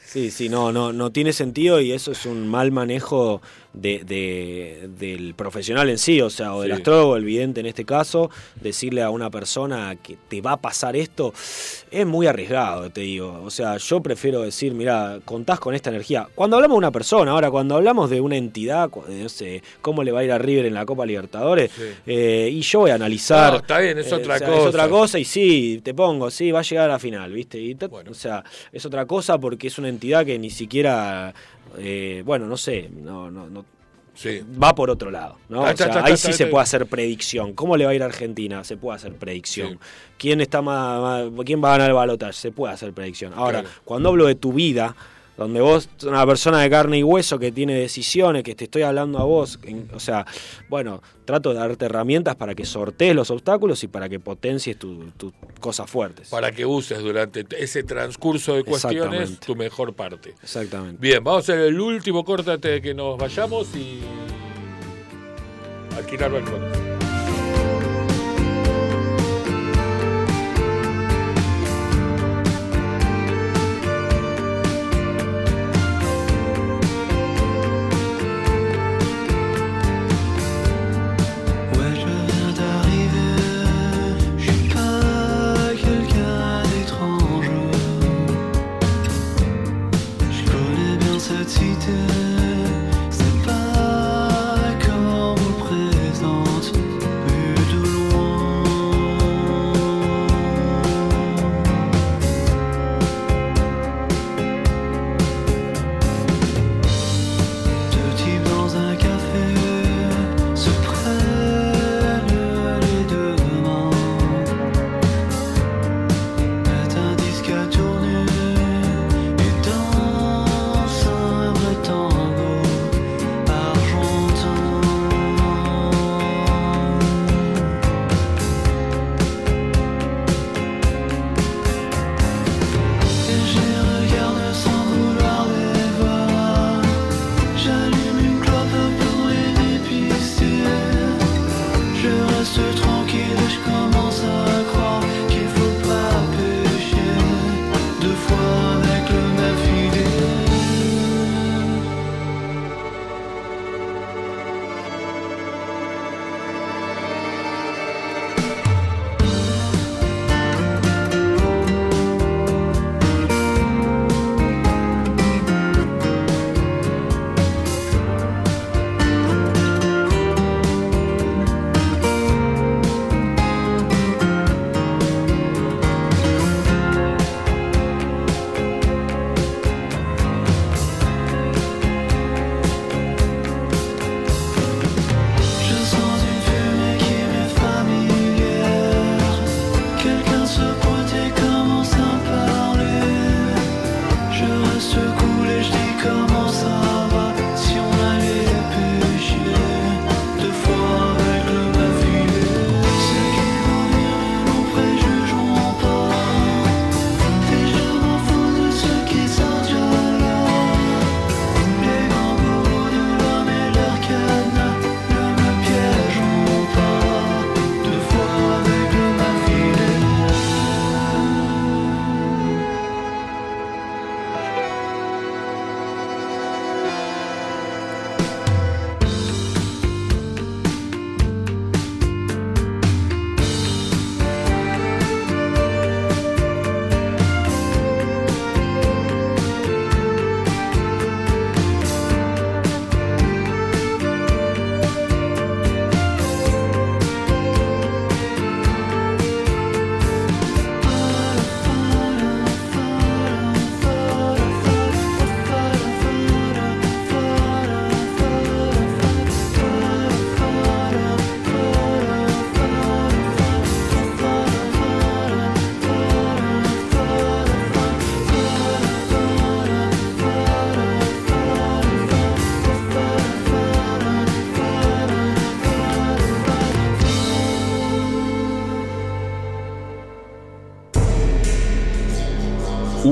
[0.05, 3.43] Sí, sí, no, no, no tiene sentido y eso es un mal manejo
[3.73, 6.77] de, de- del profesional en sí, o sea, o del Sí.
[6.79, 8.31] astrólogo, el vidente en este caso,
[8.61, 11.33] decirle a una persona que te va a pasar esto
[11.91, 13.41] es muy arriesgado, te digo.
[13.45, 16.29] O sea, yo prefiero decir, mira, contás con esta energía.
[16.35, 20.13] Cuando hablamos de una persona, ahora, cuando hablamos de una entidad, no sé, cómo le
[20.13, 21.83] va a ir a River en la Copa Libertadores, Sí.
[22.07, 23.53] eh, y yo voy a analizar.
[23.53, 24.61] No, está bien, es eh, otra o sea, cosa.
[24.61, 27.59] Es otra cosa y sí, te pongo, sí, va a llegar a la final, ¿viste?
[27.61, 28.43] Y ta- O sea,
[28.73, 31.33] es otra cosa porque es una entidad que ni siquiera,
[31.79, 33.65] eh, bueno, no sé, no, no, no
[34.15, 34.41] Sí.
[34.61, 35.63] va por otro lado, ¿no?
[35.63, 37.53] Ta, O sea, ahí sí se puede hacer predicción.
[37.53, 38.65] ¿Cómo le va a ir a Argentina?
[38.65, 39.75] Se puede hacer predicción.
[39.75, 39.79] Sí.
[40.19, 42.33] ¿Quién está más, más- quién va a ganar el balotaje?
[42.33, 43.33] Se puede hacer predicción.
[43.37, 43.77] Ahora, Claro.
[43.85, 44.97] cuando hablo de tu vida,
[45.39, 49.19] donde vos una persona de carne y hueso que tiene decisiones, que te estoy hablando
[49.19, 50.27] a vos, en- o sea,
[50.69, 55.11] bueno, trato de darte herramientas para que sortees los obstáculos y para que potencies tu-
[55.17, 56.29] tus cosas fuertes.
[56.29, 60.35] Para que uses durante ese transcurso de cuestiones tu mejor parte.
[60.43, 60.99] Exactamente.
[61.01, 64.01] Bien, vamos a hacer el último corte antes de que nos vayamos y
[65.97, 66.98] alquilar balcones.
[91.49, 92.38] Bien cette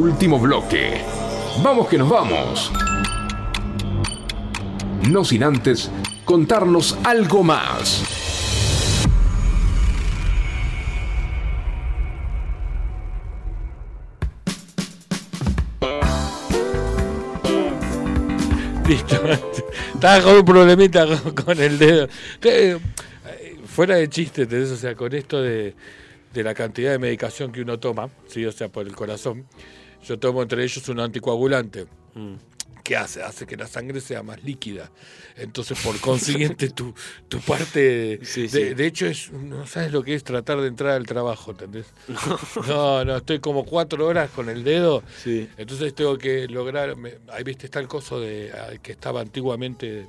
[0.07, 1.03] último bloque.
[1.63, 2.71] Vamos que nos vamos.
[5.09, 5.91] No sin antes
[6.25, 8.05] contarnos algo más.
[18.87, 19.17] Listo.
[19.95, 21.05] Estaba con un problemita
[21.45, 22.09] con, el dedo.
[22.43, 22.79] Eh,
[23.67, 24.71] fuera de chiste, ¿entendés?
[24.71, 25.75] O sea, con esto de,
[26.37, 28.45] de la cantidad de medicación que uno toma, ¿sí?
[28.45, 29.47] o sea, por el corazón,
[30.07, 31.87] yo tomo entre ellos un anticoagulante.
[32.83, 33.21] ¿Qué hace?
[33.23, 34.93] Hace que la sangre sea más líquida.
[35.37, 36.95] Entonces, por consiguiente, tu,
[37.29, 38.21] tu parte.
[38.23, 38.75] Sí, de, sí.
[38.75, 41.87] de hecho, es no sabes lo que es tratar de entrar al trabajo, ¿entendés?
[42.69, 45.03] No, no, estoy como cuatro horas con el dedo.
[45.23, 45.49] Sí.
[45.57, 46.97] Entonces tengo que lograr.
[46.97, 50.07] me- ahí viste, está el coso de ah, que estaba antiguamente.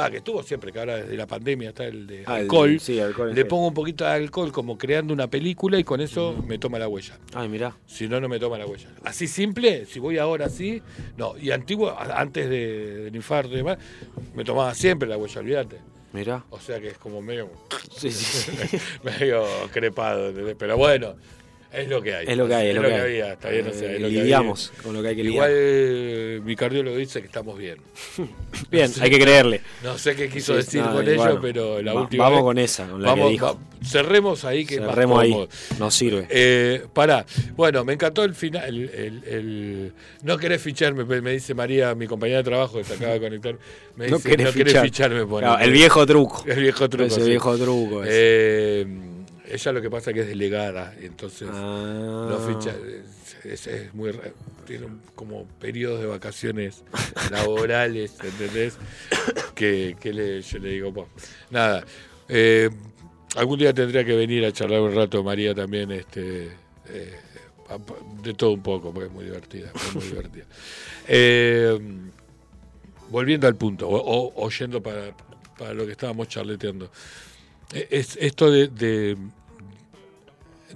[0.00, 2.78] Va, que estuvo siempre, que ahora desde la pandemia está el de Ah, alcohol.
[2.80, 6.34] sí, alcohol Le pongo un poquito de alcohol como creando una película y con eso
[6.46, 7.18] me toma la huella.
[7.34, 7.76] Ay, mirá.
[7.86, 8.88] Si no, no me toma la huella.
[9.04, 10.82] Así simple, si voy ahora así,
[11.16, 11.36] no.
[11.38, 13.78] Y antiguo, antes de- del infarto y demás,
[14.34, 15.76] me tomaba siempre la huella, olvídate.
[16.12, 16.44] Mirá.
[16.50, 17.48] O sea que es como medio,
[17.96, 18.50] Sí, sí.
[19.04, 20.56] medio crepado, ¿entendés?
[20.58, 21.14] Pero bueno,
[21.72, 22.26] es lo que hay.
[22.28, 23.00] Es lo que hay, es lo que hay.
[23.00, 24.82] había, está bien, o sea, es lo que Lidiamos había.
[24.82, 25.64] con lo que hay que Igual lidiar.
[25.66, 27.76] eh, mi cardiólogo dice que estamos bien.
[28.70, 29.60] Bien, No sé- hay que creerle.
[29.82, 32.38] No sé qué quiso Sí, decir no, con ello, bueno, pero la va- última vamos
[32.40, 33.46] vez- con esa, con la vamos, que dijo.
[33.46, 35.48] va- cerremos ahí que Cerremos ahí.
[35.78, 36.26] Nos sirve.
[36.28, 37.24] Eh, pará,
[37.56, 38.64] bueno, me encantó el final.
[38.68, 39.92] El, el- el-
[40.22, 43.56] no querés ficharme, me dice María, mi compañera de trabajo que se acaba de conectar.
[43.96, 44.84] Me No dice, querés no querés fichar.
[44.84, 45.26] ficharme.
[45.38, 46.44] Claro, el viejo truco.
[46.46, 47.06] El viejo truco.
[47.06, 47.28] Ese sí.
[47.30, 48.10] viejo truco ese.
[48.12, 48.86] Eh,
[49.52, 52.26] ella lo que pasa es que es delegada, entonces Ah.
[52.30, 52.74] no ficha.
[53.44, 54.12] Es, es muy
[54.66, 56.84] tiene como periodos de vacaciones
[57.30, 58.76] laborales, ¿entendés?
[59.54, 61.08] Que, que le, yo le digo,
[61.50, 61.84] nada.
[62.28, 62.68] eh,
[63.36, 66.46] algún día tendría que venir a charlar un rato, María, también, este,
[66.88, 67.16] eh,
[68.22, 70.44] de todo un poco, porque es muy divertida, muy divertida.
[71.08, 71.78] Eh,
[73.08, 75.14] volviendo al punto, o, o- o yendo para,
[75.58, 76.90] para lo que estábamos charleteando.
[77.72, 79.16] Es esto de, de,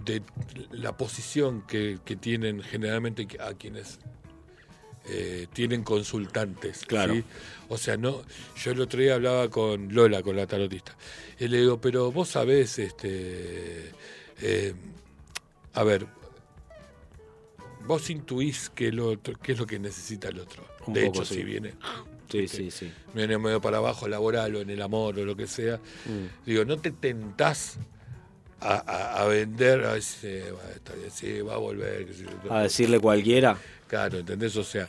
[0.04, 0.22] de
[0.72, 3.98] la posición que, que tienen generalmente que- a quienes
[5.06, 6.84] eh, tienen consultantes.
[6.86, 7.14] Claro.
[7.14, 7.24] ¿sí?
[7.68, 8.22] O sea, no,
[8.56, 10.96] yo el otro día hablaba con Lola, con la tarotista,
[11.38, 13.90] y le digo, pero vos sabés, este,
[14.40, 14.74] eh,
[15.74, 16.06] a ver,
[17.86, 18.90] vos intuís qué,
[19.42, 20.64] qué es lo que necesita el otro.
[20.86, 21.34] Un de hecho, sí.
[21.36, 21.74] si viene
[22.30, 22.90] Sí, sí, sí.
[23.14, 26.46] viene medio para abajo laboral o en el amor o lo que sea, Mm.
[26.46, 27.76] digo, no te tentás
[28.64, 32.06] a, a- a vender, a decir, "Sí, va, está bien, sí, va a volver.
[32.06, 32.52] qué sé yo".
[32.52, 33.56] A decirle cualquiera.
[33.86, 34.56] Claro, ¿entendés?
[34.56, 34.88] O sea,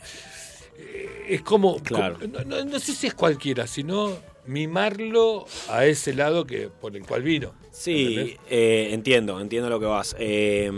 [0.78, 2.18] eh, es como, Claro.
[2.18, 4.16] como- no, no- no sé si es cualquiera, sino
[4.46, 7.52] mimarlo a ese lado que por el cual vino.
[7.70, 10.16] Sí, eh, entiendo, entiendo lo que vas.
[10.18, 10.70] Eh,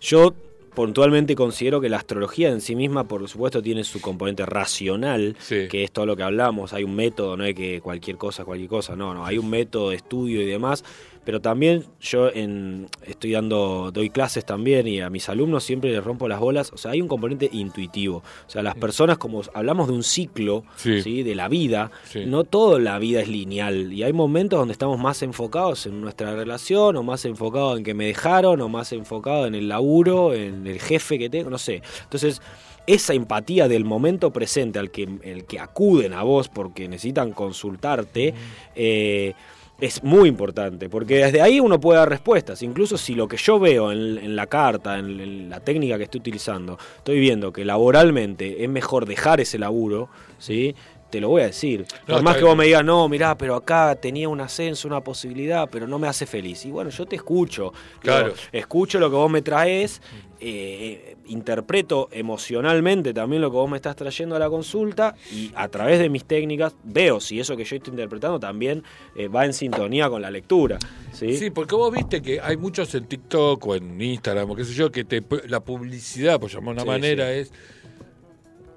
[0.00, 0.34] yo
[0.74, 5.84] puntualmente considero que la astrología en sí misma, por supuesto, tiene su componente racional, que
[5.84, 6.72] es todo lo que hablamos.
[6.72, 9.90] Hay un método, no es que cualquier cosa, cualquier cosa, no, no, hay un método
[9.90, 10.84] de estudio y demás.
[11.30, 16.02] Pero también yo en, estoy dando, doy clases también y a mis alumnos siempre les
[16.02, 16.72] rompo las bolas.
[16.72, 18.16] O sea, hay un componente intuitivo.
[18.48, 21.02] O sea, las personas, como hablamos de un ciclo Sí.
[21.02, 21.22] ¿sí?
[21.22, 22.26] de la vida, Sí.
[22.26, 23.92] no toda la vida es lineal.
[23.92, 27.94] Y hay momentos donde estamos más enfocados en nuestra relación, o más enfocados en que
[27.94, 31.80] me dejaron, o más enfocados en el laburo, en el jefe que tengo, no sé.
[32.02, 32.42] Entonces,
[32.88, 38.34] esa empatía del momento presente al que, el que acuden a vos porque necesitan consultarte,
[38.74, 39.34] eh,
[39.80, 42.62] es muy importante, porque desde ahí uno puede dar respuestas.
[42.62, 46.20] Incluso si lo que yo veo en, la carta, en, en la técnica que estoy
[46.20, 50.08] utilizando, estoy viendo que laboralmente es mejor dejar ese laburo,
[50.38, 50.74] ¿sí?
[51.10, 51.84] Te lo voy a decir.
[52.06, 55.00] No, Por más que vos me digas, no, mirá, pero acá tenía un ascenso, una
[55.02, 56.64] posibilidad, pero no me hace feliz.
[56.64, 57.72] Y bueno, yo te escucho.
[58.00, 58.26] Claro.
[58.28, 60.00] Digo, escucho lo que vos me traes,
[60.42, 65.68] eh, interpreto emocionalmente también lo que vos me estás trayendo a la consulta y a
[65.68, 68.82] través de mis técnicas veo si eso que yo estoy interpretando también
[69.14, 70.78] eh, va en sintonía con la lectura.
[71.12, 71.36] ¿sí?
[71.36, 74.72] Sí, porque vos viste que hay muchos en TikTok o en Instagram o qué sé
[74.72, 77.38] yo, que te, la publicidad, por llamar una Sí, manera, sí.
[77.40, 77.52] es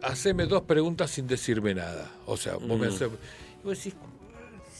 [0.03, 2.11] haceme dos preguntas sin decirme nada.
[2.25, 2.93] O sea, vos me Mm.
[2.93, 3.09] haces...
[3.61, 3.93] y vos decís,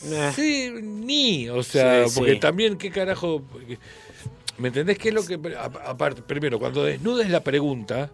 [0.06, 0.32] Eh.
[0.36, 1.50] sí, ni.
[1.50, 2.40] O sea, Sí, porque sí.
[2.40, 3.42] también, ¿qué carajo?
[4.58, 5.40] ¿Me entendés qué es lo que...
[5.58, 8.12] Aparte, primero, cuando desnudes la pregunta,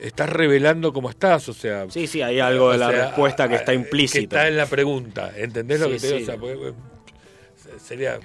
[0.00, 1.86] estás revelando cómo estás, o sea...
[1.86, 1.90] Mm.
[1.90, 4.20] Sí, sí, hay algo de la sea, respuesta que a- está Que implícita.
[4.36, 6.18] está en la pregunta, ¿entendés lo Sí, que te digo?
[6.18, 6.22] sí.
[6.22, 6.72] O sea, porque,
[7.84, 8.18] sería...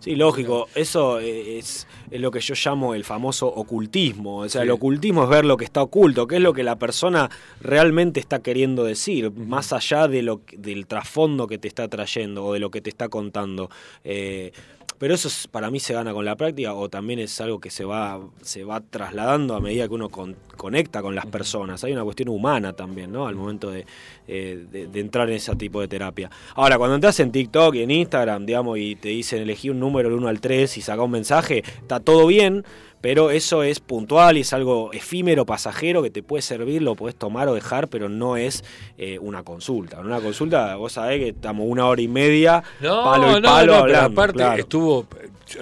[0.00, 0.68] Sí, lógico.
[0.74, 4.38] Eso es, es lo que yo llamo el famoso ocultismo.
[4.38, 4.66] O sea, Sí.
[4.66, 7.28] el ocultismo es ver lo que está oculto, qué es lo que la persona
[7.60, 12.44] realmente está queriendo decir, más allá de lo que- del trasfondo que te está trayendo
[12.44, 13.68] o de lo que te está contando.
[14.04, 14.52] Eh,
[14.98, 17.70] Pero eso es- para mí se gana con la práctica o también es algo que
[17.70, 21.84] se va, se va trasladando a medida que uno con- conecta con las personas.
[21.84, 23.26] Hay una cuestión humana también, ¿no?
[23.26, 23.84] Al momento de,
[24.26, 26.30] eh, de- de entrar en ese tipo de terapia.
[26.54, 30.08] Ahora, cuando entras en TikTok y en Instagram, digamos, y te dicen elegí un número
[30.08, 32.64] del 1 al 3 y saca un mensaje, está todo bien,
[33.06, 37.14] pero eso es puntual y es algo efímero, pasajero, que te puede servir, lo puedes
[37.14, 38.64] tomar o dejar, pero no es
[38.98, 40.00] eh, una consulta.
[40.00, 43.48] En una consulta, vos sabés que estamos una hora y media, No, palo y no,
[43.48, 44.60] palo no, pero aparte claro.
[44.60, 45.06] estuvo,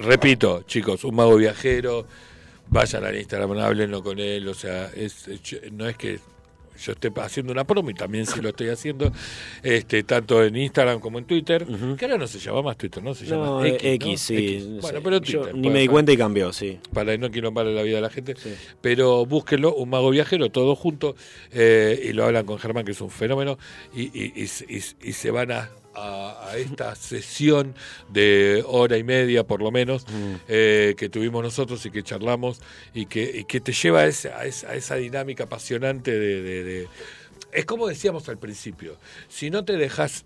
[0.01, 2.07] repito, chicos, un mago viajero,
[2.69, 5.29] vayan al Instagram, háblenlo con él, o sea, es-
[5.71, 6.21] no es que
[6.85, 9.11] yo esté haciendo una promo y también sí lo estoy haciendo,
[9.63, 11.67] este, tanto en Instagram como en Twitter,
[11.99, 13.15] que ahora no se llama más Twitter, ¿no?
[13.15, 14.17] Se llama No, X, X, ¿no?
[14.19, 14.37] sí.
[14.37, 14.67] X.
[14.81, 16.79] Bueno, pero Yo Twitter, ni para- me di cuenta y cambió, sí.
[16.93, 18.35] para no quilombarle la vida a la gente.
[18.81, 21.15] Pero búsquenlo, un mago viajero, todos juntos,
[21.53, 23.59] eh, y lo hablan con Germán, que es un fenómeno,
[23.95, 24.11] y-
[24.43, 27.75] y se van a, a- a esta sesión
[28.09, 30.07] de hora y media, por lo menos,
[30.49, 32.61] eh, que tuvimos nosotros y que charlamos,
[32.93, 36.43] y que, y que te lleva a esa, a esa, a esa dinámica apasionante de,
[36.43, 36.89] de- de-
[37.53, 38.97] Es como decíamos al principio,
[39.29, 40.25] si no te dejas...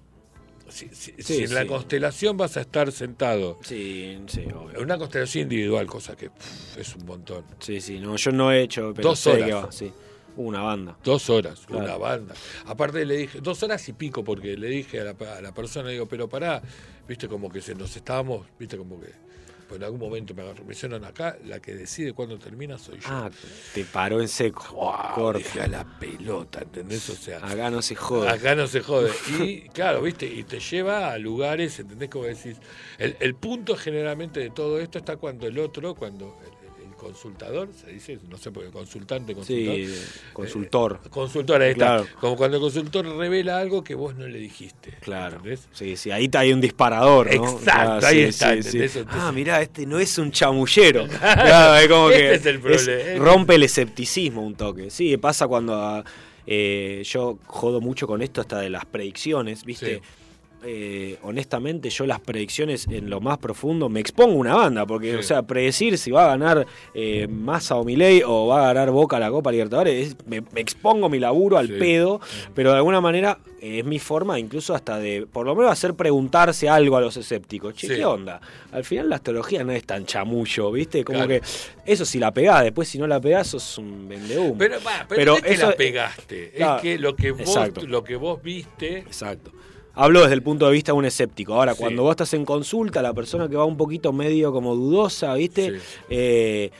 [0.70, 1.66] Si, si- Sí, si en la sí.
[1.66, 4.80] constelación vas a estar sentado Sí, sí, obvio.
[4.82, 6.28] una constelación individual, cosa que
[6.76, 7.42] es un montón.
[7.60, 9.46] Sí, sí, no, yo no he hecho, pero Dos horas.
[9.48, 9.90] que va, sí.
[10.38, 10.96] Una banda.
[11.02, 11.84] Dos horas, Claro.
[11.84, 12.34] una banda.
[12.66, 15.90] Aparte le dije, dos horas y pico, porque le dije a la, a la persona,
[15.90, 16.62] digo, pero pará,
[17.08, 19.08] viste como que se nos estábamos, viste como que,
[19.68, 23.00] pues en algún momento me agarró, me hicieron acá, la que decide cuándo termina soy
[23.00, 23.06] yo.
[23.08, 23.30] Ah,
[23.74, 24.64] te paró en seco.
[24.72, 27.10] Wow, a la pelota, ¿entendés?
[27.10, 28.28] O sea, Acá no se jode.
[28.30, 29.10] Acá no se jode.
[29.40, 32.08] Y claro, viste, y te lleva a lugares, ¿entendés?
[32.08, 32.56] Como decís.
[32.96, 36.38] El, el punto generalmente de todo esto está cuando el otro, cuando
[36.98, 39.74] consultador, se dice, no sé por qué, consultante, consultor.
[39.76, 39.94] Sí,
[40.34, 41.00] consultor.
[41.04, 42.02] Eh, consultor, ahí Claro.
[42.02, 42.14] está.
[42.20, 44.92] Como cuando el consultor revela algo que vos no le dijiste.
[45.00, 45.36] Claro.
[45.36, 45.66] ¿entendés?
[45.72, 47.44] Sí, sí, ahí está, hay un disparador, ¿no?
[47.44, 47.60] Exacto,
[48.00, 51.06] Claro, ahí sí, está, Ah, mirá, este no es un chamullero.
[51.18, 53.24] Claro, es como Este que es el problema.
[53.24, 54.90] rompe el escepticismo un toque.
[54.90, 56.04] Sí, pasa cuando ah,
[56.46, 59.96] eh, yo jodo mucho con esto hasta de las predicciones, ¿viste?
[59.96, 60.00] Sí.
[60.64, 65.18] Eh, honestamente, yo las predicciones en lo más profundo me expongo una banda, porque, Sí.
[65.18, 68.90] o sea, predecir si va a ganar eh, Massa o Milei o va a ganar
[68.90, 71.74] Boca la Copa Libertadores, es- me, me expongo mi laburo al Sí.
[71.78, 72.20] pedo,
[72.54, 75.94] pero de alguna manera eh, es mi forma incluso hasta de, por lo menos, hacer
[75.94, 77.74] preguntarse algo a los escépticos.
[77.74, 77.88] Che.
[77.88, 78.40] ¿qué onda?
[78.72, 81.04] Al final la astrología no es tan chamullo, ¿viste?
[81.04, 81.28] Como Claro.
[81.28, 81.42] que
[81.92, 84.56] eso si la pegás, después si no la pegás sos un vendehumo.
[84.58, 87.86] Pero, pero, Pero no es que la pegaste, Claro, es que lo que vos, exacto.
[87.86, 88.98] lo que vos viste.
[88.98, 89.52] Exacto.
[90.00, 91.54] Hablo desde el punto de vista de un escéptico.
[91.54, 91.80] Ahora, Sí.
[91.80, 95.72] cuando vos estás en consulta, la persona que va un poquito medio como dudosa, ¿viste?
[95.72, 95.84] Sí.
[96.08, 96.70] Eh,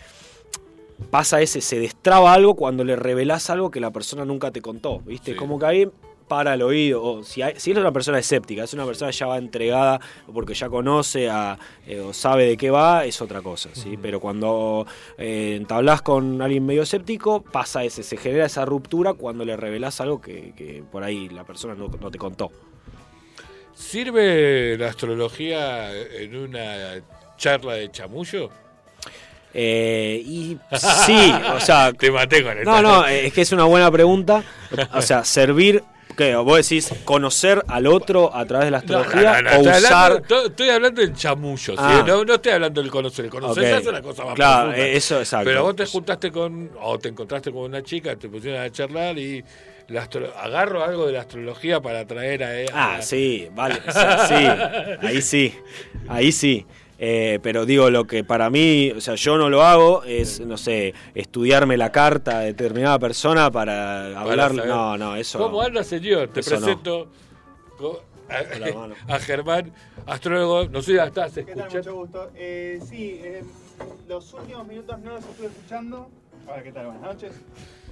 [1.11, 5.01] pasa ese, se destraba algo cuando le revelás algo que la persona nunca te contó,
[5.01, 5.32] ¿viste?
[5.32, 5.36] Sí.
[5.36, 5.89] Como que ahí
[6.28, 7.03] para el oído.
[7.03, 9.99] O si, hay- si es una persona escéptica, es una persona ya va entregada
[10.32, 13.99] porque ya conoce a, eh, o sabe de qué va, es otra cosa, ¿sí?
[14.01, 14.86] Pero cuando
[15.16, 20.01] eh, entablás con alguien medio escéptico, pasa ese, se genera esa ruptura cuando le revelás
[20.03, 22.51] algo que, que por ahí la persona no, no te contó.
[23.79, 26.97] ¿Sirve la astrología en una
[27.37, 28.51] charla de chamullo?
[29.55, 30.59] Eh, y
[31.07, 32.83] sí, o sea, Te maté con no, esta.
[32.83, 34.43] no, es que es una buena pregunta.
[34.95, 35.83] O sea, servir,
[36.17, 36.35] ¿qué?
[36.35, 39.73] Vos decís conocer al otro a través de la No, no, astrología no, o estoy
[39.85, 40.13] usar.
[40.13, 41.77] hablando, estoy hablando del chamullo, ¿sí?
[41.79, 42.05] Ah.
[42.07, 43.25] no, no estoy hablando del conocer.
[43.27, 43.71] El conocer Ok.
[43.71, 44.87] ya es una cosa más Claro, profunda.
[44.87, 45.45] eh, eso, exacto.
[45.47, 49.17] Pero vos te juntaste con, o te encontraste con una chica, te pusieron a charlar
[49.19, 49.43] y
[49.97, 52.73] astro- agarro algo de la astrología para traer a ella.
[52.74, 54.35] Ah, sí, vale, sí,
[55.06, 55.55] ahí sí,
[56.09, 56.66] ahí sí.
[57.01, 60.56] Eh, pero digo, lo que para mí, o sea, yo no lo hago es, no
[60.59, 64.52] sé, estudiarme la carta de determinada persona para hablar.
[64.52, 65.39] No, no, eso.
[65.39, 66.28] ¿Cómo anda, señor?
[66.28, 66.47] Te no.
[66.47, 67.09] presento
[68.28, 68.35] a,
[69.15, 69.73] a Germán,
[70.06, 70.69] astrólogo.
[70.69, 71.77] No sé si estás escuchando.
[71.77, 72.31] Mucho gusto.
[72.35, 73.44] Eh, sí, eh,
[74.09, 76.10] los últimos minutos no los estuve escuchando.
[76.51, 76.87] Hola, ¿qué tal?
[76.87, 77.33] Buenas noches.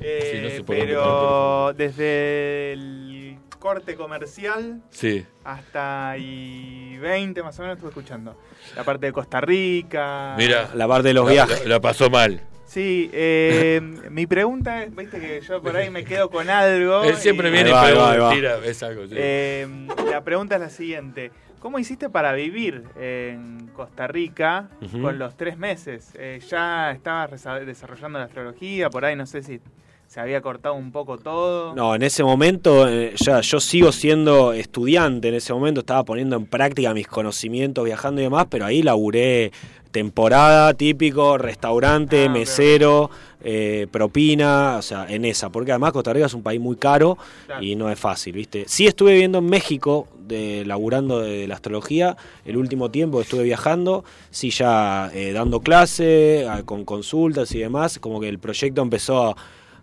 [0.00, 5.26] Eh, Sí, no se puede pero desde el corte comercial Sí.
[5.44, 8.36] hasta y 20 más o menos estuve escuchando.
[8.74, 10.34] La parte de Costa Rica.
[10.36, 10.70] Mira.
[10.74, 11.62] La parte de los la- viajes.
[11.64, 12.40] La, la pasó mal.
[12.64, 13.80] Sí, eh,
[14.10, 17.04] mi pregunta es, viste que yo por ahí me quedo con algo.
[17.04, 18.30] Él siempre y- viene y ahí va, ahí va.
[18.32, 19.06] tira, es algo.
[19.06, 19.14] sí.
[19.16, 19.66] Eh,
[20.10, 21.30] la pregunta es la siguiente.
[21.60, 24.68] ¿Cómo hiciste para vivir en Costa Rica
[25.00, 26.12] con los tres meses?
[26.14, 27.30] Eh, ¿Ya estabas
[27.64, 28.90] desarrollando la astrología?
[28.90, 29.60] Por ahí no sé si
[30.06, 31.74] se había cortado un poco todo.
[31.74, 36.36] No, en ese momento, eh, ya yo sigo siendo estudiante, en ese momento estaba poniendo
[36.36, 39.52] en práctica mis conocimientos viajando y demás, pero ahí laburé
[39.90, 43.10] temporada, típico, restaurante, Ah, mesero,
[43.42, 47.16] eh, propina, o sea, en esa, porque además Costa Rica es un país muy caro
[47.46, 47.62] Claro.
[47.64, 48.64] y no es fácil, ¿viste?
[48.68, 53.44] Sí estuve viviendo en México, de, laburando de, la astrología, el último tiempo que estuve
[53.44, 58.82] viajando, sí ya eh, dando clase, a- con consultas y demás, como que el proyecto
[58.82, 59.36] empezó a,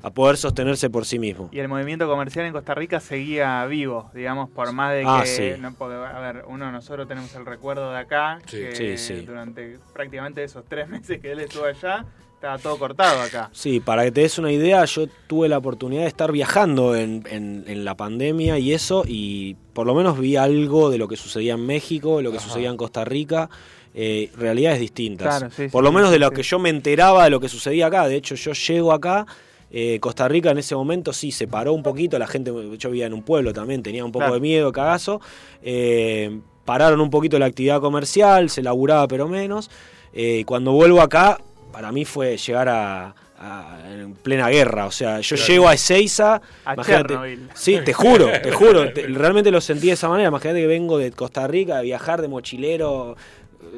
[0.06, 1.48] a poder sostenerse por sí mismo.
[1.54, 5.08] Y el movimiento comercial en Costa Rica seguía vivo, digamos, por más de que...
[5.08, 5.52] Ah, sí.
[5.62, 8.58] no, porque, a ver, uno nosotros tenemos el recuerdo de acá, Sí.
[8.58, 9.22] que Sí, sí.
[9.26, 12.06] durante prácticamente esos tres meses que él estuvo allá,
[12.36, 13.50] estaba todo cortado acá.
[13.54, 17.24] Sí, para que te des una idea, yo tuve la oportunidad de estar viajando en,
[17.30, 21.16] en- en la pandemia y eso, y por lo menos vi algo de lo que
[21.16, 22.48] sucedía en México, de lo que Ajá.
[22.48, 23.50] sucedía en Costa Rica,
[23.94, 25.38] eh, realidades distintas.
[25.38, 26.36] Claro, sí, por sí, lo menos sí, de lo sí.
[26.36, 28.06] que yo me enteraba de lo que sucedía acá.
[28.10, 29.26] De hecho, yo llego acá.
[29.74, 33.08] Eh, Costa Rica en ese momento sí se paró un poquito, la gente, yo vivía
[33.08, 34.36] en un pueblo también, tenía un poco Claro.
[34.36, 35.20] de miedo, cagazo,
[35.64, 39.70] eh, pararon un poquito la actividad comercial, se laburaba pero menos,
[40.14, 41.40] eh, cuando vuelvo acá,
[41.72, 45.52] para mí fue llegar a, a- en plena guerra, o sea, yo Claro.
[45.52, 47.50] llego a Ezeiza, A Chernobyl.
[47.56, 50.98] sí, te juro, te juro, te- realmente lo sentí de esa manera, imagínate que vengo
[50.98, 53.18] de Costa Rica, de viajar de mochilero,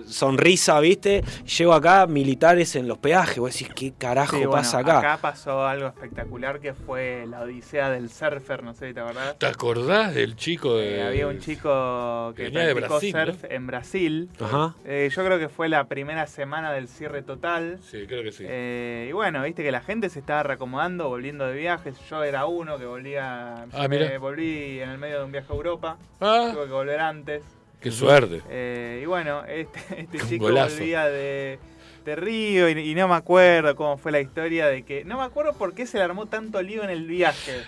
[0.08, 1.24] sonrisa, ¿viste?
[1.58, 5.00] Llego acá, militares en los peajes, vos decís, ¿qué carajo Sí, bueno, pasa acá?
[5.00, 9.38] Acá pasó algo espectacular que fue la odisea del surfer, no sé si te acordás.
[9.40, 10.98] ¿Te acordás del chico de.?
[10.98, 13.26] Eh, había un chico que venía de practicó Brasil, ¿no?
[13.26, 14.30] surf en Brasil.
[14.40, 14.76] Ajá.
[14.86, 17.80] Eh, yo creo que fue la primera semana del cierre total.
[17.82, 18.46] Sí, creo que sí.
[18.48, 21.96] Eh, y bueno, viste que la gente se estaba reacomodando, volviendo de viajes.
[22.10, 23.66] Yo era uno que volvía.
[23.74, 23.88] Ah,
[24.20, 25.98] volví en el medio de un viaje a Europa.
[26.20, 27.44] Ah, Tuve que volver antes.
[27.82, 28.42] Qué suerte.
[28.50, 30.78] Eh, y bueno, este, este chico golazo.
[30.78, 31.60] volvía de,
[32.06, 35.04] de Río y, y no me acuerdo cómo fue la historia de que.
[35.06, 37.62] No me acuerdo por qué se le armó tanto lío en el viaje.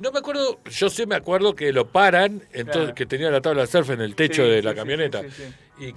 [0.00, 2.94] No me acuerdo, yo sí me acuerdo que lo paran, entonces Claro.
[2.94, 5.22] que tenía la tabla de surf en el techo Sí, de la sí, camioneta.
[5.22, 5.42] sí, sí,
[5.78, 5.84] sí.
[5.88, 5.94] Y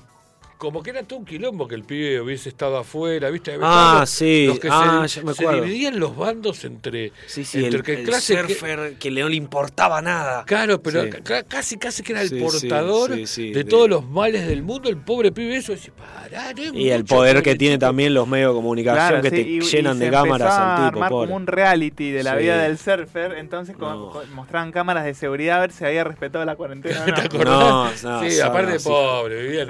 [0.62, 3.58] como que era todo un quilombo que el pibe hubiese estado afuera, ¿viste?
[3.64, 4.46] Ah, los- sí.
[4.46, 7.12] los que Ah, se, me dividían los bandos entre.
[7.26, 10.46] Sí, sí, entre el, que el clase que- surfer que, no le importaba nada.
[10.46, 11.10] Claro, pero Sí.
[11.24, 14.88] ca- casi casi que era el portador sí, sí, de todos los males del mundo,
[14.88, 17.88] el pobre pibe eso, decís, pará, no Y el poder que tiene chico".
[17.88, 20.54] también los medios de comunicación Claro, que sí, te y- y llenan se de cámaras
[20.54, 21.28] al tipo, armar pobre.
[21.28, 22.44] como un reality de la Sí.
[22.44, 24.36] vida del surfer, entonces como- No.
[24.36, 27.04] mostraban cámaras de seguridad a ver si había respetado la cuarentena.
[27.32, 27.38] ¿Te?
[27.40, 29.66] No, no, sí, aparte pobre, vivía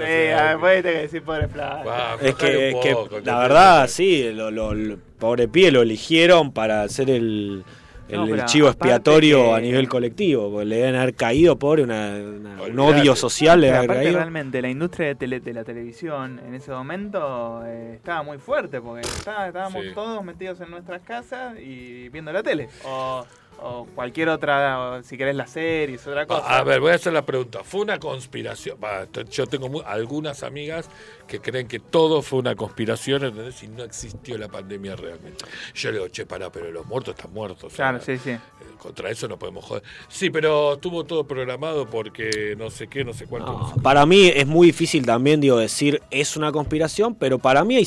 [0.90, 1.46] que decir pobre.
[1.46, 5.82] Va, Es que, es que poco, la verdad, sí, lo, lo- lo- pobre pie lo
[5.82, 7.64] eligieron para hacer el,
[8.08, 11.56] el, No, el pero chivo expiatorio que- a nivel colectivo, porque le deben haber caído,
[11.58, 14.16] pobre, una, una- un odio social le haber caído.
[14.18, 18.80] realmente la industria de, tele- de la televisión en ese momento eh, estaba muy fuerte
[18.80, 19.90] porque estaba- estábamos Sí.
[19.94, 23.24] todos metidos en nuestras casas y viendo la tele o,
[23.62, 26.58] o cualquier otra, o si querés las series, otra cosa.
[26.58, 27.60] A, ver, voy a hacer la pregunta.
[27.64, 28.76] ¿Fue una conspiración?
[29.30, 30.88] Yo tengo algunas amigas
[31.26, 33.62] que creen que todo fue una conspiración, ¿entendés?
[33.62, 35.44] Y no existió la pandemia realmente.
[35.74, 37.64] Yo le digo, che, pará, pero los muertos están muertos.
[37.64, 38.30] o sea, Claro, sí, sí.
[38.30, 38.40] eh,
[38.78, 39.82] Contra eso no podemos joder.
[40.08, 43.52] Sí, pero estuvo todo programado porque no sé qué, no sé cuánto.
[43.52, 47.64] no sé para mí es muy difícil también, digo, decir es una conspiración, pero para
[47.64, 47.84] mí hay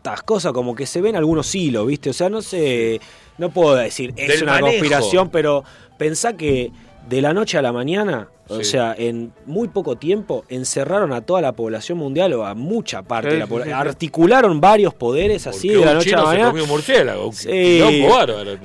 [0.00, 2.10] ciertas cosas como que se ven algunos hilos, ¿viste?
[2.10, 3.00] O sea, no sé,
[3.38, 4.68] no puedo decir es Del una manejo.
[4.72, 5.64] conspiración, pero
[5.98, 6.70] pensá que
[7.08, 11.40] de la noche a la mañana, o sea, en muy poco tiempo encerraron a toda
[11.40, 13.76] la población mundial o a mucha parte Sí, de la población.
[13.78, 13.88] sí, sí.
[13.88, 16.66] Articularon varios poderes así Porque de la un noche a la se mañana.
[16.66, 17.30] murciélago,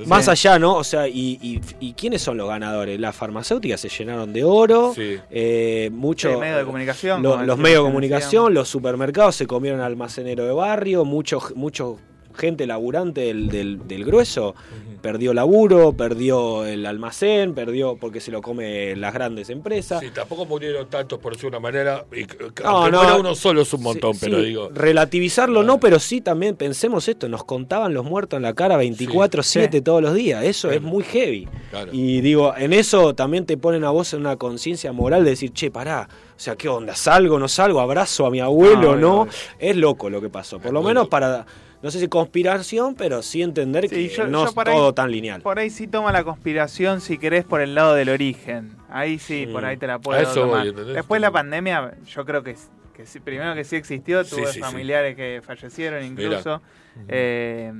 [0.06, 0.74] Más allá, ¿no?
[0.76, 2.98] O sea, y, y- y quiénes son los ganadores?
[3.00, 5.18] Las farmacéuticas se llenaron de oro, Sí.
[5.30, 9.80] eh, mucho, Sí, medios de comunicación, lo- los medios de comunicación, los supermercados se comieron
[9.80, 11.98] al almacenero de barrio, mucho, mucho
[12.36, 14.54] gente laburante del, del- del grueso
[15.02, 20.00] perdió laburo, perdió el almacén, perdió porque se lo come las grandes empresas.
[20.00, 22.04] Sí, tampoco murieron tantos por decir una manera.
[22.12, 22.22] Y,
[22.62, 23.20] No, aunque no.
[23.20, 24.68] uno solo es un montón, Sí, pero sí, digo.
[24.74, 29.78] Relativizarlo no, pero sí también pensemos esto, nos contaban los muertos en la cara 24/7
[29.78, 29.80] Sí.
[29.82, 30.80] todos los días, eso Claro.
[30.84, 31.48] es muy heavy.
[31.70, 31.90] Claro.
[31.92, 35.52] Y digo, en eso también te ponen a vos en una conciencia moral de decir,
[35.52, 36.96] che, pará, o sea, ¿qué onda?
[36.96, 37.80] ¿Salgo, no salgo?
[37.80, 39.28] ¿Abrazo a mi abuelo, No, no?
[39.58, 41.46] Es loco lo que pasó, por lo menos para,
[41.86, 44.92] no sé si conspiración, pero sí entender Sí, que yo- no yo es ahí- todo
[44.92, 45.40] tan lineal.
[45.40, 48.72] Por ahí sí toma la conspiración si querés por el lado del origen.
[48.90, 49.52] Ahí sí, Mm.
[49.52, 50.70] por ahí te la puedo eso tomar.
[50.72, 50.92] voy.
[50.94, 52.56] Después la pandemia, yo creo que,
[53.04, 54.60] sí, primero que sí existió, Sí, tuve sí, sí.
[54.60, 56.60] familiares que fallecieron incluso.
[57.08, 57.72] Eh,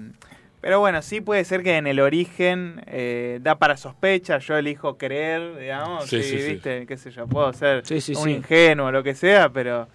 [0.61, 4.97] pero bueno, sí puede ser que en el origen eh, da para sospecha, yo elijo
[4.99, 6.53] creer, digamos, Sí, sí, sí, sí.
[6.53, 8.31] viste, qué sé yo, puedo ser Sí, sí, un sí.
[8.35, 9.89] ingenuo o lo que sea, pero...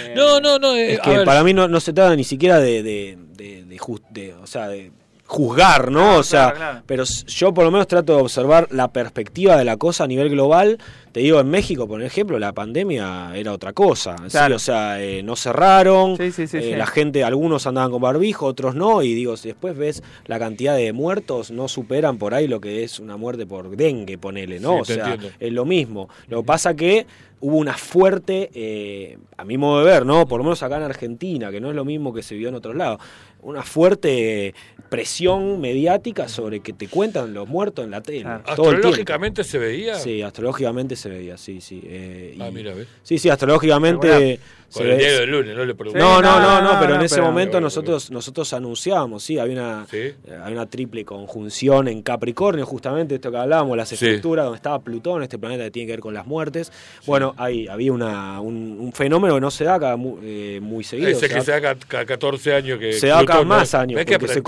[0.00, 0.74] eh, No, no, no.
[0.74, 3.78] eh, Es que para mí no, no se trata ni siquiera de, de, de, de
[3.78, 4.92] jus- de- o sea, de
[5.26, 6.00] juzgar, ¿no?
[6.00, 6.82] Claro, o sea, claro, claro.
[6.86, 10.30] pero yo por lo menos trato de observar la perspectiva de la cosa a nivel
[10.30, 10.78] global.
[11.12, 14.16] Te digo, en México, por ejemplo, la pandemia era otra cosa.
[14.28, 14.38] ¿sí?
[14.52, 16.76] O sea, eh, no cerraron, Sí, sí, sí, eh, sí.
[16.76, 20.76] la gente, algunos andaban con barbijo, otros no, y digo, si después ves la cantidad
[20.76, 24.84] de muertos, no superan por ahí lo que es una muerte por dengue, ponele, ¿no?
[24.84, 25.36] Sí, o sea, entiendo.
[25.40, 26.08] es lo mismo.
[26.28, 27.06] Lo que pasa que
[27.40, 30.26] hubo una fuerte, eh, a mi modo de ver, ¿no?
[30.26, 32.56] Por lo menos acá en Argentina, que no es lo mismo que se vio en
[32.56, 33.00] otros lados,
[33.42, 34.54] una fuerte
[34.88, 38.22] presión mediática sobre que te cuentan los muertos en la tele.
[38.24, 38.70] todo el tiempo.
[38.70, 39.94] Astrológicamente se veía.
[39.96, 41.80] Sí, astrológicamente se veía, sí, sí.
[41.84, 42.88] eh, Ah, y- mira, ¿ves?
[43.02, 44.40] Sí, sí, astrológicamente...
[44.72, 45.98] Con el diario del lunes, no le pregunté.
[45.98, 49.86] no, no, no, no, no, pero en ese momento nosotros nosotros anunciábamos, sí, había una
[49.90, 49.96] Sí.
[49.96, 53.94] eh, hay una triple conjunción en Capricornio, justamente esto que hablábamos, las Sí.
[53.94, 56.70] estructuras donde estaba Plutón, este planeta que tiene que ver con las muertes.
[57.06, 60.84] Bueno, ahí había una, un, un fenómeno que no se da cada mu- eh, muy
[60.84, 61.08] seguido.
[61.08, 63.96] Ese se que se da cada, cada 14 años que se da cada más años,
[63.96, 64.42] ¿Ves que porque se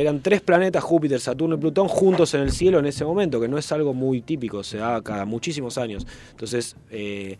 [0.00, 3.48] eran tres planetas, Júpiter, Saturno y Plutón, juntos en el cielo en ese momento, que
[3.48, 6.06] no es algo muy típico, se da cada muchísimos años.
[6.32, 7.38] Entonces, eh,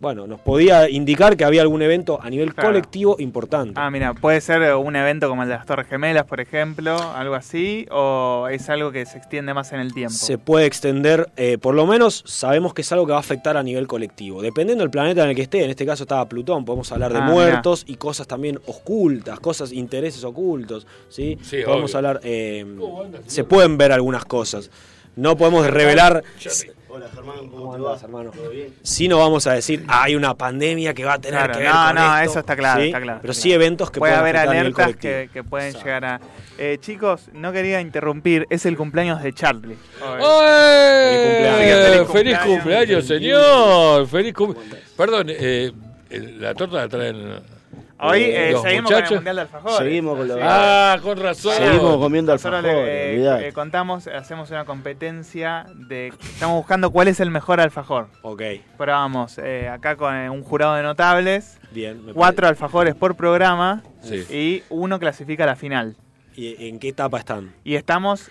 [0.00, 2.68] bueno, nos podía indicar que había algún evento a nivel Claro.
[2.70, 3.74] colectivo importante.
[3.76, 7.34] Ah, mira, puede ser un evento como el de las Torres Gemelas, por ejemplo, algo
[7.34, 10.14] así, o es algo que se extiende más en el tiempo.
[10.14, 13.56] se puede extender, eh, por lo menos sabemos que es algo que va a afectar
[13.56, 14.40] a nivel colectivo.
[14.40, 17.18] Dependiendo del planeta en el que esté, en este caso estaba Plutón, podemos hablar de
[17.18, 21.38] Ah, muertos y cosas también ocultas, cosas, intereses ocultos, ¿sí?
[21.42, 21.96] Sí, podemos obvio.
[22.08, 22.64] hablar, eh,
[23.26, 24.70] se pueden ver algunas cosas.
[25.16, 26.22] No podemos revelar...
[26.90, 27.88] Hola Germán, ¿cómo, ¿Cómo te va?
[27.90, 28.30] andás, hermano?
[28.30, 28.74] ¿Todo bien?
[28.82, 31.58] Si no vamos a decir, "Ah, hay una pandemia que va a tener Claro, que
[31.60, 32.86] ver no, con no, esto", eso está claro, ¿sí?
[32.86, 33.18] está claro.
[33.20, 33.62] Pero está sí claro.
[33.62, 35.84] eventos que puede pueden haber alertas que, que pueden Exacto.
[35.86, 36.20] llegar a.
[36.56, 39.76] Eh, chicos, no quería interrumpir, es el cumpleaños de Charlie.
[40.02, 40.22] Hoy.
[40.46, 41.76] ¡Eh!
[41.76, 42.46] Feliz ¡Feliz cumpleaños.
[42.46, 44.06] cumpleaños, señor!
[44.08, 44.78] ¡Feliz cumpleaños!
[44.96, 45.72] Perdón, eh,
[46.10, 47.57] la torta la traen.
[48.00, 49.14] Hoy eh, eh, los seguimos con el.
[49.14, 49.76] Mundial de Alfajores.
[49.78, 51.52] Seguimos con lo- Ah, con razón.
[51.54, 56.08] Seguimos comiendo Nosotros le- alfajores, eh, eh, contamos, hacemos una competencia de.
[56.08, 58.08] Estamos buscando cuál es el mejor alfajor.
[58.22, 58.42] Ok,
[58.76, 62.06] Probamos eh, acá con un jurado de notables, bien.
[62.06, 64.24] me cuatro alfajores por programa Sí.
[64.30, 65.96] y uno clasifica a la final.
[66.36, 67.52] ¿Y en qué etapa están?
[67.64, 68.30] Y estamos.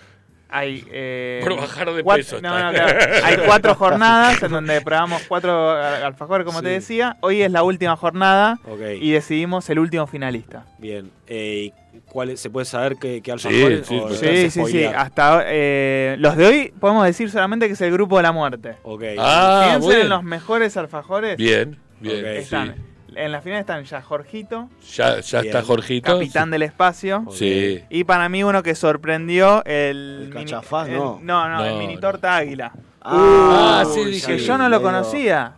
[0.50, 3.00] Hay, eh, Por bajar de cuat- peso No, no, claro.
[3.24, 7.18] Hay cuatro jornadas en donde probamos cuatro al- alfajores, como te decía.
[7.22, 8.58] Hoy es la última jornada
[9.02, 10.66] y decidimos el último finalista.
[10.78, 11.12] bien.
[11.28, 11.72] Eh,
[12.06, 13.86] ¿cuál es- ¿Se puede saber qué, alfajores?
[13.86, 14.84] sí, Sí, sí, sí.
[14.86, 18.76] Hasta eh, los de hoy podemos decir solamente que es el grupo de la muerte.
[18.84, 19.04] Ok.
[19.20, 21.36] Ah, muy en los mejores alfajores.
[21.36, 22.26] Bien, bien.
[22.26, 22.76] Están,
[23.18, 26.14] En la final están ya Jorgito, Ya, ya está Jorgito.
[26.14, 27.26] capitán del espacio.
[27.32, 27.84] Sí.
[27.90, 30.20] Y para mí uno que sorprendió el...
[30.28, 31.20] El mini- cachafaz, el- no.
[31.24, 32.00] No, no, el mini no.
[32.02, 32.72] torta águila.
[33.02, 35.54] Ah, sí, uy, dije Que yo no lo conocía.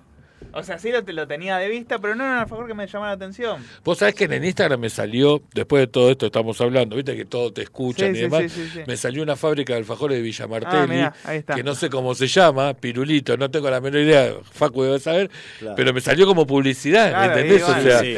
[0.60, 2.86] O sea, sí lo, lo tenía de vista, pero no era un alfajor que me
[2.88, 3.66] llamaba la atención.
[3.84, 7.26] Vos sabés que en Instagram me salió, después de todo esto estamos hablando, viste que
[7.26, 8.80] todo te escuchan Sí, y sí, demás, sí, sí, sí.
[8.86, 11.56] me salió una fábrica de alfajores de Villa Ah, Martelli, mirá, ahí está.
[11.56, 15.30] que no sé cómo se llama, Pirulito, no tengo la menor idea, Facu debe saber,
[15.60, 15.76] Claro.
[15.76, 17.60] pero me salió como publicidad, Claro, ¿entendés?
[17.62, 18.18] y o sea, sí.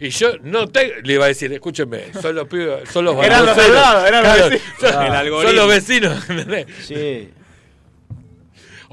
[0.00, 3.46] y yo no te, le iba a decir, escúchenme, son los pibes, son los Eran
[3.46, 4.80] los lado, eran los Claro, vecinos.
[4.80, 6.66] son- El son los vecinos, ¿entendés?
[6.82, 7.30] Sí.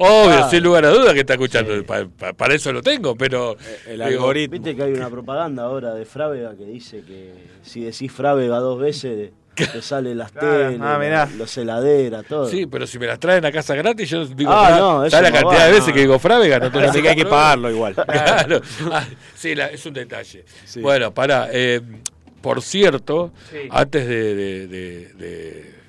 [0.01, 0.49] Obvio, Ah.
[0.49, 3.55] sin lugar a duda que está escuchando, pa- pa- para eso lo tengo, pero...
[3.87, 4.53] El digo, algoritmo.
[4.53, 7.33] Viste que hay una propaganda ahora de Frávega que dice que
[7.63, 12.47] si decís Frávega dos veces te salen las Claro, teles, ah, los heladeras, todo.
[12.47, 15.31] Sí, pero si me las traen a casa gratis, yo digo, Ah, no, eso ¿sabes
[15.31, 15.93] la cantidad va, de veces no.
[15.93, 16.59] que digo Frávega?
[16.59, 17.93] No Así que hay que pagarlo igual.
[18.07, 18.61] Claro.
[18.91, 19.05] Ah,
[19.35, 20.45] sí, la- es un detalle.
[20.77, 21.49] Bueno, pará.
[21.51, 21.81] eh,
[22.41, 23.57] por cierto, Sí.
[23.69, 25.80] antes de, de, de- de-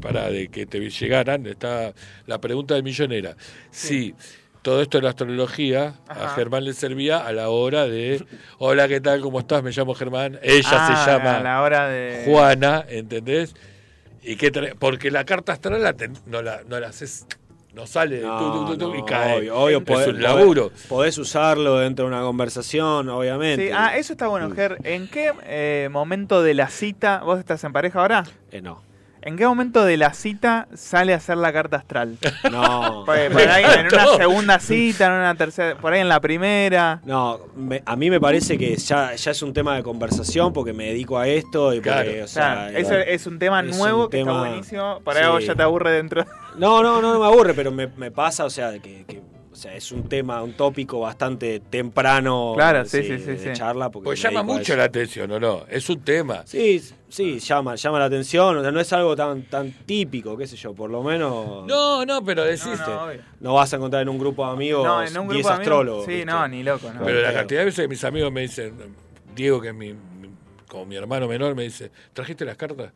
[0.00, 1.92] pará, de que te llegaran, está
[2.26, 3.36] la pregunta del millonera.
[3.70, 4.14] Si
[4.62, 6.30] todo esto de la astrología a.
[6.30, 8.24] Germán le servía a la hora de,
[8.58, 9.20] hola, ¿qué tal?
[9.20, 9.62] ¿Cómo estás?
[9.62, 10.38] Me llamo Germán.
[10.42, 12.22] Ella Ah, se llama A la hora de.
[12.26, 13.54] Juana, ¿entendés?
[14.22, 17.26] Y qué tra- porque la carta astral la ten- no la no la haces
[17.74, 19.38] no sale No, tu, tu, tu, y cae.
[19.38, 20.68] Obvio, obvio, es podés- un laburo.
[20.70, 23.66] Podés, podés usarlo dentro de una conversación, obviamente.
[23.68, 24.78] Sí, ah, eso está bueno, Ger.
[24.82, 28.24] ¿En qué eh, momento de la cita, vos estás en pareja ahora?
[28.50, 28.82] Eh, no.
[29.26, 32.16] ¿En qué momento de la cita sale a hacer la carta astral?
[32.52, 33.02] No.
[33.04, 37.00] Por, por ahí en una segunda cita, en una tercera, por ahí en la primera.
[37.04, 40.72] No, me- a mí me parece que ya, ya es un tema de conversación porque
[40.72, 42.24] me dedico a esto y porque, Claro.
[42.24, 45.00] o sea, Claro, eso es un tema es nuevo un que está buenísimo.
[45.04, 45.48] Por ahí a vos sí.
[45.48, 46.24] ya te aburre dentro.
[46.56, 49.20] No, no, no, no me aburre, pero me, me pasa, o sea, que, que-
[49.56, 53.52] o sea, es un tema, un tópico bastante temprano Claro, sí, sí, sí, de sí.
[53.54, 53.88] charla.
[53.90, 55.64] Porque Pues llama mucho la atención, ¿o no?
[55.70, 56.42] Es un tema.
[56.44, 56.78] Sí,
[57.08, 60.56] sí, llama, llama la atención, o sea, no es algo tan, tan típico, qué sé
[60.56, 62.76] yo, por lo menos No, no, pero deciste.
[62.86, 63.20] No, no, obvio.
[63.40, 65.54] no vas a encontrar en un grupo de amigos No, en un 10 grupo de
[65.54, 65.58] amigos.
[65.60, 66.04] astrólogos.
[66.04, 66.26] Sí, ¿viste?
[66.26, 67.02] no, ni loco, no.
[67.02, 68.74] pero la cantidad de veces que mis amigos me dicen,
[69.34, 70.30] Diego, que es mi, mi-
[70.68, 72.92] como mi hermano menor me dice, ¿trajiste las cartas?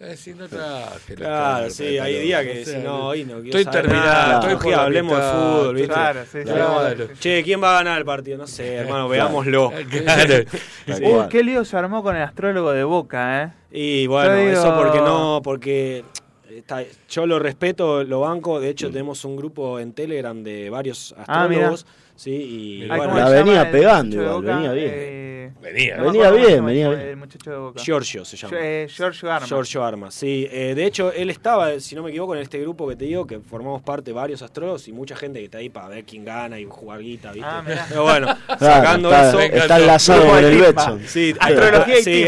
[0.00, 3.58] Eh, no traje Claro, sí, hay días o que sea, si no, hoy no quiero
[3.58, 5.88] Estoy terminado, estoy por hablemos de fútbol, ¿viste?
[5.88, 6.38] Claro, sí.
[6.42, 7.08] Claro.
[7.20, 8.36] Che, ¿quién va a ganar el partido?
[8.36, 9.72] No sé, hermano, veámoslo.
[9.88, 10.34] Claro.
[10.86, 11.02] Sí.
[11.02, 13.52] Uy, qué lío se armó con el astrólogo de Boca, ¿eh?
[13.70, 16.04] Y bueno, digo- eso porque no, porque
[16.50, 18.60] está- yo lo respeto, lo banco.
[18.60, 21.86] De hecho, tenemos un grupo en Telegram de varios Ah, astrólogos.
[22.16, 24.54] Sí, y Ay, bueno, ¿cómo La venía pegando igual, Boca?
[24.56, 24.90] venía bien.
[24.94, 25.20] Eh,
[25.60, 25.96] Venía.
[25.96, 27.00] no Venía bien, venía bien.
[27.00, 27.80] El muchacho de Boca.
[27.82, 28.56] Giorgio se llama.
[28.60, 29.46] Eh, Giorgio Arma.
[29.46, 30.46] Giorgio Arma, sí.
[30.50, 33.26] Eh, de hecho, él estaba, si no me equivoco, en este grupo que te digo,
[33.26, 36.58] que formamos parte varios astrólogos y mucha gente que está ahí para ver quién gana
[36.58, 37.48] y jugar guita, ¿viste?
[37.48, 37.86] Ah.
[37.88, 39.40] Pero bueno, Claro, sacando está, eso.
[39.40, 40.58] está enlazado con el.
[40.60, 41.00] Betson.
[41.06, 41.54] Sí, sí, hay,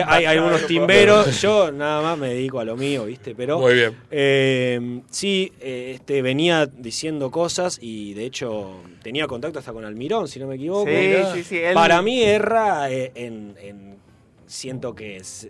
[0.07, 0.67] hay claro, unos grupo.
[0.69, 1.41] timberos.
[1.43, 3.35] Yo nada más me dedico a lo mío, ¿viste?
[3.35, 3.97] Pero Muy bien.
[4.11, 10.27] eh, sí, eh, este, venía diciendo cosas y de hecho tenía contacto hasta con Almirón,
[10.27, 10.87] si no me equivoco.
[10.91, 11.59] Sí, sí, sí.
[11.59, 13.97] él- Para mí erra eh, en, en-
[14.47, 15.49] siento que es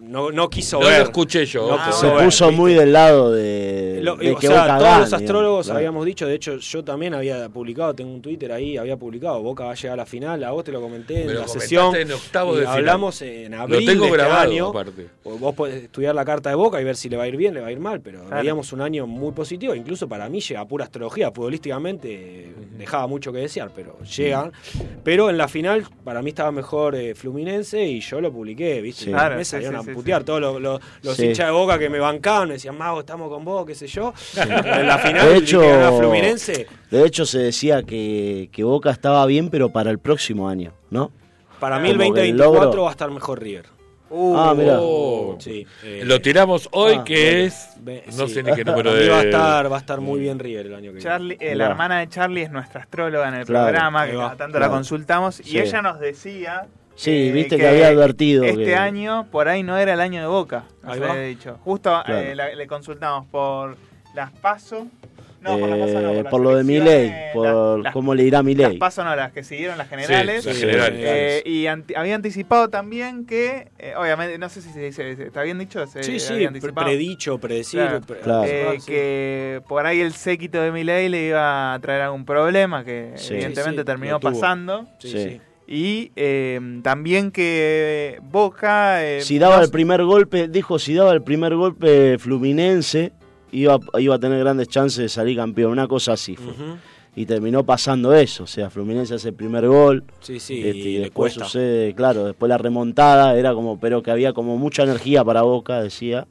[0.00, 0.98] no, no quiso No ver.
[0.98, 1.66] lo escuché yo.
[1.68, 2.60] No Ah, Se ver, puso ¿viste?
[2.60, 6.04] muy del lado de, Lo- de o que sea, Boca todos gane, los astrólogos habíamos
[6.04, 9.72] dicho, de hecho yo también había publicado, tengo un Twitter ahí, había publicado, Boca va
[9.72, 11.94] a llegar a la final, a vos te lo comenté Me en lo la sesión.
[11.96, 12.78] en octavos y de final.
[12.78, 14.68] hablamos en abril Lo tengo de este grabado, año.
[14.68, 15.06] aparte.
[15.24, 17.36] O Vos podés estudiar la carta de Boca y ver si le va a ir
[17.36, 18.36] bien, le va a ir mal, pero Claro.
[18.42, 23.38] veíamos un año muy positivo, incluso para mí llega pura astrología, futbolísticamente dejaba mucho que
[23.38, 24.52] desear, pero llegan.
[25.02, 29.04] Pero en la final para mí estaba mejor eh, Fluminense y yo lo publiqué, ¿viste?
[29.06, 29.10] Sí.
[29.10, 30.24] Y Claro, me sí, salieron sí, a putear sí.
[30.26, 31.26] todos los, los- los Sí.
[31.26, 34.12] hinchas de Boca que me bancaban, me decían, Mago, estamos con vos, qué sé yo.
[34.36, 39.24] En la final, De hecho, que Fluminense, de hecho se decía que, que Boca estaba
[39.26, 41.12] bien, pero para el próximo año, ¿no?
[41.60, 43.66] para mí el Como que el 2024 logro- va a estar mejor River.
[44.10, 44.76] Uh, ah, mira.
[44.80, 45.36] Oh.
[45.40, 47.68] Sí, eh, Lo tiramos hoy, Ah, que es.
[47.80, 48.34] ve- No sí.
[48.34, 49.08] sé ni qué número de.
[49.08, 51.00] va a estar, va a estar muy bien River el año que viene.
[51.02, 53.64] Charlie, eh, la hermana de Charlie es nuestra astróloga en el Claro.
[53.72, 54.58] programa, que tanto Claro.
[54.60, 56.66] la consultamos, y ella nos decía...
[56.96, 60.20] Sí, eh, viste que había advertido Este que- año, por ahí no era el año
[60.20, 61.58] de Boca, nos había dicho.
[61.64, 62.20] Justo Claro.
[62.20, 63.76] eh, la- le consultamos por
[64.14, 64.86] las PASO...
[65.42, 68.22] No, por las PASO no, Eh, las por lo de Milei, por las- cómo le
[68.22, 68.78] irá a Las Milei.
[68.78, 70.42] PASO no, las que siguieron las generales.
[70.42, 71.00] Sí, las Sí, generales.
[71.04, 75.42] Eh, y anti- había anticipado también que, eh, obviamente, no sé si se dice, ¿está
[75.42, 75.86] bien dicho?
[75.86, 76.86] Se Sí, sí, había pre- anticipado.
[76.86, 77.80] predicho, predecir.
[77.80, 78.00] Claro.
[78.00, 78.44] pre- Claro.
[78.44, 78.86] Eh, anticipar, sí.
[78.92, 83.34] que por ahí el séquito de Milei le iba a traer algún problema que Sí.
[83.34, 84.86] evidentemente terminó pasando.
[84.98, 85.40] Sí, Sí.
[85.66, 89.04] Y eh, también que Boca...
[89.04, 93.12] eh, Si daba no el primer golpe, dijo, si daba el primer golpe Fluminense,
[93.50, 96.52] iba, iba a tener grandes chances de salir campeón, una cosa así fue.
[97.16, 100.96] Y terminó pasando eso, o sea, Fluminense hace el primer gol, Sí, sí, este, y
[100.98, 101.44] después cuesta.
[101.44, 105.80] sucede, claro, después la remontada, era como, pero que había como mucha energía para Boca,
[105.80, 106.26] decía.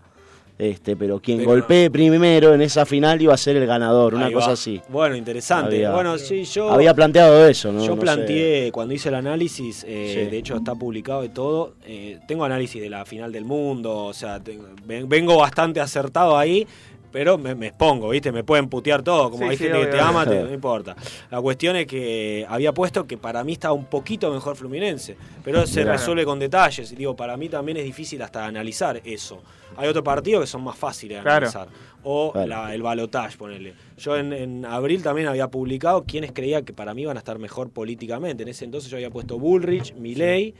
[0.63, 4.31] Este, pero quien Pero- golpee primero en esa final iba a ser el ganador, una
[4.31, 4.79] cosa así.
[4.87, 5.75] Bueno, interesante.
[5.75, 6.69] Había- bueno, sí, yo.
[6.71, 7.83] Había planteado eso, ¿no?
[7.85, 10.31] Yo No planteé, cuando hice el análisis, eh, Sí.
[10.31, 14.13] de hecho está publicado y todo, eh, tengo análisis de la final del mundo, o
[14.13, 16.65] sea, tengo- ven- vengo bastante acertado ahí,
[17.13, 18.31] pero me, me expongo, ¿viste?
[18.33, 20.95] Me pueden putear todo, como Sí, hay sí, gente que te ama, te- no importa.
[21.31, 25.15] La cuestión es que había puesto que para mí estaba un poquito mejor Fluminense,
[25.45, 29.41] pero se resuelve con detalles, y digo, para mí también es difícil hasta analizar eso.
[29.77, 31.47] Hay otros partidos que son más fáciles de Claro.
[31.47, 31.67] analizar.
[32.03, 32.47] O Claro.
[32.47, 33.73] la- el balotage, ponele.
[33.97, 37.39] Yo en, en abril también había publicado quienes creía que para mí iban a estar
[37.39, 38.43] mejor políticamente.
[38.43, 40.53] En ese entonces yo había puesto Bullrich, Milley,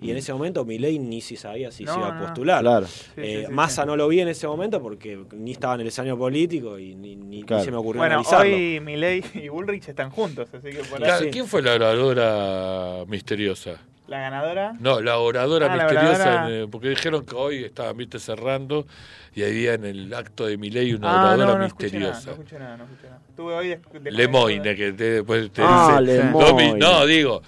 [0.00, 2.20] y en ese momento Milley ni si sabía si No, se iba a no.
[2.20, 2.60] postular.
[2.62, 2.86] Claro.
[2.86, 3.86] Sí, Eh, sí, sí, Massa sí.
[3.88, 7.16] no lo vi en ese momento porque ni estaba en el escenario político y ni,
[7.16, 8.54] ni- se me ocurrió Bueno, analizarlo.
[8.56, 13.72] hoy Milei y Bullrich están juntos, así que por ahí ¿Quién fue la oradora misteriosa?
[14.06, 14.72] la ganadora...
[14.80, 16.48] No, la oradora Ah, la misteriosa, oradora.
[16.56, 18.86] en, eh, porque dijeron que hoy estaban, viste, cerrando
[19.34, 22.26] y había en el acto de Milei una Ah, oradora no, no escuché nada, misteriosa.
[22.26, 23.20] no escuché nada, no escuché nada.
[23.28, 26.16] Estuve hoy de- Lemoine, que te, después te Ah, dice.
[26.24, 26.78] Lemoine.
[26.78, 27.42] No, digo.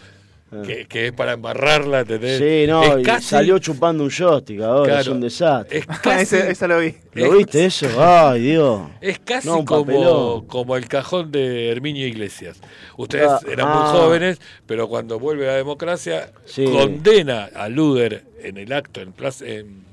[0.67, 2.01] Que, que es para embarrarla.
[2.01, 2.39] ¿entendés?
[2.39, 5.79] Sí, no, es casi, salió chupando un joystick ahora, es un desastre.
[5.79, 6.95] es casi, lo vi.
[7.15, 7.87] ¿Lo es- viste eso?
[7.99, 8.83] Ay, Dios.
[9.01, 12.61] Es casi No, como, como el cajón de Herminio Iglesias.
[12.97, 13.75] Ustedes Ah, eran ah.
[13.93, 16.65] muy jóvenes, pero cuando vuelve la democracia, Sí.
[16.65, 19.85] condena a Luder en el acto en, plaza, en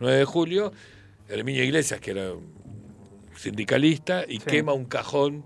[0.00, 0.72] 9 de julio,
[1.28, 2.50] Herminio Iglesias, que era un
[3.36, 4.44] sindicalista, y Sí.
[4.46, 5.44] quema un cajón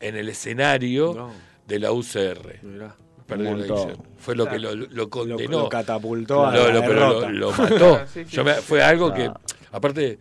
[0.00, 1.30] en el escenario No.
[1.66, 2.58] de la UCR.
[2.62, 2.94] Mirá.
[3.26, 4.02] Perdió la elección.
[4.18, 5.62] Fue lo que lo, lo Lo, condenó.
[5.62, 7.30] lo catapultó a Lo- la lo- pero lo, derrota.
[7.30, 8.00] lo mató.
[8.12, 8.60] Sí, sí, Yo me- sí.
[8.62, 9.40] fue algo que, Ah.
[9.72, 10.18] aparte,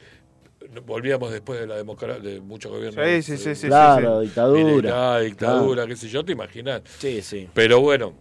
[0.85, 3.05] volvíamos después de la democracia, de muchos gobiernos.
[3.07, 4.27] Sí, sí, sí, sí, Claro, sí.
[4.27, 5.19] dictadura.
[5.19, 6.81] Dictadura, qué sé yo, te imaginas.
[6.97, 7.47] Sí, sí.
[7.53, 8.13] Pero bueno,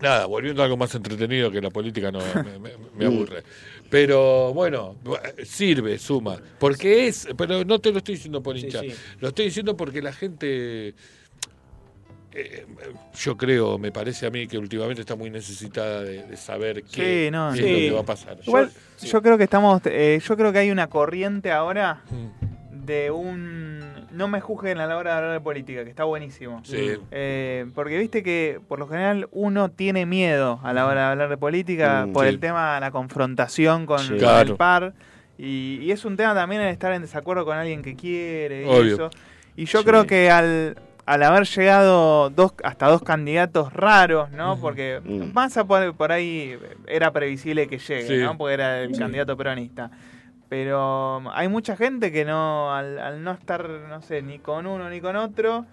[0.00, 3.42] nada, volviendo a algo más entretenido que la política no me, me- me aburre.
[3.88, 4.96] Pero bueno,
[5.44, 6.36] sirve, suma.
[6.58, 8.92] Porque es, pero no te lo estoy diciendo por Sí, hincha, sí.
[9.20, 10.94] lo estoy diciendo porque la gente
[12.32, 12.66] eh,
[13.18, 17.26] yo creo, me parece a mí que últimamente está muy necesitada de, de saber qué,
[17.26, 17.64] Sí, no, qué sí.
[17.66, 18.36] es lo que va a pasar.
[18.46, 18.70] Igual,
[19.00, 19.80] Yo- yo creo que estamos.
[19.86, 22.84] eh, yo creo que hay una corriente ahora Mm.
[22.86, 23.80] de un.
[24.12, 26.62] No me juzguen a la hora de hablar de política, que está buenísimo.
[26.64, 26.92] Sí.
[27.12, 31.28] Eh, porque viste que por lo general uno tiene miedo a la hora de hablar
[31.30, 32.28] de política Mm, por sí.
[32.30, 34.08] el tema de la confrontación con, Sí.
[34.10, 34.50] con Claro.
[34.52, 34.94] el par.
[35.38, 38.66] Y, y es un tema también el estar en desacuerdo con alguien que quiere y
[38.66, 38.94] Obvio.
[38.94, 39.10] eso.
[39.56, 39.84] Y yo Sí.
[39.86, 40.76] creo que al,
[41.12, 44.60] al haber llegado dos, hasta dos candidatos raros, ¿no?
[44.60, 45.32] Porque Mm.
[45.32, 46.56] Massa por, por ahí
[46.86, 48.16] era previsible que llegue, Sí.
[48.18, 48.38] ¿no?
[48.38, 49.90] Porque era el candidato peronista.
[50.48, 54.66] Pero um, hay mucha gente que no, al, al no estar, no sé, ni con
[54.66, 55.64] uno ni con otro,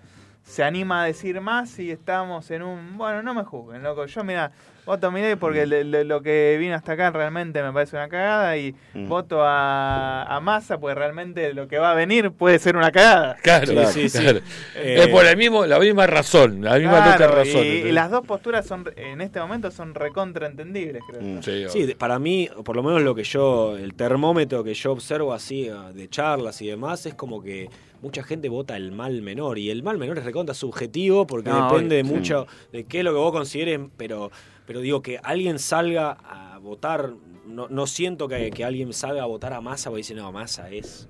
[0.44, 2.98] se anima a decir más y estamos en un...
[2.98, 4.06] Bueno, no me juzguen, loco.
[4.06, 4.52] Yo, mira,
[4.88, 8.08] voto a Milei porque le- le- lo que vino hasta acá realmente me parece una
[8.10, 9.08] cagada y Mm.
[9.08, 13.36] voto a, a Massa porque realmente lo que va a venir puede ser una cagada.
[13.44, 13.90] Claro, Claro.
[13.90, 14.18] Sí, sí.
[14.20, 14.40] claro.
[14.76, 17.64] Eh, es por el mismo, la misma razón, la misma Claro, loca razón.
[17.66, 21.22] y, las dos posturas son en este momento son recontraentendibles, creo.
[21.22, 21.42] Mm.
[21.70, 25.70] Sí, para mí, por lo menos lo que yo, el termómetro que yo observo así
[25.70, 27.70] ah, de charlas y demás, es como que
[28.02, 29.58] mucha gente vota el mal menor.
[29.58, 33.12] Y el mal menor es recontra subjetivo porque No, depende mucho de qué es lo
[33.12, 34.32] que vos consideres, pero,
[34.68, 37.14] pero digo que alguien salga a votar,
[37.46, 40.70] no, no siento que, que alguien salga a votar a Massa porque dice, no, Massa
[40.70, 41.08] es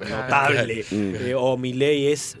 [0.00, 1.14] notable, Mm.
[1.16, 2.36] eh, o Milei es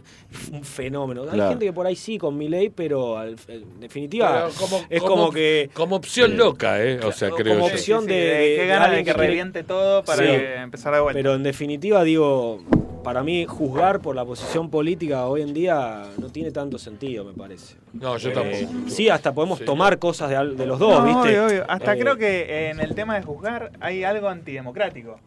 [0.52, 1.22] un fenómeno.
[1.22, 1.50] Hay Claro.
[1.50, 5.14] gente que por ahí sí con Milei, pero al- en definitiva Pero como- es como-
[5.16, 5.70] como que...
[5.72, 7.00] Como opción loca, ¿eh?
[7.02, 7.64] O sea, Como creo yo.
[7.64, 10.28] opción de- que de gana de alguien que que quiere- reviente todo para Sí.
[10.28, 11.18] que empezar de vuelta.
[11.18, 12.62] Pero en definitiva, digo,
[13.02, 17.32] para mí juzgar por la posición política hoy en día no tiene tanto sentido, me
[17.32, 17.76] parece.
[17.94, 18.90] No, yo Eh, tampoco.
[18.90, 19.64] sí, hasta podemos Sí.
[19.64, 21.40] tomar cosas de, al- de los dos, No, ¿viste?
[21.40, 21.64] obvio, obvio.
[21.68, 25.20] Hasta Eh, creo que en el tema de juzgar hay algo antidemocrático.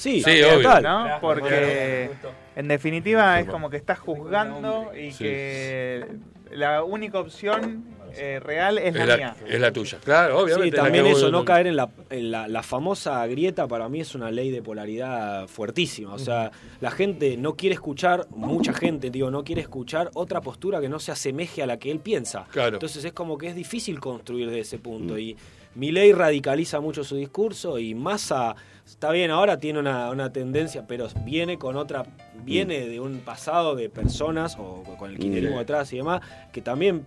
[0.00, 0.86] Sí, Sí, total.
[0.86, 1.08] obvio.
[1.08, 1.20] ¿no?
[1.20, 2.10] Porque
[2.56, 5.24] en definitiva es como que estás juzgando y Sí.
[5.24, 6.06] que
[6.52, 7.84] la única opción
[8.16, 9.36] eh, real es la Es la, mía.
[9.46, 9.98] es la tuya.
[10.02, 10.76] Claro, Sí, obviamente.
[10.78, 14.16] la también eso, no caer en la, en la, la famosa grieta para mí es
[14.16, 16.12] una ley de polaridad fuertísima.
[16.14, 16.50] O sea,
[16.80, 20.98] la gente no quiere escuchar, mucha gente, digo, no quiere escuchar otra postura que no
[20.98, 22.46] se asemeje a la que él piensa.
[22.50, 22.76] Claro.
[22.76, 25.16] Entonces es como que es difícil construir de ese punto.
[25.16, 25.36] Y
[25.76, 28.56] Milei radicaliza mucho su discurso y Massa,
[28.92, 32.04] está bien, ahora tiene una, una tendencia, pero viene con otra,
[32.44, 35.60] viene de un pasado de personas o con el kirchnerismo Mm.
[35.60, 36.20] detrás y demás,
[36.52, 37.06] que también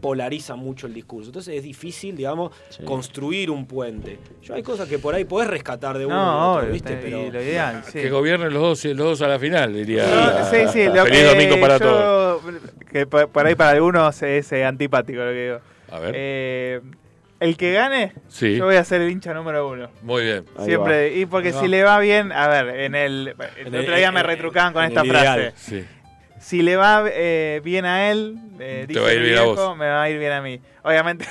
[0.00, 1.30] polariza mucho el discurso.
[1.30, 2.82] Entonces es difícil, digamos, Sí.
[2.84, 4.18] construir un puente.
[4.42, 6.98] Yo hay cosas que por ahí podés rescatar de uno No, otro, obvio, ¿viste?
[7.02, 8.00] Pero lo ideal, sí.
[8.00, 10.04] Que gobiernen los dos, los dos a la final, diría.
[10.06, 12.42] No, sí, sí, lo Feliz que domingo para yo- todos.
[12.92, 15.58] Que por, por ahí para algunos es eh, antipático lo que digo.
[15.90, 16.12] A ver.
[16.16, 16.80] Eh,
[17.44, 18.56] el que gane, Sí.
[18.56, 19.88] yo voy a ser el hincha número uno.
[20.02, 20.44] Muy bien.
[20.58, 23.92] Ahí Siempre, y porque si le va bien, a ver, en el, el En otro
[23.92, 25.52] el- día me retrucaban con esta frase.
[25.56, 25.84] Sí.
[26.40, 29.42] Si le va eh, bien a él, eh, Te dice va a ir bien a
[29.44, 29.76] viejo, vos.
[29.76, 30.60] me va a ir bien a mí.
[30.82, 31.26] Obviamente,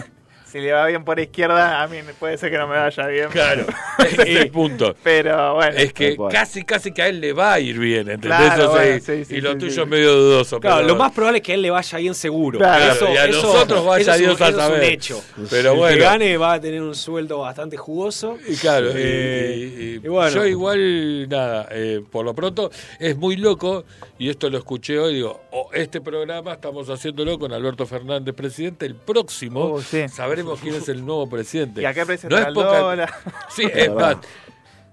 [0.53, 3.27] si le va bien por izquierda, a mí puede ser que no me vaya bien.
[3.29, 3.65] Claro,
[3.97, 4.95] ese es el punto.
[5.03, 5.75] Pero bueno.
[5.75, 8.27] Es que casi, casi que a él le va a ir bien, ¿entendés?
[8.37, 9.01] Claro, Eso bueno, sí.
[9.01, 9.81] sí, sí, y lo sí, tuyo sí.
[9.81, 10.59] es medio dudoso.
[10.59, 12.59] Claro, pero- lo más probable es que a él le vaya bien seguro.
[12.59, 14.83] Claro, y a nosotros vaya eso Dios a eso es un saber.
[14.83, 15.23] hecho.
[15.49, 15.97] Pero el bueno.
[15.97, 18.37] que gane va a tener un sueldo bastante jugoso.
[18.47, 20.29] Y claro, y- Eh, y, y y bueno.
[20.35, 22.69] yo igual, nada, eh, por lo pronto
[22.99, 23.85] es muy loco,
[24.19, 28.85] y esto lo escuché hoy, digo, oh, este programa estamos haciéndolo con Alberto Fernández, presidente,
[28.85, 30.07] el próximo Oh, sí.
[30.09, 31.81] sabremos quién es el nuevo presidente.
[31.81, 33.19] ¿Y a qué No es poca-?
[33.49, 34.17] Sí, es más,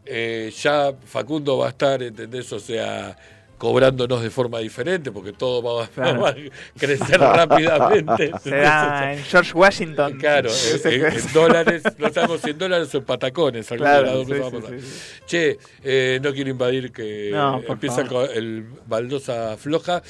[0.05, 2.53] eh, ya Facundo va a estar, ¿entendés?
[2.53, 3.17] O sea,
[3.61, 6.21] cobrándonos de forma diferente, porque todo va, Claro.
[6.23, 6.35] va a
[6.79, 8.33] crecer rápidamente.
[8.43, 10.19] Será en George Washington.
[10.19, 10.51] Claro,
[10.85, 13.69] en, dólares, no sabemos si en dólares o en patacones.
[13.69, 15.21] Claro, sí, sí, sí.
[15.27, 18.01] Che, eh, no quiero invadir que No, empieza
[18.35, 20.03] el baldosa floja.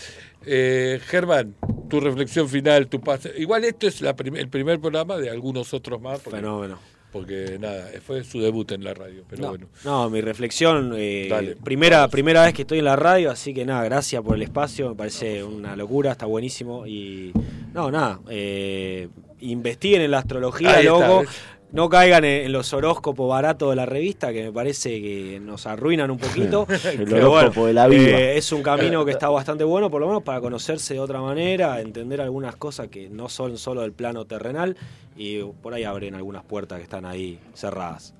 [0.46, 1.54] Eh, Germán,
[1.88, 3.32] tu reflexión final, tu pase.
[3.36, 6.20] Igual esto es la prim- el primer programa de algunos otros más.
[6.20, 6.78] Porque, Fenómeno.
[7.12, 9.24] porque nada, fue su debut en la radio.
[9.28, 9.66] Pero No, bueno.
[9.84, 11.56] no, mi reflexión, eh, Dale.
[11.56, 14.88] primera, primera vez que estoy en la radio, así que nada, gracias por el espacio,
[14.90, 17.32] me parece una locura, está buenísimo y
[17.74, 19.08] no, nada, eh,
[19.40, 21.24] investiguen en la astrología, Ahí loco.
[21.72, 26.10] No caigan en, los horóscopos baratos de la revista, que me parece que nos arruinan
[26.10, 26.66] un poquito.
[26.84, 28.18] El Pero horóscopo de la vida.
[28.18, 31.20] eh, es un camino que está bastante bueno, por lo menos para conocerse de otra
[31.20, 34.76] manera, entender algunas cosas que no son solo del plano terrenal
[35.16, 38.14] y por ahí abren algunas puertas que están ahí cerradas.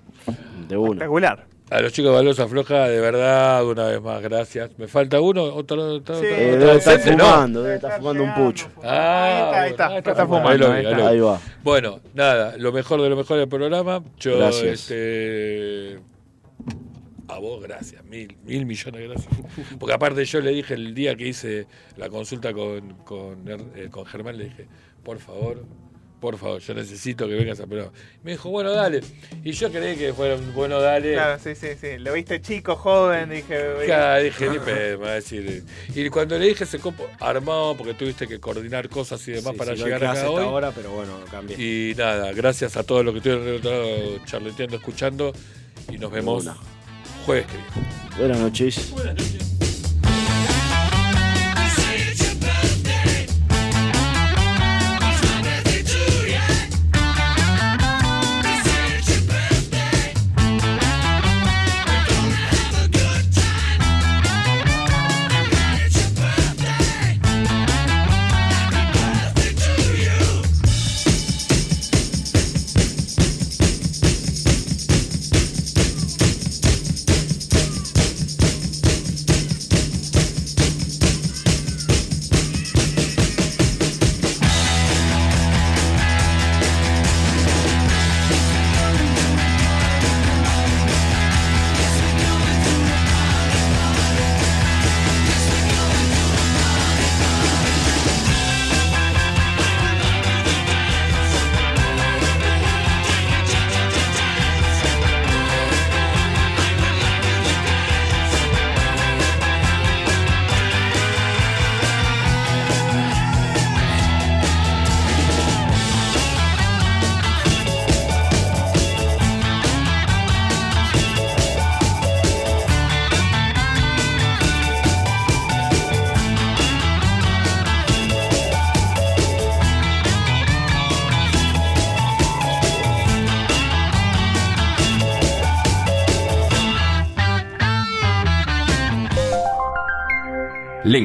[0.68, 0.90] De una.
[0.90, 1.46] Espectacular.
[1.70, 4.70] A los chicos de Baldosa Floja, de verdad, una vez más, gracias.
[4.76, 5.44] ¿Me falta uno?
[5.44, 5.94] ¿Otro?
[5.94, 7.16] otro, Sí, otro- Eh, otro debe estar docente?
[7.16, 7.24] No.
[7.30, 8.68] fumando, debe estar fumando un pucho.
[8.82, 11.08] Ah, Ahí está, ahí está, está fumando, Ahí lo está.
[11.08, 11.40] Ahí va.
[11.62, 14.02] Bueno, nada, lo mejor de lo mejor del programa.
[14.18, 14.90] Yo, Gracias.
[14.90, 16.00] este.
[17.28, 19.32] A vos, gracias, mil, mil millones de gracias.
[19.78, 23.44] Porque aparte yo le dije el día que hice la consulta con, con,
[23.76, 24.66] eh, con Germán, le dije,
[25.04, 25.62] por favor,
[26.20, 27.92] por favor, yo necesito que vengas a pero
[28.22, 29.00] Me dijo, bueno, dale.
[29.42, 31.14] Y yo creí que fuera un bueno, dale.
[31.14, 31.98] Claro, sí, sí, sí.
[31.98, 33.58] Lo viste chico, joven, dije.
[33.86, 35.64] Claro, dije, ni pedo, me va a decir.
[35.94, 39.58] Y cuando le dije ese copo armado, porque tuviste que coordinar cosas y demás Sí,
[39.58, 40.44] para sí, llegar acá hasta hoy.
[40.44, 41.56] ahora, pero bueno, cambié.
[41.56, 45.32] Y nada, gracias a todos los que estuvieron del otro lado charleteando, escuchando.
[45.90, 46.46] Y nos vemos
[47.24, 48.18] jueves que viene.
[48.18, 49.69] Buenas noches.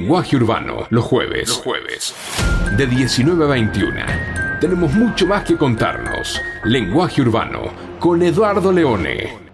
[0.06, 1.50] Lenguaje Urbano, los jueves.
[1.50, 2.14] Los jueves.
[2.78, 4.06] De 19 a 21.
[4.62, 6.40] Tenemos mucho más que contarnos.
[6.64, 9.45] Lenguaje Urbano, con Eduardo Leone.